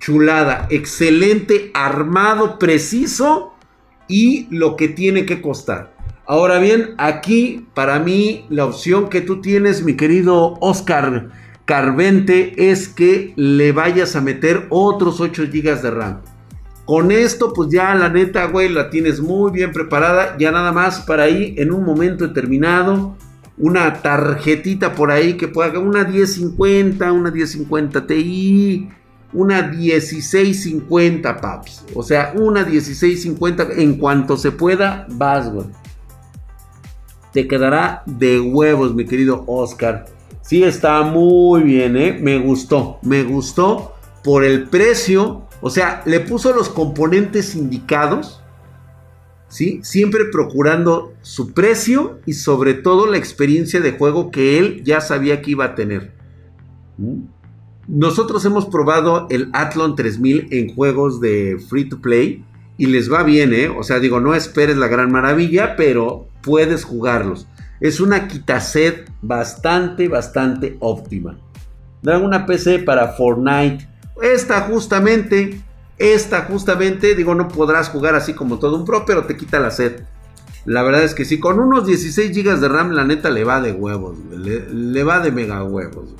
Chulada, 0.00 0.66
excelente, 0.68 1.70
armado, 1.72 2.58
preciso 2.58 3.54
y 4.08 4.48
lo 4.50 4.74
que 4.74 4.88
tiene 4.88 5.26
que 5.26 5.40
costar. 5.40 5.95
Ahora 6.28 6.58
bien, 6.58 6.94
aquí 6.98 7.66
para 7.72 8.00
mí 8.00 8.46
la 8.48 8.64
opción 8.64 9.08
que 9.08 9.20
tú 9.20 9.40
tienes, 9.40 9.84
mi 9.84 9.94
querido 9.94 10.54
Oscar 10.60 11.28
Carvente, 11.64 12.70
es 12.70 12.88
que 12.88 13.32
le 13.36 13.70
vayas 13.70 14.16
a 14.16 14.20
meter 14.20 14.66
otros 14.70 15.20
8 15.20 15.44
GB 15.52 15.82
de 15.82 15.90
RAM. 15.92 16.20
Con 16.84 17.12
esto, 17.12 17.52
pues 17.52 17.70
ya 17.70 17.94
la 17.94 18.08
neta, 18.08 18.46
güey, 18.46 18.68
la 18.68 18.90
tienes 18.90 19.20
muy 19.20 19.52
bien 19.52 19.70
preparada. 19.70 20.36
Ya 20.36 20.50
nada 20.50 20.72
más 20.72 21.00
para 21.00 21.24
ahí, 21.24 21.54
en 21.58 21.72
un 21.72 21.84
momento 21.84 22.26
determinado, 22.26 23.16
una 23.56 24.02
tarjetita 24.02 24.94
por 24.94 25.12
ahí 25.12 25.34
que 25.34 25.46
pueda, 25.46 25.78
una 25.78 26.02
1050, 26.04 27.12
una 27.12 27.30
1050 27.30 28.04
Ti, 28.04 28.88
una 29.32 29.62
1650, 29.62 31.40
paps. 31.40 31.84
O 31.94 32.02
sea, 32.02 32.32
una 32.34 32.64
1650 32.64 33.68
en 33.76 33.96
cuanto 33.96 34.36
se 34.36 34.50
pueda, 34.50 35.06
vas, 35.08 35.52
güey. 35.52 35.66
Te 37.36 37.46
quedará 37.46 38.02
de 38.06 38.40
huevos, 38.40 38.94
mi 38.94 39.04
querido 39.04 39.44
Oscar. 39.46 40.06
Sí, 40.40 40.62
está 40.62 41.02
muy 41.02 41.64
bien, 41.64 41.94
¿eh? 41.94 42.18
Me 42.18 42.38
gustó, 42.38 42.98
me 43.02 43.24
gustó 43.24 43.92
por 44.24 44.42
el 44.42 44.64
precio. 44.70 45.42
O 45.60 45.68
sea, 45.68 46.02
le 46.06 46.20
puso 46.20 46.54
los 46.54 46.70
componentes 46.70 47.54
indicados 47.54 48.40
Siempre 49.48 50.24
procurando 50.32 51.12
su 51.20 51.52
precio 51.52 52.20
y 52.24 52.32
sobre 52.32 52.72
todo 52.72 53.06
la 53.06 53.18
experiencia 53.18 53.80
de 53.80 53.92
juego 53.92 54.30
que 54.30 54.58
él 54.58 54.82
ya 54.82 55.02
sabía 55.02 55.42
que 55.42 55.50
iba 55.50 55.66
a 55.66 55.74
tener. 55.74 56.14
Nosotros 57.86 58.46
hemos 58.46 58.64
probado 58.64 59.26
el 59.28 59.50
Athlon 59.52 59.94
3000 59.94 60.48
en 60.52 60.74
juegos 60.74 61.20
de 61.20 61.58
free 61.68 61.86
to 61.86 62.00
play 62.00 62.44
y 62.78 62.86
les 62.86 63.12
va 63.12 63.22
bien, 63.24 63.52
¿eh? 63.52 63.68
O 63.68 63.82
sea, 63.82 64.00
digo, 64.00 64.20
no 64.20 64.34
esperes 64.34 64.78
la 64.78 64.88
gran 64.88 65.12
maravilla, 65.12 65.76
pero 65.76 66.28
puedes 66.46 66.84
jugarlos. 66.84 67.46
Es 67.80 68.00
una 68.00 68.28
quitaset 68.28 69.10
bastante, 69.20 70.08
bastante 70.08 70.78
óptima. 70.80 71.36
Dan 72.00 72.22
una 72.22 72.46
PC 72.46 72.78
para 72.78 73.08
Fortnite. 73.08 73.86
Esta 74.22 74.62
justamente 74.62 75.60
esta 75.98 76.42
justamente, 76.42 77.14
digo, 77.14 77.34
no 77.34 77.48
podrás 77.48 77.88
jugar 77.88 78.14
así 78.14 78.34
como 78.34 78.58
todo 78.58 78.76
un 78.76 78.84
pro, 78.84 79.04
pero 79.06 79.24
te 79.24 79.36
quita 79.36 79.60
la 79.60 79.70
sed. 79.70 80.02
La 80.66 80.82
verdad 80.82 81.04
es 81.04 81.14
que 81.14 81.24
sí, 81.24 81.40
con 81.40 81.58
unos 81.58 81.86
16 81.86 82.36
GB 82.36 82.60
de 82.60 82.68
RAM, 82.68 82.90
la 82.90 83.04
neta 83.04 83.30
le 83.30 83.44
va 83.44 83.60
de 83.60 83.72
huevos, 83.72 84.18
le, 84.30 85.04
va 85.04 85.20
de 85.20 85.32
mega 85.32 85.62
huevos. 85.62 86.14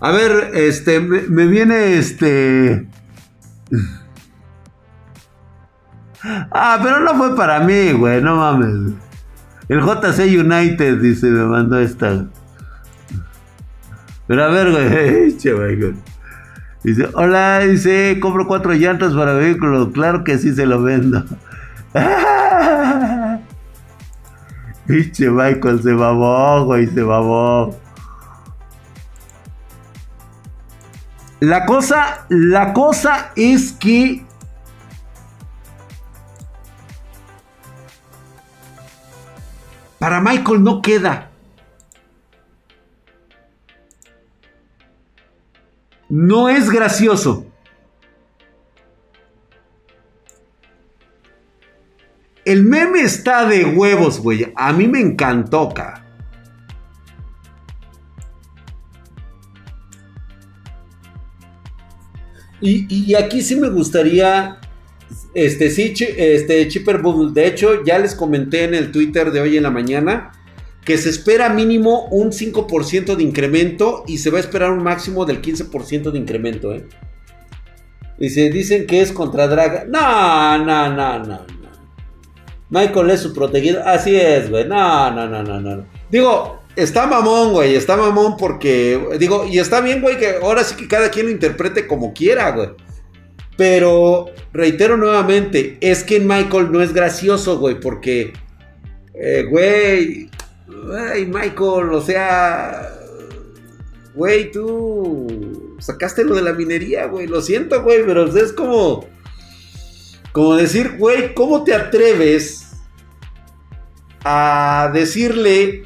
A 0.00 0.10
ver, 0.10 0.50
este, 0.54 1.00
me, 1.00 1.46
viene 1.46 1.98
este... 1.98 2.88
Ah, 6.50 6.80
pero 6.82 7.00
no 7.00 7.14
fue 7.16 7.36
para 7.36 7.60
mí, 7.60 7.92
güey, 7.92 8.22
no 8.22 8.36
mames. 8.36 8.94
El 9.68 9.80
JC 9.80 10.38
United, 10.38 10.98
dice, 11.00 11.26
me 11.28 11.44
mandó 11.44 11.78
esta. 11.78 12.26
Pero 14.26 14.44
a 14.44 14.48
ver, 14.48 14.70
güey. 15.40 15.94
Dice, 16.82 17.08
hola, 17.14 17.60
dice, 17.60 18.18
compro 18.20 18.46
cuatro 18.46 18.72
llantas 18.74 19.14
para 19.14 19.32
vehículo. 19.32 19.90
Claro 19.92 20.22
que 20.22 20.36
sí 20.36 20.54
se 20.54 20.66
lo 20.66 20.82
vendo. 20.82 21.24
Pinche 24.86 25.30
Michael 25.30 25.82
se 25.82 25.94
babó, 25.94 26.66
güey, 26.66 26.86
se 26.88 27.02
babó. 27.02 27.74
La 31.40 31.64
cosa, 31.64 32.26
la 32.28 32.74
cosa 32.74 33.32
es 33.34 33.72
que 33.72 34.23
para 40.04 40.20
Michael 40.20 40.62
no 40.62 40.82
queda. 40.82 41.30
No 46.10 46.50
es 46.50 46.68
gracioso. 46.68 47.46
El 52.44 52.64
meme 52.64 53.00
está 53.00 53.46
de 53.46 53.64
huevos, 53.64 54.20
güey. 54.20 54.52
A 54.54 54.74
mí 54.74 54.86
me 54.88 55.00
encantó, 55.00 55.70
cara. 55.70 56.04
Y, 62.60 63.14
aquí 63.14 63.40
sí 63.40 63.56
me 63.56 63.70
gustaría. 63.70 64.58
Este, 65.34 65.70
sí, 65.70 65.94
este, 66.16 66.68
Chipper 66.68 67.02
De 67.02 67.46
hecho, 67.46 67.84
ya 67.84 67.98
les 67.98 68.14
comenté 68.14 68.64
en 68.64 68.74
el 68.74 68.92
Twitter 68.92 69.32
de 69.32 69.40
hoy 69.40 69.56
en 69.56 69.64
la 69.64 69.70
mañana 69.70 70.32
que 70.84 70.98
se 70.98 71.08
espera 71.08 71.48
mínimo 71.48 72.06
un 72.10 72.30
5% 72.30 73.16
de 73.16 73.22
incremento 73.22 74.04
y 74.06 74.18
se 74.18 74.30
va 74.30 74.36
a 74.36 74.40
esperar 74.40 74.70
un 74.70 74.82
máximo 74.82 75.24
del 75.24 75.40
15% 75.40 76.10
de 76.10 76.18
incremento, 76.18 76.74
¿eh? 76.74 76.86
Y 78.18 78.28
se 78.28 78.50
dicen 78.50 78.86
que 78.86 79.00
es 79.00 79.10
contra 79.10 79.48
Draga. 79.48 79.86
No, 79.88 80.58
no, 80.58 80.90
no, 80.90 81.18
no, 81.18 81.26
no. 81.26 81.54
Michael 82.70 83.10
es 83.10 83.20
su 83.20 83.34
protegido. 83.34 83.82
Así 83.84 84.14
es, 84.14 84.50
güey. 84.50 84.66
No, 84.68 85.10
no, 85.10 85.26
no, 85.26 85.42
no, 85.42 85.60
no. 85.60 85.84
Digo, 86.10 86.62
está 86.76 87.06
mamón, 87.06 87.52
güey. 87.52 87.74
Está 87.74 87.96
mamón 87.96 88.36
porque. 88.36 89.16
Digo, 89.18 89.46
y 89.50 89.58
está 89.58 89.80
bien, 89.80 90.00
güey, 90.00 90.18
que 90.18 90.36
ahora 90.42 90.62
sí 90.62 90.76
que 90.76 90.86
cada 90.86 91.10
quien 91.10 91.26
lo 91.26 91.32
interprete 91.32 91.86
como 91.86 92.12
quiera, 92.12 92.50
güey. 92.52 92.68
Pero 93.56 94.30
reitero 94.52 94.96
nuevamente, 94.96 95.78
es 95.80 96.02
que 96.02 96.20
Michael 96.20 96.72
no 96.72 96.82
es 96.82 96.92
gracioso, 96.92 97.58
güey, 97.58 97.78
porque, 97.78 98.32
eh, 99.14 99.46
güey, 99.48 100.30
güey, 100.66 101.26
Michael, 101.26 101.92
o 101.92 102.00
sea, 102.00 102.90
güey, 104.14 104.50
tú 104.50 105.76
sacaste 105.78 106.24
lo 106.24 106.34
de 106.34 106.42
la 106.42 106.52
minería, 106.52 107.06
güey, 107.06 107.26
lo 107.26 107.40
siento, 107.40 107.82
güey, 107.82 108.04
pero 108.04 108.24
es 108.24 108.52
como, 108.52 109.06
como 110.32 110.56
decir, 110.56 110.96
güey, 110.98 111.34
¿cómo 111.34 111.62
te 111.62 111.74
atreves 111.74 112.72
a 114.24 114.90
decirle 114.92 115.84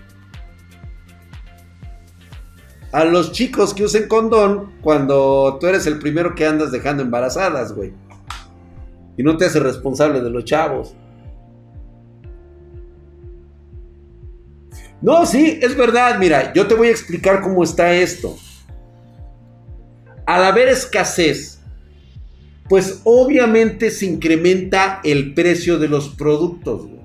a 2.93 3.05
los 3.05 3.33
chicos 3.33 3.75
que 3.75 3.85
usen 3.85 4.09
condón 4.09 4.73
cuando 4.81 5.59
tú 5.61 5.67
eres 5.67 5.87
el 5.87 5.99
primero 5.99 6.35
que 6.35 6.47
andas 6.47 6.73
dejando 6.73 7.03
embarazadas, 7.03 7.75
güey. 7.75 7.93
Y 9.17 9.23
no 9.23 9.37
te 9.37 9.47
haces 9.47 9.63
responsable 9.63 10.21
de 10.21 10.31
los 10.31 10.45
chavos. 10.45 10.95
No, 15.01 15.27
sí, 15.27 15.59
es 15.63 15.77
verdad. 15.77 16.19
Mira, 16.19 16.53
yo 16.53 16.67
te 16.67 16.75
voy 16.75 16.89
a 16.89 16.93
explicar 16.93 17.43
cómo 17.43 17.63
está 17.63 17.93
esto. 17.95 18.37
Al 20.27 20.45
haber 20.45 20.69
escasez, 20.69 21.61
pues 22.69 23.01
obviamente 23.05 23.91
se 23.91 24.07
incrementa 24.07 25.01
el 25.05 25.35
precio 25.35 25.79
de 25.79 25.89
los 25.89 26.11
productos. 26.11 26.87
Güey. 26.87 26.98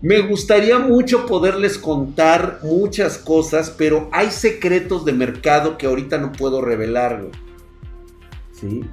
Me 0.00 0.20
gustaría 0.20 0.78
mucho 0.78 1.26
poderles 1.26 1.76
contar 1.76 2.60
muchas 2.62 3.18
cosas, 3.18 3.70
pero 3.76 4.08
hay 4.12 4.30
secretos 4.30 5.04
de 5.04 5.12
mercado 5.12 5.76
que 5.76 5.86
ahorita 5.86 6.18
no 6.18 6.30
puedo 6.30 6.60
revelar. 6.60 7.26
¿Sí? 8.52 8.84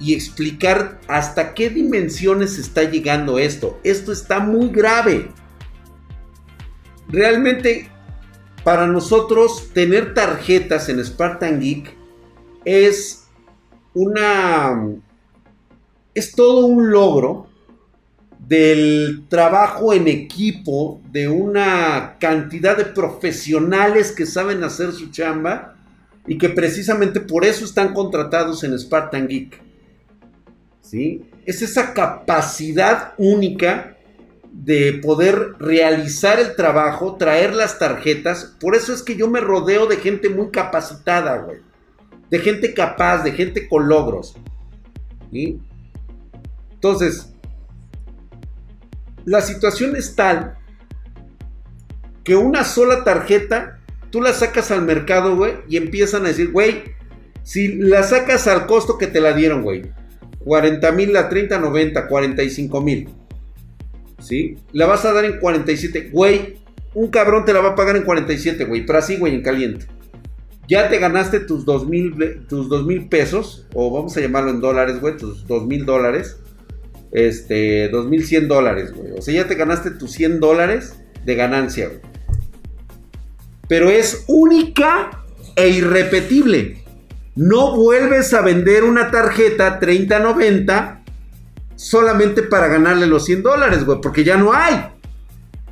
Y 0.00 0.14
explicar 0.14 1.00
hasta 1.06 1.52
qué 1.52 1.68
dimensiones 1.68 2.58
está 2.58 2.84
llegando 2.84 3.38
esto. 3.38 3.78
Esto 3.84 4.10
está 4.10 4.40
muy 4.40 4.70
grave. 4.70 5.28
Realmente, 7.08 7.90
para 8.64 8.86
nosotros, 8.86 9.68
tener 9.74 10.14
tarjetas 10.14 10.88
en 10.88 11.04
Spartan 11.04 11.60
Geek 11.60 11.94
es 12.64 13.26
una... 13.92 14.96
Es 16.14 16.32
todo 16.32 16.66
un 16.66 16.90
logro 16.90 17.51
del 18.48 19.24
trabajo 19.28 19.92
en 19.92 20.08
equipo 20.08 21.00
de 21.10 21.28
una 21.28 22.16
cantidad 22.18 22.76
de 22.76 22.84
profesionales 22.84 24.12
que 24.12 24.26
saben 24.26 24.64
hacer 24.64 24.92
su 24.92 25.10
chamba 25.10 25.76
y 26.26 26.38
que 26.38 26.48
precisamente 26.48 27.20
por 27.20 27.44
eso 27.44 27.64
están 27.64 27.94
contratados 27.94 28.64
en 28.64 28.78
Spartan 28.78 29.28
Geek. 29.28 29.60
¿Sí? 30.80 31.24
Es 31.46 31.62
esa 31.62 31.94
capacidad 31.94 33.14
única 33.16 33.96
de 34.52 35.00
poder 35.02 35.54
realizar 35.58 36.38
el 36.38 36.54
trabajo, 36.54 37.16
traer 37.16 37.54
las 37.54 37.78
tarjetas. 37.78 38.56
Por 38.60 38.76
eso 38.76 38.92
es 38.92 39.02
que 39.02 39.16
yo 39.16 39.28
me 39.28 39.40
rodeo 39.40 39.86
de 39.86 39.96
gente 39.96 40.28
muy 40.28 40.50
capacitada, 40.50 41.38
güey. 41.38 41.58
De 42.28 42.38
gente 42.38 42.74
capaz, 42.74 43.22
de 43.22 43.32
gente 43.32 43.68
con 43.68 43.88
logros. 43.88 44.34
Entonces, 46.72 47.31
la 49.24 49.40
situación 49.40 49.96
es 49.96 50.14
tal 50.14 50.56
que 52.24 52.36
una 52.36 52.64
sola 52.64 53.04
tarjeta, 53.04 53.80
tú 54.10 54.20
la 54.20 54.32
sacas 54.32 54.70
al 54.70 54.82
mercado, 54.82 55.36
güey, 55.36 55.54
y 55.68 55.76
empiezan 55.76 56.24
a 56.24 56.28
decir, 56.28 56.52
güey, 56.52 56.82
si 57.42 57.74
la 57.74 58.02
sacas 58.02 58.46
al 58.46 58.66
costo 58.66 58.98
que 58.98 59.08
te 59.08 59.20
la 59.20 59.32
dieron, 59.32 59.62
güey, 59.62 59.82
40 60.44 60.92
mil 60.92 61.16
a 61.16 61.28
30, 61.28 61.58
90, 61.58 62.06
45 62.06 62.80
mil, 62.80 63.08
¿sí? 64.20 64.56
La 64.72 64.86
vas 64.86 65.04
a 65.04 65.12
dar 65.12 65.24
en 65.24 65.38
47, 65.38 66.10
güey, 66.12 66.58
un 66.94 67.08
cabrón 67.08 67.44
te 67.44 67.52
la 67.52 67.60
va 67.60 67.70
a 67.70 67.74
pagar 67.74 67.96
en 67.96 68.04
47, 68.04 68.64
güey, 68.64 68.86
pero 68.86 68.98
así, 68.98 69.16
güey, 69.16 69.34
en 69.34 69.42
caliente. 69.42 69.86
Ya 70.68 70.88
te 70.88 70.98
ganaste 70.98 71.40
tus 71.40 71.64
2 71.64 71.88
mil 71.88 72.46
tus 72.48 72.68
dos 72.68 72.86
mil 72.86 73.08
pesos, 73.08 73.66
o 73.74 73.90
vamos 73.92 74.16
a 74.16 74.20
llamarlo 74.20 74.50
en 74.50 74.60
dólares, 74.60 75.00
güey, 75.00 75.16
tus 75.16 75.46
2 75.46 75.66
mil 75.66 75.84
dólares 75.84 76.41
este, 77.12 77.88
2100 77.90 78.48
dólares, 78.48 78.92
güey. 78.92 79.12
O 79.12 79.22
sea, 79.22 79.34
ya 79.34 79.46
te 79.46 79.54
ganaste 79.54 79.90
tus 79.92 80.12
100 80.12 80.40
dólares 80.40 80.94
de 81.24 81.34
ganancia, 81.34 81.88
güey. 81.88 82.00
Pero 83.68 83.90
es 83.90 84.24
única 84.26 85.22
e 85.54 85.68
irrepetible. 85.68 86.84
No 87.34 87.76
vuelves 87.76 88.34
a 88.34 88.42
vender 88.42 88.84
una 88.84 89.10
tarjeta 89.10 89.78
3090 89.78 91.02
solamente 91.76 92.42
para 92.42 92.68
ganarle 92.68 93.06
los 93.06 93.24
100 93.24 93.42
dólares, 93.42 93.84
güey, 93.84 94.00
porque 94.02 94.24
ya 94.24 94.36
no 94.36 94.52
hay. 94.52 94.92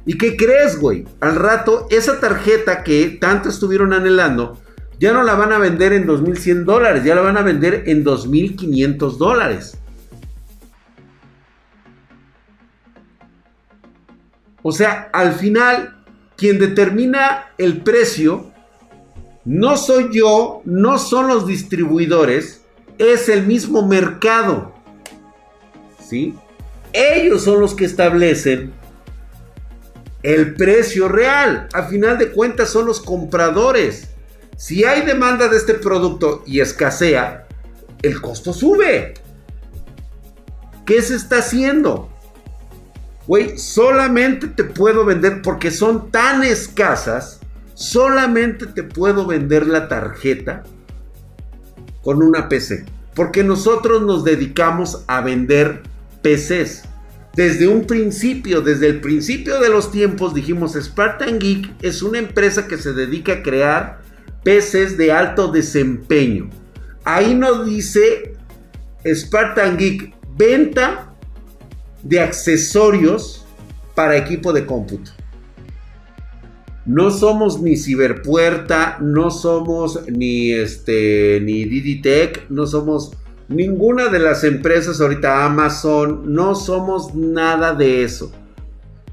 ¿Y 0.06 0.16
qué 0.16 0.36
crees, 0.36 0.78
güey? 0.78 1.04
Al 1.20 1.36
rato, 1.36 1.86
esa 1.90 2.20
tarjeta 2.20 2.82
que 2.82 3.18
tanto 3.20 3.48
estuvieron 3.48 3.92
anhelando, 3.92 4.58
ya 4.98 5.12
no 5.12 5.22
la 5.22 5.34
van 5.34 5.52
a 5.52 5.58
vender 5.58 5.92
en 5.92 6.06
2100 6.06 6.64
dólares, 6.64 7.04
ya 7.04 7.14
la 7.14 7.20
van 7.20 7.36
a 7.36 7.42
vender 7.42 7.84
en 7.86 8.02
2500 8.02 9.18
dólares. 9.18 9.78
O 14.62 14.72
sea, 14.72 15.10
al 15.12 15.34
final, 15.34 16.02
quien 16.36 16.58
determina 16.58 17.52
el 17.58 17.82
precio 17.82 18.50
no 19.44 19.76
soy 19.76 20.10
yo, 20.12 20.60
no 20.64 20.98
son 20.98 21.28
los 21.28 21.46
distribuidores, 21.46 22.62
es 22.98 23.28
el 23.28 23.46
mismo 23.46 23.86
mercado. 23.86 24.74
¿Sí? 25.98 26.34
Ellos 26.92 27.44
son 27.44 27.60
los 27.60 27.74
que 27.74 27.86
establecen 27.86 28.72
el 30.22 30.54
precio 30.54 31.08
real. 31.08 31.68
A 31.72 31.84
final 31.84 32.18
de 32.18 32.30
cuentas 32.30 32.68
son 32.68 32.86
los 32.86 33.00
compradores. 33.00 34.08
Si 34.56 34.84
hay 34.84 35.02
demanda 35.06 35.48
de 35.48 35.56
este 35.56 35.74
producto 35.74 36.42
y 36.46 36.60
escasea, 36.60 37.46
el 38.02 38.20
costo 38.20 38.52
sube. 38.52 39.14
¿Qué 40.84 41.00
se 41.00 41.16
está 41.16 41.38
haciendo? 41.38 42.10
Güey, 43.30 43.58
solamente 43.58 44.48
te 44.48 44.64
puedo 44.64 45.04
vender 45.04 45.40
porque 45.40 45.70
son 45.70 46.10
tan 46.10 46.42
escasas. 46.42 47.38
Solamente 47.74 48.66
te 48.66 48.82
puedo 48.82 49.24
vender 49.24 49.68
la 49.68 49.86
tarjeta 49.86 50.64
con 52.02 52.24
una 52.24 52.48
PC. 52.48 52.86
Porque 53.14 53.44
nosotros 53.44 54.02
nos 54.02 54.24
dedicamos 54.24 55.04
a 55.06 55.20
vender 55.20 55.80
PCs. 56.22 56.82
Desde 57.36 57.68
un 57.68 57.86
principio, 57.86 58.62
desde 58.62 58.88
el 58.88 59.00
principio 59.00 59.60
de 59.60 59.68
los 59.68 59.92
tiempos, 59.92 60.34
dijimos 60.34 60.72
Spartan 60.72 61.38
Geek 61.38 61.70
es 61.82 62.02
una 62.02 62.18
empresa 62.18 62.66
que 62.66 62.78
se 62.78 62.92
dedica 62.94 63.34
a 63.34 63.42
crear 63.44 64.00
PCs 64.42 64.98
de 64.98 65.12
alto 65.12 65.52
desempeño. 65.52 66.50
Ahí 67.04 67.36
nos 67.36 67.64
dice 67.64 68.34
Spartan 69.06 69.78
Geek, 69.78 70.16
venta 70.36 71.09
de 72.02 72.20
accesorios 72.20 73.44
para 73.94 74.16
equipo 74.16 74.52
de 74.52 74.66
cómputo. 74.66 75.10
No 76.86 77.10
somos 77.10 77.60
ni 77.60 77.76
Ciberpuerta, 77.76 78.98
no 79.00 79.30
somos 79.30 80.08
ni 80.08 80.52
este 80.52 81.40
ni 81.42 81.64
Diditech, 81.64 82.48
no 82.48 82.66
somos 82.66 83.12
ninguna 83.48 84.08
de 84.08 84.18
las 84.18 84.44
empresas 84.44 85.00
ahorita 85.00 85.44
Amazon, 85.44 86.32
no 86.32 86.54
somos 86.54 87.14
nada 87.14 87.74
de 87.74 88.02
eso. 88.02 88.32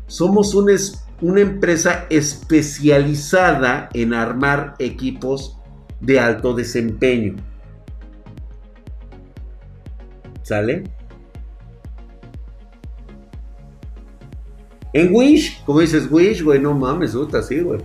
Somos 0.08 0.56
una, 0.56 0.74
una 1.22 1.42
empresa 1.42 2.06
especializada 2.10 3.90
en 3.94 4.14
armar 4.14 4.76
equipos 4.80 5.58
de 6.00 6.20
alto 6.20 6.54
desempeño. 6.54 7.36
¿Sale? 10.44 10.97
En 14.94 15.14
Wish, 15.14 15.64
como 15.66 15.82
dices 15.82 16.08
Wish, 16.10 16.44
güey, 16.44 16.60
no 16.60 16.74
mames, 16.74 17.12
puta, 17.12 17.42
sí, 17.42 17.60
güey. 17.60 17.80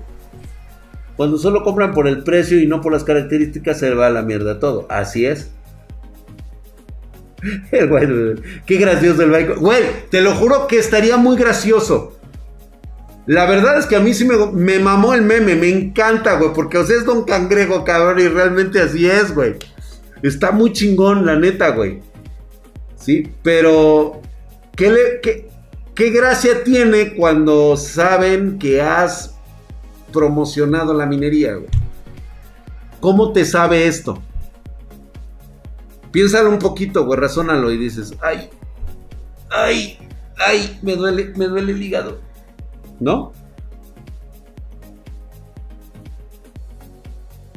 Cuando 1.16 1.36
solo 1.38 1.62
compran 1.62 1.92
por 1.92 2.09
el 2.09 2.22
precio 2.24 2.59
y 2.61 2.66
no 2.66 2.80
por 2.80 2.92
las 2.92 3.05
características, 3.05 3.78
se 3.78 3.94
va 3.94 4.07
a 4.07 4.11
la 4.11 4.22
mierda 4.22 4.59
todo. 4.59 4.86
Así 4.88 5.26
es. 5.26 5.50
El 7.72 7.88
güey, 7.88 8.07
qué 8.66 8.76
gracioso 8.76 9.22
el 9.22 9.30
güey. 9.30 9.46
Güey, 9.57 9.82
te 10.11 10.20
lo 10.20 10.32
juro 10.32 10.68
que 10.68 10.78
estaría 10.78 11.16
muy 11.16 11.36
gracioso. 11.36 12.16
La 13.26 13.46
verdad 13.46 13.78
es 13.78 13.86
que 13.86 13.96
a 13.96 14.00
mí 14.00 14.14
sí 14.14 14.24
me, 14.24 14.36
me 14.53 14.78
mamó 14.78 15.14
el 15.14 15.22
meme, 15.22 15.55
me 15.55 15.68
encanta, 15.68 16.38
güey, 16.38 16.53
porque 16.53 16.78
o 16.78 16.84
sea, 16.84 16.96
es 16.96 17.05
Don 17.05 17.24
Cangrejo, 17.24 17.84
cabrón, 17.84 18.20
y 18.20 18.28
realmente 18.28 18.80
así 18.80 19.09
es, 19.09 19.34
güey. 19.34 19.55
Está 20.22 20.50
muy 20.50 20.72
chingón, 20.72 21.24
la 21.24 21.36
neta, 21.36 21.70
güey. 21.70 22.00
Sí, 22.96 23.32
pero 23.42 24.20
¿qué 24.76 24.90
le, 24.90 25.20
qué, 25.22 25.48
¿Qué 25.95 26.11
gracia 26.11 26.64
tiene 26.64 27.14
cuando 27.14 27.76
saben 27.76 28.59
que 28.59 28.80
has 28.80 29.34
promocionado 30.11 30.95
la 30.95 31.05
minería? 31.05 31.59
¿Cómo 33.01 33.32
te 33.32 33.45
sabe 33.45 33.86
esto? 33.86 34.22
Piénsalo 36.11 36.49
un 36.49 36.59
poquito, 36.59 37.05
güey, 37.05 37.20
razónalo 37.20 37.70
y 37.70 37.76
dices, 37.76 38.14
ay, 38.22 38.49
ay, 39.51 39.99
ay, 40.38 40.78
me 40.82 40.97
duele, 40.97 41.32
me 41.36 41.47
duele 41.47 41.72
el 41.72 41.82
hígado. 41.82 42.20
¿No? 42.99 43.32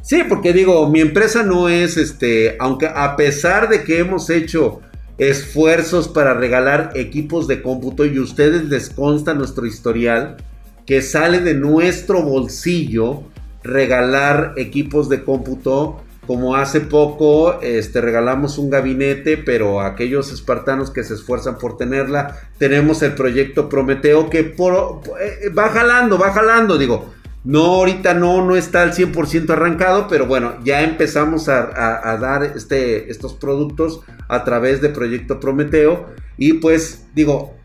Sí, 0.02 0.24
porque 0.28 0.52
digo, 0.52 0.90
mi 0.90 1.00
empresa 1.00 1.42
no 1.42 1.70
es 1.70 1.96
este, 1.98 2.58
aunque 2.60 2.88
a 2.88 3.16
pesar 3.16 3.70
de 3.70 3.84
que 3.84 4.00
hemos 4.00 4.30
hecho 4.30 4.82
esfuerzos 5.18 6.08
para 6.08 6.34
regalar 6.34 6.92
equipos 6.96 7.48
de 7.48 7.62
cómputo 7.62 8.06
y 8.06 8.20
ustedes 8.20 8.66
les 8.66 8.90
consta 8.90 9.34
nuestro 9.34 9.66
historial, 9.66 10.38
que 10.86 11.02
sale 11.02 11.40
de 11.40 11.54
nuestro 11.54 12.22
bolsillo 12.22 13.24
regalar 13.64 14.54
equipos 14.58 15.10
de 15.10 15.24
cómputo. 15.24 16.02
Como 16.28 16.56
hace 16.56 16.82
poco 16.82 17.62
este, 17.62 18.02
regalamos 18.02 18.58
un 18.58 18.72
gabinete, 18.72 19.38
pero 19.38 19.82
aquellos 19.82 20.32
espartanos 20.32 20.90
que 20.90 21.04
se 21.04 21.14
esfuerzan 21.14 21.60
por 21.60 21.78
tenerla, 21.78 22.36
tenemos 22.58 23.04
el 23.04 23.14
proyecto 23.14 23.70
Prometeo 23.70 24.28
que 24.30 24.40
eh, 24.40 25.50
va 25.56 25.70
jalando, 25.70 26.18
va 26.18 26.32
jalando, 26.32 26.80
digo. 26.80 27.15
No, 27.46 27.64
ahorita 27.64 28.16
no, 28.16 28.44
no 28.44 28.56
está 28.56 28.82
al 28.82 28.94
100% 28.94 29.52
arrancado, 29.52 30.08
pero 30.08 30.26
bueno, 30.26 30.56
ya 30.64 30.82
empezamos 30.82 31.48
a, 31.48 32.18
dar 32.20 32.44
este, 32.44 33.12
estos 33.12 33.36
productos 33.36 34.02
a 34.28 34.44
través 34.44 34.82
de 34.82 34.90
Proyecto 34.90 35.40
Prometeo. 35.40 36.08
Y 36.38 36.54
pues 36.54 37.06
digo, 37.14 37.56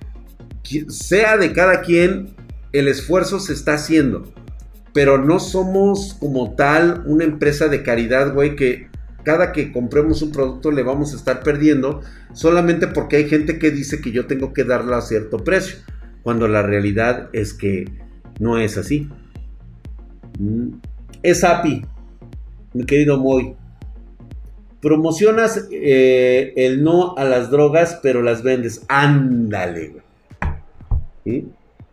sea 0.88 1.38
de 1.38 1.54
cada 1.54 1.80
quien, 1.80 2.36
el 2.72 2.88
esfuerzo 2.88 3.40
se 3.40 3.54
está 3.54 3.74
haciendo. 3.74 4.30
Pero 4.92 5.16
no 5.16 5.40
somos 5.40 6.14
como 6.20 6.54
tal 6.56 7.02
una 7.06 7.24
empresa 7.24 7.68
de 7.68 7.82
caridad, 7.82 8.34
güey, 8.34 8.56
que 8.56 8.90
cada 9.24 9.52
que 9.52 9.72
compremos 9.72 10.20
un 10.20 10.32
producto 10.32 10.70
le 10.72 10.82
vamos 10.82 11.12
a 11.14 11.16
estar 11.16 11.42
perdiendo 11.42 12.02
solamente 12.32 12.86
porque 12.86 13.16
hay 13.16 13.28
gente 13.28 13.58
que 13.58 13.70
dice 13.70 14.00
que 14.00 14.12
yo 14.12 14.26
tengo 14.26 14.52
que 14.52 14.64
darlo 14.64 14.94
a 14.94 15.02
cierto 15.02 15.38
precio, 15.38 15.78
cuando 16.22 16.48
la 16.48 16.62
realidad 16.62 17.30
es 17.32 17.54
que 17.54 17.90
no 18.38 18.58
es 18.58 18.76
así. 18.76 19.08
Es 21.22 21.44
API, 21.44 21.84
mi 22.74 22.84
querido 22.84 23.18
Moy. 23.18 23.54
Promocionas 24.80 25.68
eh, 25.70 26.52
el 26.56 26.82
no 26.82 27.14
a 27.16 27.24
las 27.24 27.50
drogas, 27.50 28.00
pero 28.02 28.22
las 28.22 28.42
vendes. 28.42 28.84
Ándale, 28.88 29.88
güey 29.88 31.44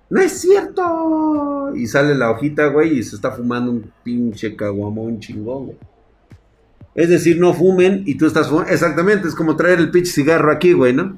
no 0.09 0.21
es 0.21 0.39
cierto. 0.39 1.73
Y 1.75 1.87
sale 1.87 2.15
la 2.15 2.31
hojita, 2.31 2.67
güey, 2.67 2.99
y 2.99 3.03
se 3.03 3.15
está 3.15 3.31
fumando 3.31 3.71
un 3.71 3.91
pinche 4.03 4.55
caguamón 4.55 5.19
chingón, 5.19 5.65
güey. 5.65 5.77
Es 6.95 7.09
decir, 7.09 7.39
no 7.39 7.53
fumen 7.53 8.03
y 8.05 8.15
tú 8.15 8.25
estás 8.25 8.47
fumando. 8.47 8.71
Exactamente, 8.71 9.27
es 9.27 9.35
como 9.35 9.55
traer 9.55 9.79
el 9.79 9.91
pinche 9.91 10.11
cigarro 10.11 10.51
aquí, 10.51 10.73
güey, 10.73 10.93
¿no? 10.93 11.17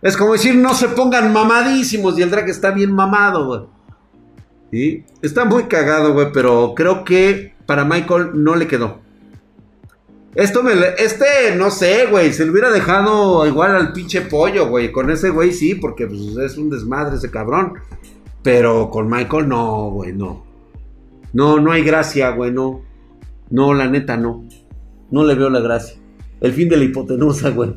Es 0.00 0.16
como 0.16 0.32
decir, 0.32 0.56
no 0.56 0.74
se 0.74 0.88
pongan 0.88 1.32
mamadísimos 1.32 2.18
y 2.18 2.22
el 2.22 2.30
drag 2.30 2.48
está 2.48 2.70
bien 2.70 2.92
mamado, 2.92 3.46
güey. 3.46 3.81
Está 5.20 5.44
muy 5.44 5.64
cagado, 5.64 6.14
güey, 6.14 6.28
pero 6.32 6.72
creo 6.74 7.04
que 7.04 7.54
para 7.66 7.84
Michael 7.84 8.30
no 8.42 8.56
le 8.56 8.66
quedó. 8.66 9.00
Esto 10.34 10.62
me... 10.62 10.72
Este, 10.98 11.54
no 11.58 11.70
sé, 11.70 12.06
güey, 12.10 12.32
se 12.32 12.46
le 12.46 12.52
hubiera 12.52 12.70
dejado 12.70 13.46
igual 13.46 13.76
al 13.76 13.92
pinche 13.92 14.22
pollo, 14.22 14.68
güey. 14.68 14.90
Con 14.90 15.10
ese 15.10 15.28
güey 15.28 15.52
sí, 15.52 15.74
porque 15.74 16.06
pues, 16.06 16.20
es 16.38 16.56
un 16.56 16.70
desmadre 16.70 17.16
ese 17.16 17.30
cabrón. 17.30 17.74
Pero 18.42 18.88
con 18.88 19.10
Michael 19.10 19.46
no, 19.46 19.90
güey, 19.90 20.14
no. 20.14 20.46
No, 21.34 21.60
no 21.60 21.70
hay 21.70 21.82
gracia, 21.82 22.30
güey, 22.30 22.50
no. 22.50 22.80
No, 23.50 23.74
la 23.74 23.88
neta, 23.88 24.16
no. 24.16 24.48
No 25.10 25.24
le 25.24 25.34
veo 25.34 25.50
la 25.50 25.60
gracia. 25.60 26.00
El 26.40 26.52
fin 26.52 26.70
de 26.70 26.78
la 26.78 26.84
hipotenusa, 26.84 27.50
güey. 27.50 27.74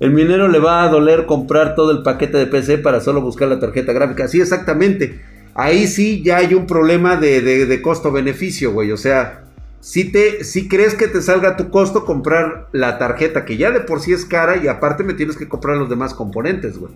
El 0.00 0.10
minero 0.10 0.48
le 0.48 0.58
va 0.58 0.82
a 0.82 0.88
doler 0.88 1.26
comprar 1.26 1.76
todo 1.76 1.92
el 1.92 2.02
paquete 2.02 2.38
de 2.38 2.46
PC 2.46 2.78
para 2.78 3.00
solo 3.00 3.20
buscar 3.20 3.48
la 3.48 3.60
tarjeta 3.60 3.92
gráfica. 3.92 4.26
Sí, 4.26 4.40
exactamente. 4.40 5.20
Ahí 5.54 5.86
sí 5.86 6.22
ya 6.22 6.38
hay 6.38 6.54
un 6.54 6.66
problema 6.66 7.16
de, 7.16 7.40
de, 7.42 7.82
costo-beneficio, 7.82 8.72
güey. 8.72 8.92
O 8.92 8.96
sea, 8.96 9.44
si, 9.80 10.04
te, 10.10 10.44
si 10.44 10.68
crees 10.68 10.94
que 10.94 11.08
te 11.08 11.20
salga 11.20 11.56
tu 11.56 11.70
costo 11.70 12.04
comprar 12.04 12.68
la 12.72 12.98
tarjeta, 12.98 13.44
que 13.44 13.56
ya 13.56 13.70
de 13.70 13.80
por 13.80 14.00
sí 14.00 14.12
es 14.12 14.24
cara, 14.24 14.56
y 14.56 14.68
aparte 14.68 15.02
me 15.02 15.14
tienes 15.14 15.36
que 15.36 15.48
comprar 15.48 15.76
los 15.76 15.90
demás 15.90 16.14
componentes, 16.14 16.78
güey 16.78 16.92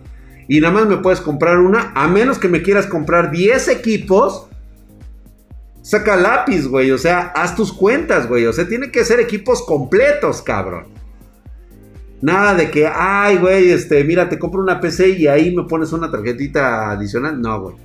y 0.48 0.60
nada 0.60 0.74
más 0.74 0.86
me 0.86 0.98
puedes 0.98 1.20
comprar 1.20 1.58
una, 1.58 1.92
a 1.94 2.06
menos 2.08 2.38
que 2.38 2.48
me 2.48 2.62
quieras 2.62 2.86
comprar 2.86 3.30
10 3.30 3.68
equipos. 3.68 4.48
Saca 5.82 6.16
lápiz, 6.16 6.66
güey. 6.66 6.90
O 6.90 6.98
sea, 6.98 7.32
haz 7.34 7.54
tus 7.54 7.72
cuentas, 7.72 8.28
güey. 8.28 8.46
O 8.46 8.52
sea, 8.52 8.68
tiene 8.68 8.90
que 8.90 9.04
ser 9.04 9.20
equipos 9.20 9.64
completos, 9.64 10.42
cabrón. 10.42 10.86
Nada 12.20 12.54
de 12.54 12.70
que, 12.70 12.86
ay, 12.86 13.36
güey, 13.36 13.70
este, 13.70 14.02
mira, 14.04 14.28
te 14.28 14.38
compro 14.38 14.62
una 14.62 14.80
PC 14.80 15.10
y 15.10 15.26
ahí 15.26 15.54
me 15.54 15.64
pones 15.64 15.92
una 15.92 16.10
tarjetita 16.10 16.90
adicional. 16.90 17.40
No, 17.40 17.60
güey. 17.60 17.76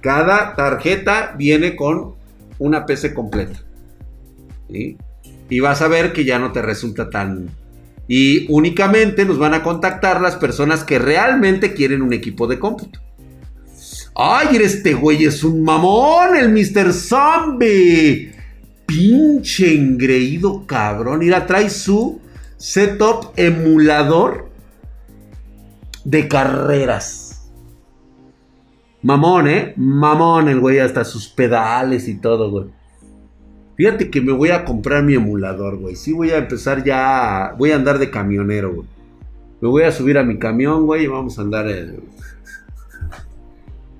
Cada 0.00 0.54
tarjeta 0.54 1.34
viene 1.36 1.76
con 1.76 2.14
una 2.58 2.86
PC 2.86 3.14
completa. 3.14 3.60
Y 4.68 5.60
vas 5.60 5.82
a 5.82 5.88
ver 5.88 6.12
que 6.12 6.24
ya 6.24 6.38
no 6.38 6.52
te 6.52 6.62
resulta 6.62 7.08
tan, 7.08 7.50
y 8.08 8.50
únicamente 8.50 9.26
nos 9.26 9.38
van 9.38 9.52
a 9.52 9.62
contactar 9.62 10.22
las 10.22 10.36
personas 10.36 10.82
que 10.82 10.98
realmente 10.98 11.74
quieren 11.74 12.00
un 12.00 12.14
equipo 12.14 12.46
de 12.46 12.58
cómputo. 12.58 13.00
¡Ay, 14.14 14.56
este 14.56 14.94
güey 14.94 15.24
es 15.24 15.44
un 15.44 15.62
mamón! 15.62 16.34
¡El 16.34 16.48
Mr. 16.48 16.92
Zombie! 16.92 18.32
Pinche 18.86 19.74
engreído 19.74 20.66
cabrón. 20.66 21.18
Mira, 21.18 21.46
trae 21.46 21.68
su 21.68 22.20
setup 22.56 23.32
emulador 23.36 24.50
de 26.04 26.26
carreras. 26.26 27.27
Mamón, 29.02 29.48
¿eh? 29.48 29.74
Mamón 29.76 30.48
el 30.48 30.60
güey, 30.60 30.80
hasta 30.80 31.04
sus 31.04 31.28
pedales 31.28 32.08
y 32.08 32.18
todo, 32.18 32.50
güey. 32.50 32.66
Fíjate 33.76 34.10
que 34.10 34.20
me 34.20 34.32
voy 34.32 34.50
a 34.50 34.64
comprar 34.64 35.04
mi 35.04 35.14
emulador, 35.14 35.76
güey. 35.78 35.94
Sí 35.94 36.12
voy 36.12 36.30
a 36.30 36.38
empezar 36.38 36.82
ya. 36.82 37.54
Voy 37.56 37.70
a 37.70 37.76
andar 37.76 37.98
de 37.98 38.10
camionero, 38.10 38.74
güey. 38.74 38.88
Me 39.60 39.68
voy 39.68 39.84
a 39.84 39.92
subir 39.92 40.18
a 40.18 40.24
mi 40.24 40.38
camión, 40.38 40.84
güey, 40.84 41.04
y 41.04 41.06
vamos 41.06 41.38
a 41.38 41.42
andar. 41.42 41.66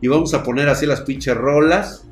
Y 0.01 0.09
vamos 0.09 0.35
a 0.35 0.43
poner 0.43 0.69
así 0.69 0.85
las 0.85 1.03
pinches 1.03 1.37
rolas. 1.37 2.05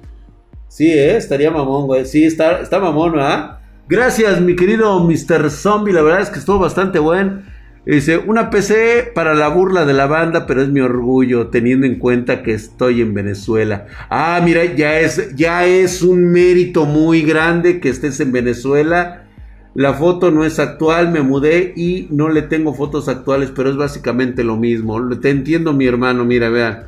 Sí, 0.68 0.88
¿eh? 0.88 1.16
Estaría 1.16 1.50
mamón, 1.50 1.86
güey. 1.86 2.06
Sí, 2.06 2.24
está, 2.24 2.60
está 2.60 2.78
mamón, 2.78 3.12
¿verdad? 3.12 3.58
Gracias, 3.88 4.40
mi 4.40 4.54
querido 4.54 5.00
Mr. 5.00 5.50
Zombie. 5.50 5.92
La 5.92 6.02
verdad 6.02 6.20
es 6.20 6.30
que 6.30 6.38
estuvo 6.38 6.60
bastante 6.60 7.00
bueno. 7.00 7.42
Dice, 7.86 8.18
una 8.18 8.50
PC 8.50 9.12
para 9.14 9.32
la 9.34 9.46
burla 9.46 9.86
de 9.86 9.92
la 9.92 10.06
banda, 10.06 10.44
pero 10.44 10.60
es 10.60 10.68
mi 10.68 10.80
orgullo, 10.80 11.48
teniendo 11.50 11.86
en 11.86 12.00
cuenta 12.00 12.42
que 12.42 12.52
estoy 12.52 13.00
en 13.00 13.14
Venezuela. 13.14 13.86
Ah, 14.10 14.40
mira, 14.44 14.64
ya 14.64 14.98
es, 14.98 15.36
ya 15.36 15.64
es 15.66 16.02
un 16.02 16.32
mérito 16.32 16.84
muy 16.84 17.22
grande 17.22 17.78
que 17.78 17.88
estés 17.88 18.18
en 18.18 18.32
Venezuela. 18.32 19.28
La 19.74 19.94
foto 19.94 20.32
no 20.32 20.44
es 20.44 20.58
actual, 20.58 21.12
me 21.12 21.22
mudé 21.22 21.74
y 21.76 22.08
no 22.10 22.28
le 22.28 22.42
tengo 22.42 22.74
fotos 22.74 23.08
actuales, 23.08 23.52
pero 23.54 23.70
es 23.70 23.76
básicamente 23.76 24.42
lo 24.42 24.56
mismo. 24.56 25.08
Te 25.18 25.30
entiendo, 25.30 25.72
mi 25.72 25.86
hermano, 25.86 26.24
mira, 26.24 26.48
vean. 26.48 26.86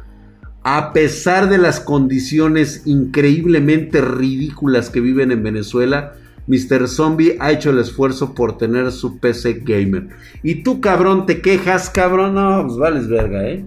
A 0.64 0.92
pesar 0.92 1.48
de 1.48 1.58
las 1.58 1.78
condiciones 1.78 2.82
increíblemente 2.86 4.00
ridículas 4.00 4.90
que 4.90 4.98
viven 4.98 5.30
en 5.30 5.44
Venezuela, 5.44 6.14
Mr. 6.48 6.88
Zombie 6.88 7.36
ha 7.38 7.52
hecho 7.52 7.70
el 7.70 7.78
esfuerzo 7.78 8.34
por 8.34 8.56
tener 8.56 8.90
su 8.90 9.18
PC 9.18 9.60
gamer. 9.64 10.08
Y 10.42 10.62
tú, 10.62 10.80
cabrón, 10.80 11.26
te 11.26 11.42
quejas, 11.42 11.90
cabrón. 11.90 12.34
No, 12.34 12.64
pues 12.66 12.78
vales 12.78 13.06
verga, 13.06 13.46
¿eh? 13.46 13.64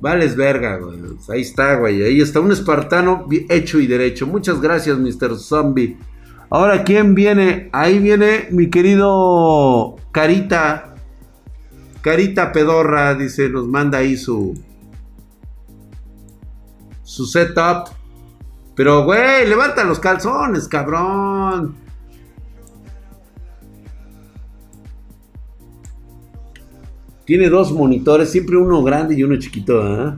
Vales 0.00 0.36
verga, 0.36 0.76
güey. 0.78 0.98
Ahí 1.28 1.40
está, 1.40 1.76
güey. 1.76 2.02
Ahí 2.02 2.20
está 2.20 2.40
un 2.40 2.52
espartano 2.52 3.26
hecho 3.48 3.78
y 3.78 3.86
derecho. 3.86 4.26
Muchas 4.26 4.60
gracias, 4.60 4.98
Mr. 4.98 5.38
Zombie. 5.38 5.96
Ahora, 6.50 6.84
¿quién 6.84 7.14
viene? 7.14 7.70
Ahí 7.72 8.00
viene 8.00 8.48
mi 8.50 8.68
querido 8.68 9.96
Carita. 10.12 10.94
Carita 12.02 12.52
Pedorra, 12.52 13.14
dice, 13.14 13.48
nos 13.48 13.66
manda 13.66 13.98
ahí 13.98 14.16
su... 14.16 14.60
Su 17.02 17.26
setup. 17.26 17.88
Pero, 18.74 19.04
güey, 19.04 19.46
levanta 19.48 19.84
los 19.84 20.00
calzones, 20.00 20.66
cabrón. 20.68 21.76
Tiene 27.24 27.48
dos 27.48 27.72
monitores, 27.72 28.30
siempre 28.30 28.56
uno 28.56 28.82
grande 28.82 29.14
y 29.14 29.22
uno 29.22 29.36
chiquito, 29.38 29.82
¿eh? 29.82 30.14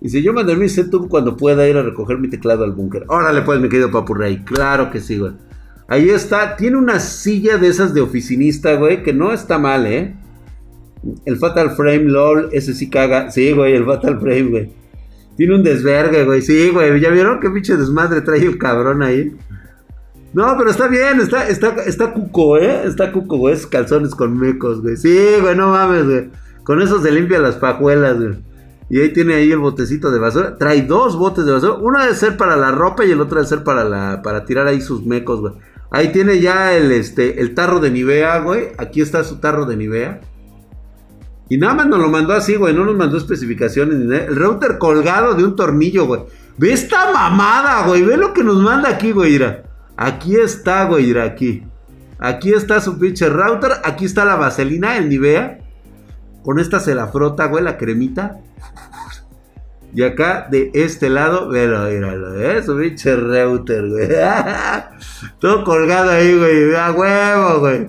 Dice, 0.00 0.22
yo 0.22 0.32
mandaré 0.32 0.58
mi 0.58 0.68
setup 0.68 1.08
cuando 1.08 1.36
pueda 1.36 1.68
ir 1.68 1.76
a 1.76 1.82
recoger 1.82 2.16
mi 2.18 2.28
teclado 2.28 2.64
al 2.64 2.72
búnker. 2.72 3.04
Órale, 3.08 3.42
pues, 3.42 3.60
mi 3.60 3.68
querido 3.68 3.90
Papurrey. 3.90 4.42
Claro 4.44 4.90
que 4.90 5.00
sí, 5.00 5.18
güey. 5.18 5.32
Ahí 5.88 6.08
está. 6.08 6.56
Tiene 6.56 6.78
una 6.78 7.00
silla 7.00 7.58
de 7.58 7.68
esas 7.68 7.92
de 7.92 8.00
oficinista, 8.00 8.76
güey, 8.76 9.02
que 9.02 9.12
no 9.12 9.32
está 9.32 9.58
mal, 9.58 9.86
¿eh? 9.86 10.16
El 11.26 11.36
Fatal 11.36 11.72
Frame, 11.72 12.04
LOL, 12.04 12.48
ese 12.52 12.72
sí 12.72 12.88
caga. 12.88 13.30
Sí, 13.30 13.52
güey, 13.52 13.74
el 13.74 13.84
Fatal 13.84 14.18
Frame, 14.18 14.42
güey. 14.44 14.79
Tiene 15.40 15.54
un 15.54 15.62
desvergue, 15.62 16.26
güey. 16.26 16.42
Sí, 16.42 16.68
güey. 16.68 17.00
¿Ya 17.00 17.08
vieron 17.08 17.40
qué 17.40 17.48
pinche 17.48 17.74
desmadre 17.74 18.20
trae 18.20 18.44
el 18.44 18.58
cabrón 18.58 19.02
ahí? 19.02 19.34
No, 20.34 20.54
pero 20.58 20.68
está 20.68 20.86
bien, 20.86 21.18
está, 21.18 21.48
está, 21.48 21.68
está 21.86 22.12
cuco, 22.12 22.58
¿eh? 22.58 22.82
Está 22.84 23.10
cuco, 23.10 23.38
güey. 23.38 23.54
Esos 23.54 23.68
calzones 23.68 24.14
con 24.14 24.38
mecos, 24.38 24.82
güey. 24.82 24.98
Sí, 24.98 25.18
güey, 25.40 25.56
no 25.56 25.70
mames, 25.70 26.04
güey. 26.04 26.30
Con 26.62 26.82
eso 26.82 27.00
se 27.00 27.10
limpia 27.10 27.38
las 27.38 27.54
pajuelas, 27.54 28.18
güey. 28.18 28.34
Y 28.90 29.00
ahí 29.00 29.14
tiene 29.14 29.32
ahí 29.32 29.50
el 29.50 29.60
botecito 29.60 30.10
de 30.10 30.18
basura. 30.18 30.58
Trae 30.58 30.82
dos 30.82 31.16
botes 31.16 31.46
de 31.46 31.52
basura. 31.52 31.72
Uno 31.80 32.02
debe 32.02 32.14
ser 32.14 32.36
para 32.36 32.56
la 32.56 32.72
ropa 32.72 33.06
y 33.06 33.10
el 33.10 33.20
otro 33.22 33.36
debe 33.36 33.48
ser 33.48 33.64
para 33.64 33.84
la 33.84 34.20
para 34.20 34.44
tirar 34.44 34.66
ahí 34.66 34.82
sus 34.82 35.06
mecos, 35.06 35.40
güey. 35.40 35.54
Ahí 35.90 36.12
tiene 36.12 36.40
ya 36.40 36.76
el 36.76 36.92
este 36.92 37.40
el 37.40 37.54
tarro 37.54 37.80
de 37.80 37.90
Nivea, 37.90 38.40
güey. 38.40 38.72
Aquí 38.76 39.00
está 39.00 39.24
su 39.24 39.38
tarro 39.38 39.64
de 39.64 39.78
Nivea. 39.78 40.20
Y 41.50 41.58
nada 41.58 41.74
más 41.74 41.88
nos 41.88 41.98
lo 41.98 42.08
mandó 42.08 42.32
así, 42.32 42.54
güey. 42.54 42.72
No 42.72 42.84
nos 42.84 42.96
mandó 42.96 43.18
especificaciones 43.18 43.96
ni 43.96 44.06
nada. 44.06 44.24
El 44.26 44.36
router 44.36 44.78
colgado 44.78 45.34
de 45.34 45.44
un 45.44 45.56
tornillo, 45.56 46.06
güey. 46.06 46.22
Ve 46.56 46.72
esta 46.72 47.12
mamada, 47.12 47.88
güey. 47.88 48.02
Ve 48.02 48.16
lo 48.16 48.32
que 48.32 48.44
nos 48.44 48.62
manda 48.62 48.88
aquí, 48.88 49.10
güey. 49.10 49.32
Mira. 49.32 49.64
Aquí 49.96 50.36
está, 50.36 50.84
güey. 50.84 51.06
Mira, 51.06 51.24
aquí. 51.24 51.64
Aquí 52.20 52.52
está 52.52 52.80
su 52.80 53.00
pinche 53.00 53.28
router. 53.28 53.72
Aquí 53.82 54.04
está 54.04 54.24
la 54.24 54.36
vaselina, 54.36 54.96
el 54.96 55.08
Nivea. 55.08 55.58
Con 56.44 56.60
esta 56.60 56.78
se 56.78 56.94
la 56.94 57.08
frota, 57.08 57.46
güey, 57.46 57.64
la 57.64 57.76
cremita. 57.76 58.38
Y 59.92 60.04
acá, 60.04 60.46
de 60.48 60.70
este 60.72 61.10
lado, 61.10 61.48
mira, 61.48 61.86
míralo, 61.86 62.40
¿eh? 62.40 62.62
Su 62.62 62.78
pinche 62.78 63.16
router, 63.16 63.88
güey. 63.88 64.08
Todo 65.40 65.64
colgado 65.64 66.10
ahí, 66.10 66.38
güey. 66.38 66.76
A 66.76 66.92
huevo, 66.92 67.58
güey. 67.58 67.88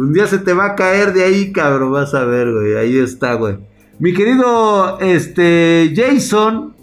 Un 0.00 0.14
día 0.14 0.26
se 0.26 0.38
te 0.38 0.54
va 0.54 0.64
a 0.64 0.76
caer 0.76 1.12
de 1.12 1.24
ahí, 1.24 1.52
cabrón. 1.52 1.92
Vas 1.92 2.14
a 2.14 2.24
ver, 2.24 2.50
güey. 2.50 2.74
Ahí 2.74 2.96
está, 2.96 3.34
güey. 3.34 3.58
Mi 3.98 4.14
querido, 4.14 4.98
este, 4.98 5.92
Jason. 5.94 6.74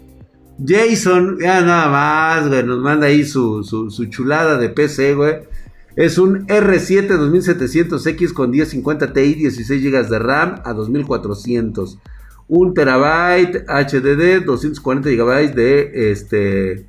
Jason, 0.64 1.36
ya 1.40 1.60
nada 1.62 1.88
más, 1.88 2.48
güey. 2.48 2.62
Nos 2.62 2.78
manda 2.78 3.08
ahí 3.08 3.24
su, 3.24 3.64
su, 3.64 4.04
chulada 4.06 4.56
de 4.56 4.68
PC, 4.68 5.14
güey. 5.14 5.34
Es 5.96 6.16
un 6.16 6.46
R7 6.46 7.08
2700X 7.08 8.32
con 8.32 8.50
1050 8.50 9.12
Ti, 9.12 9.34
16 9.34 9.82
GB 9.82 10.08
de 10.08 10.18
RAM 10.20 10.60
a 10.64 10.72
2400. 10.72 11.98
1 12.46 12.72
terabyte 12.72 13.64
HDD, 13.66 14.44
240 14.44 15.10
GB 15.10 15.54
de 15.56 16.12
este 16.12 16.86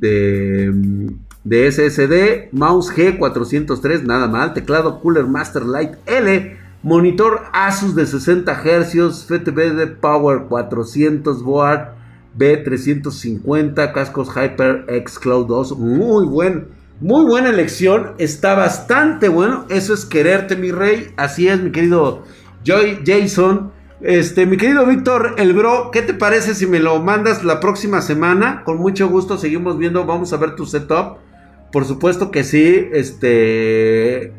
de 0.00 0.72
de 1.46 1.70
SSD, 1.70 2.48
mouse 2.50 2.92
G403, 2.92 4.02
nada 4.02 4.26
mal, 4.26 4.52
teclado 4.52 5.00
Cooler 5.00 5.28
Master 5.28 5.64
Light 5.64 5.92
L, 6.04 6.56
monitor 6.82 7.42
Asus 7.52 7.94
de 7.94 8.04
60 8.04 8.52
Hz, 8.52 9.26
FTB 9.26 10.00
Power 10.00 10.46
400 10.48 11.44
Board 11.44 11.90
B350, 12.36 13.92
cascos 13.92 14.28
HyperX 14.34 15.20
Cloud 15.20 15.46
2, 15.46 15.78
muy 15.78 16.26
buen, 16.26 16.66
muy 17.00 17.24
buena 17.24 17.50
elección, 17.50 18.14
está 18.18 18.56
bastante 18.56 19.28
bueno, 19.28 19.66
eso 19.68 19.94
es 19.94 20.04
quererte 20.04 20.56
mi 20.56 20.72
rey, 20.72 21.12
así 21.16 21.46
es 21.46 21.62
mi 21.62 21.70
querido 21.70 22.24
Joy 22.64 23.04
Jason. 23.06 23.70
Este, 24.00 24.44
mi 24.44 24.58
querido 24.58 24.84
Víctor, 24.84 25.36
el 25.38 25.54
bro, 25.54 25.90
¿qué 25.90 26.02
te 26.02 26.12
parece 26.12 26.54
si 26.54 26.66
me 26.66 26.80
lo 26.80 27.00
mandas 27.00 27.44
la 27.44 27.60
próxima 27.60 28.02
semana? 28.02 28.62
Con 28.64 28.76
mucho 28.76 29.08
gusto, 29.08 29.38
seguimos 29.38 29.78
viendo, 29.78 30.04
vamos 30.04 30.32
a 30.32 30.36
ver 30.36 30.54
tu 30.54 30.66
setup. 30.66 31.18
Por 31.76 31.84
supuesto 31.84 32.30
que 32.30 32.42
sí, 32.42 32.88
este 32.94 34.32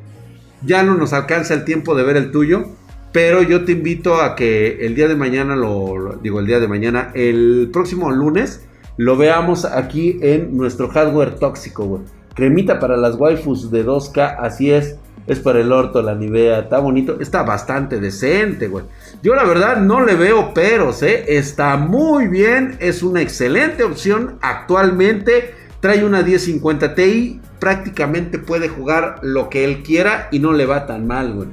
ya 0.63 0.81
no 0.81 0.95
nos 0.95 1.13
alcanza 1.13 1.53
el 1.53 1.65
tiempo 1.65 1.93
de 1.93 2.01
ver 2.01 2.17
el 2.17 2.31
tuyo, 2.31 2.65
pero 3.11 3.43
yo 3.43 3.63
te 3.63 3.73
invito 3.73 4.23
a 4.23 4.35
que 4.35 4.83
el 4.87 4.95
día 4.95 5.07
de 5.07 5.15
mañana 5.15 5.55
lo, 5.55 6.17
digo 6.23 6.39
el 6.39 6.47
día 6.47 6.59
de 6.59 6.67
mañana, 6.67 7.11
el 7.13 7.69
próximo 7.71 8.09
lunes 8.09 8.65
lo 8.97 9.17
veamos 9.17 9.65
aquí 9.65 10.17
en 10.23 10.57
nuestro 10.57 10.89
hardware 10.89 11.35
tóxico, 11.35 11.85
güey. 11.85 12.01
Cremita 12.33 12.79
para 12.79 12.97
las 12.97 13.13
waifus 13.17 13.69
de 13.69 13.85
2K, 13.85 14.37
así 14.39 14.71
es. 14.71 14.95
Es 15.27 15.37
para 15.37 15.59
el 15.59 15.71
orto, 15.71 16.01
la 16.01 16.15
Nivea, 16.15 16.61
está 16.61 16.79
bonito, 16.79 17.19
está 17.19 17.43
bastante 17.43 17.99
decente, 17.99 18.67
güey. 18.67 18.85
Yo 19.21 19.35
la 19.35 19.43
verdad 19.43 19.77
no 19.77 20.03
le 20.03 20.15
veo 20.15 20.55
peros, 20.55 21.03
¿eh? 21.03 21.25
Está 21.27 21.77
muy 21.77 22.29
bien, 22.29 22.77
es 22.79 23.03
una 23.03 23.21
excelente 23.21 23.83
opción 23.83 24.39
actualmente 24.41 25.53
Trae 25.79 26.03
una 26.03 26.23
1050 26.23 26.95
Ti, 26.95 27.39
prácticamente 27.59 28.39
puede 28.39 28.67
jugar 28.69 29.19
lo 29.21 29.49
que 29.49 29.63
él 29.63 29.83
quiera 29.83 30.27
y 30.31 30.39
no 30.39 30.53
le 30.53 30.65
va 30.65 30.85
tan 30.87 31.05
mal, 31.05 31.33
güey. 31.33 31.47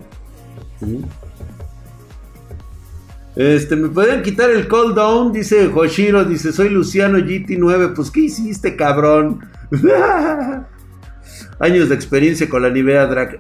Este, 3.37 3.75
me 3.75 3.89
pueden 3.89 4.23
quitar 4.23 4.51
el 4.51 4.69
cooldown, 4.69 5.33
dice 5.33 5.69
Hoshiro, 5.75 6.25
dice, 6.25 6.53
soy 6.53 6.69
Luciano 6.69 7.19
GT9, 7.19 7.95
pues 7.95 8.11
¿qué 8.11 8.21
hiciste, 8.21 8.77
cabrón? 8.77 9.41
Años 11.59 11.89
de 11.89 11.95
experiencia 11.95 12.49
con 12.49 12.63
la 12.63 12.71
Nivea 12.71 13.07
Drag. 13.07 13.39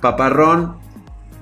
paparrón. 0.00 0.76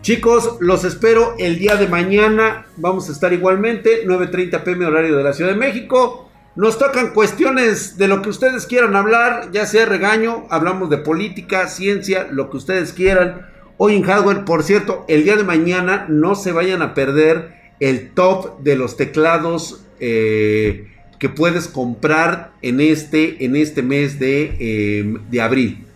Chicos, 0.03 0.57
los 0.61 0.85
espero 0.85 1.35
el 1.39 1.59
día 1.59 1.77
de 1.77 1.89
mañana. 1.89 2.67
Vamos 2.77 3.09
a 3.09 3.13
estar 3.13 3.33
igualmente, 3.33 4.07
9.30 4.07 4.63
pm 4.63 4.87
horario 4.87 5.17
de 5.17 5.25
la 5.25 5.33
Ciudad 5.33 5.51
de 5.51 5.59
México. 5.59 6.30
Nos 6.57 6.79
tocan 6.79 7.11
cuestiones 7.11 7.97
de 7.97 8.09
lo 8.09 8.23
que 8.23 8.29
ustedes 8.29 8.67
quieran 8.67 8.97
hablar, 8.97 9.51
ya 9.53 9.67
sea 9.67 9.87
regaño, 9.87 10.47
hablamos 10.51 10.91
de 10.91 10.99
política, 10.99 11.69
ciencia, 11.69 12.27
lo 12.29 12.51
que 12.51 12.57
ustedes 12.57 12.93
quieran. 12.93 13.47
Hoy 13.77 13.95
en 13.95 14.03
hardware, 14.03 14.45
por 14.45 14.65
cierto, 14.65 15.05
el 15.07 15.23
día 15.23 15.37
de 15.37 15.45
mañana 15.45 16.07
no 16.09 16.35
se 16.35 16.51
vayan 16.51 16.83
a 16.83 16.93
perder 16.93 17.55
el 17.79 18.11
top 18.11 18.61
de 18.63 18.75
los 18.75 18.97
teclados 18.97 19.87
eh, 20.01 20.89
que 21.21 21.29
puedes 21.29 21.69
comprar 21.69 22.53
en 22.63 22.81
este, 22.81 23.45
en 23.45 23.55
este 23.55 23.83
mes 23.83 24.19
de, 24.19 24.57
eh, 24.59 25.19
de 25.31 25.41
abril. 25.41 25.87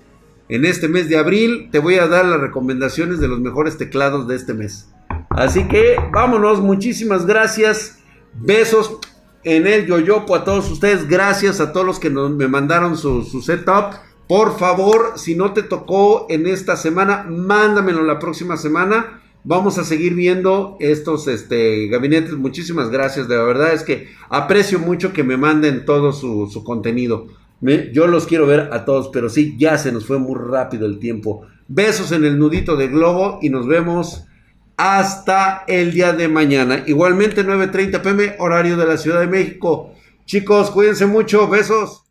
En 0.48 0.64
este 0.64 0.86
mes 0.88 1.09
de 1.09 1.18
abril 1.18 1.68
te 1.72 1.80
voy 1.80 1.96
a 1.96 2.07
dar 2.07 2.26
las 2.26 2.40
recomendaciones 2.40 3.18
de 3.18 3.26
los 3.26 3.40
mejores 3.40 3.76
teclados 3.76 4.28
de 4.28 4.36
este 4.36 4.55
mes. 4.55 4.88
Así 5.30 5.66
que 5.66 5.96
vámonos, 6.12 6.61
muchísimas 6.61 7.26
gracias. 7.26 7.98
Besos 8.34 9.00
en 9.45 9.66
el 9.66 9.86
Yoyopo 9.86 10.34
a 10.34 10.45
todos 10.45 10.70
ustedes. 10.70 11.09
Gracias 11.09 11.61
a 11.61 11.72
todos 11.72 11.86
los 11.86 11.99
que 11.99 12.11
me 12.11 12.49
mandaron 12.49 12.97
su, 12.97 13.22
setup. 13.42 13.95
Por 14.26 14.59
favor, 14.59 15.12
si 15.16 15.34
no 15.34 15.53
te 15.53 15.62
tocó 15.62 16.26
en 16.30 16.47
esta 16.47 16.76
semana, 16.76 17.26
mándamelo 17.28 18.03
la 18.03 18.18
próxima 18.18 18.57
semana. 18.57 19.20
Vamos 19.45 19.76
a 19.76 19.84
seguir 19.84 20.14
viendo 20.14 20.76
estos 20.80 21.28
este, 21.28 21.88
gabinetes. 21.88 22.32
Muchísimas 22.32 22.88
gracias. 22.88 23.28
De 23.28 23.36
verdad 23.36 23.74
es 23.74 23.82
que 23.82 24.09
aprecio 24.30 24.78
mucho 24.78 25.12
que 25.12 25.22
me 25.22 25.36
manden 25.36 25.84
todo 25.84 26.12
su, 26.12 26.64
contenido. 26.64 27.26
yo 27.61 28.07
los 28.07 28.26
quiero 28.26 28.47
ver 28.47 28.70
a 28.72 28.86
todos, 28.86 29.11
pero 29.12 29.28
sí, 29.28 29.55
ya 29.59 29.76
se 29.76 29.92
nos 29.92 30.07
fue 30.07 30.18
muy 30.18 30.38
rápido 30.38 30.86
el 30.86 30.99
tiempo. 30.99 31.42
Besos 31.68 32.12
en 32.12 32.24
el 32.24 32.38
nudito 32.38 32.76
de 32.76 32.88
globo 32.88 33.38
y 33.42 33.51
nos 33.51 33.66
vemos 33.66 34.24
hasta 34.77 35.64
el 35.66 35.93
día 35.93 36.12
de 36.12 36.29
mañana. 36.29 36.83
Igualmente 36.87 37.45
9.30 37.45 38.01
pm, 38.01 38.37
horario 38.39 38.77
de 38.77 38.87
la 38.87 38.97
Ciudad 38.97 39.20
de 39.20 39.27
México. 39.27 39.93
Chicos, 40.27 40.70
cuídense 40.70 41.07
mucho, 41.07 41.49
besos. 41.49 42.03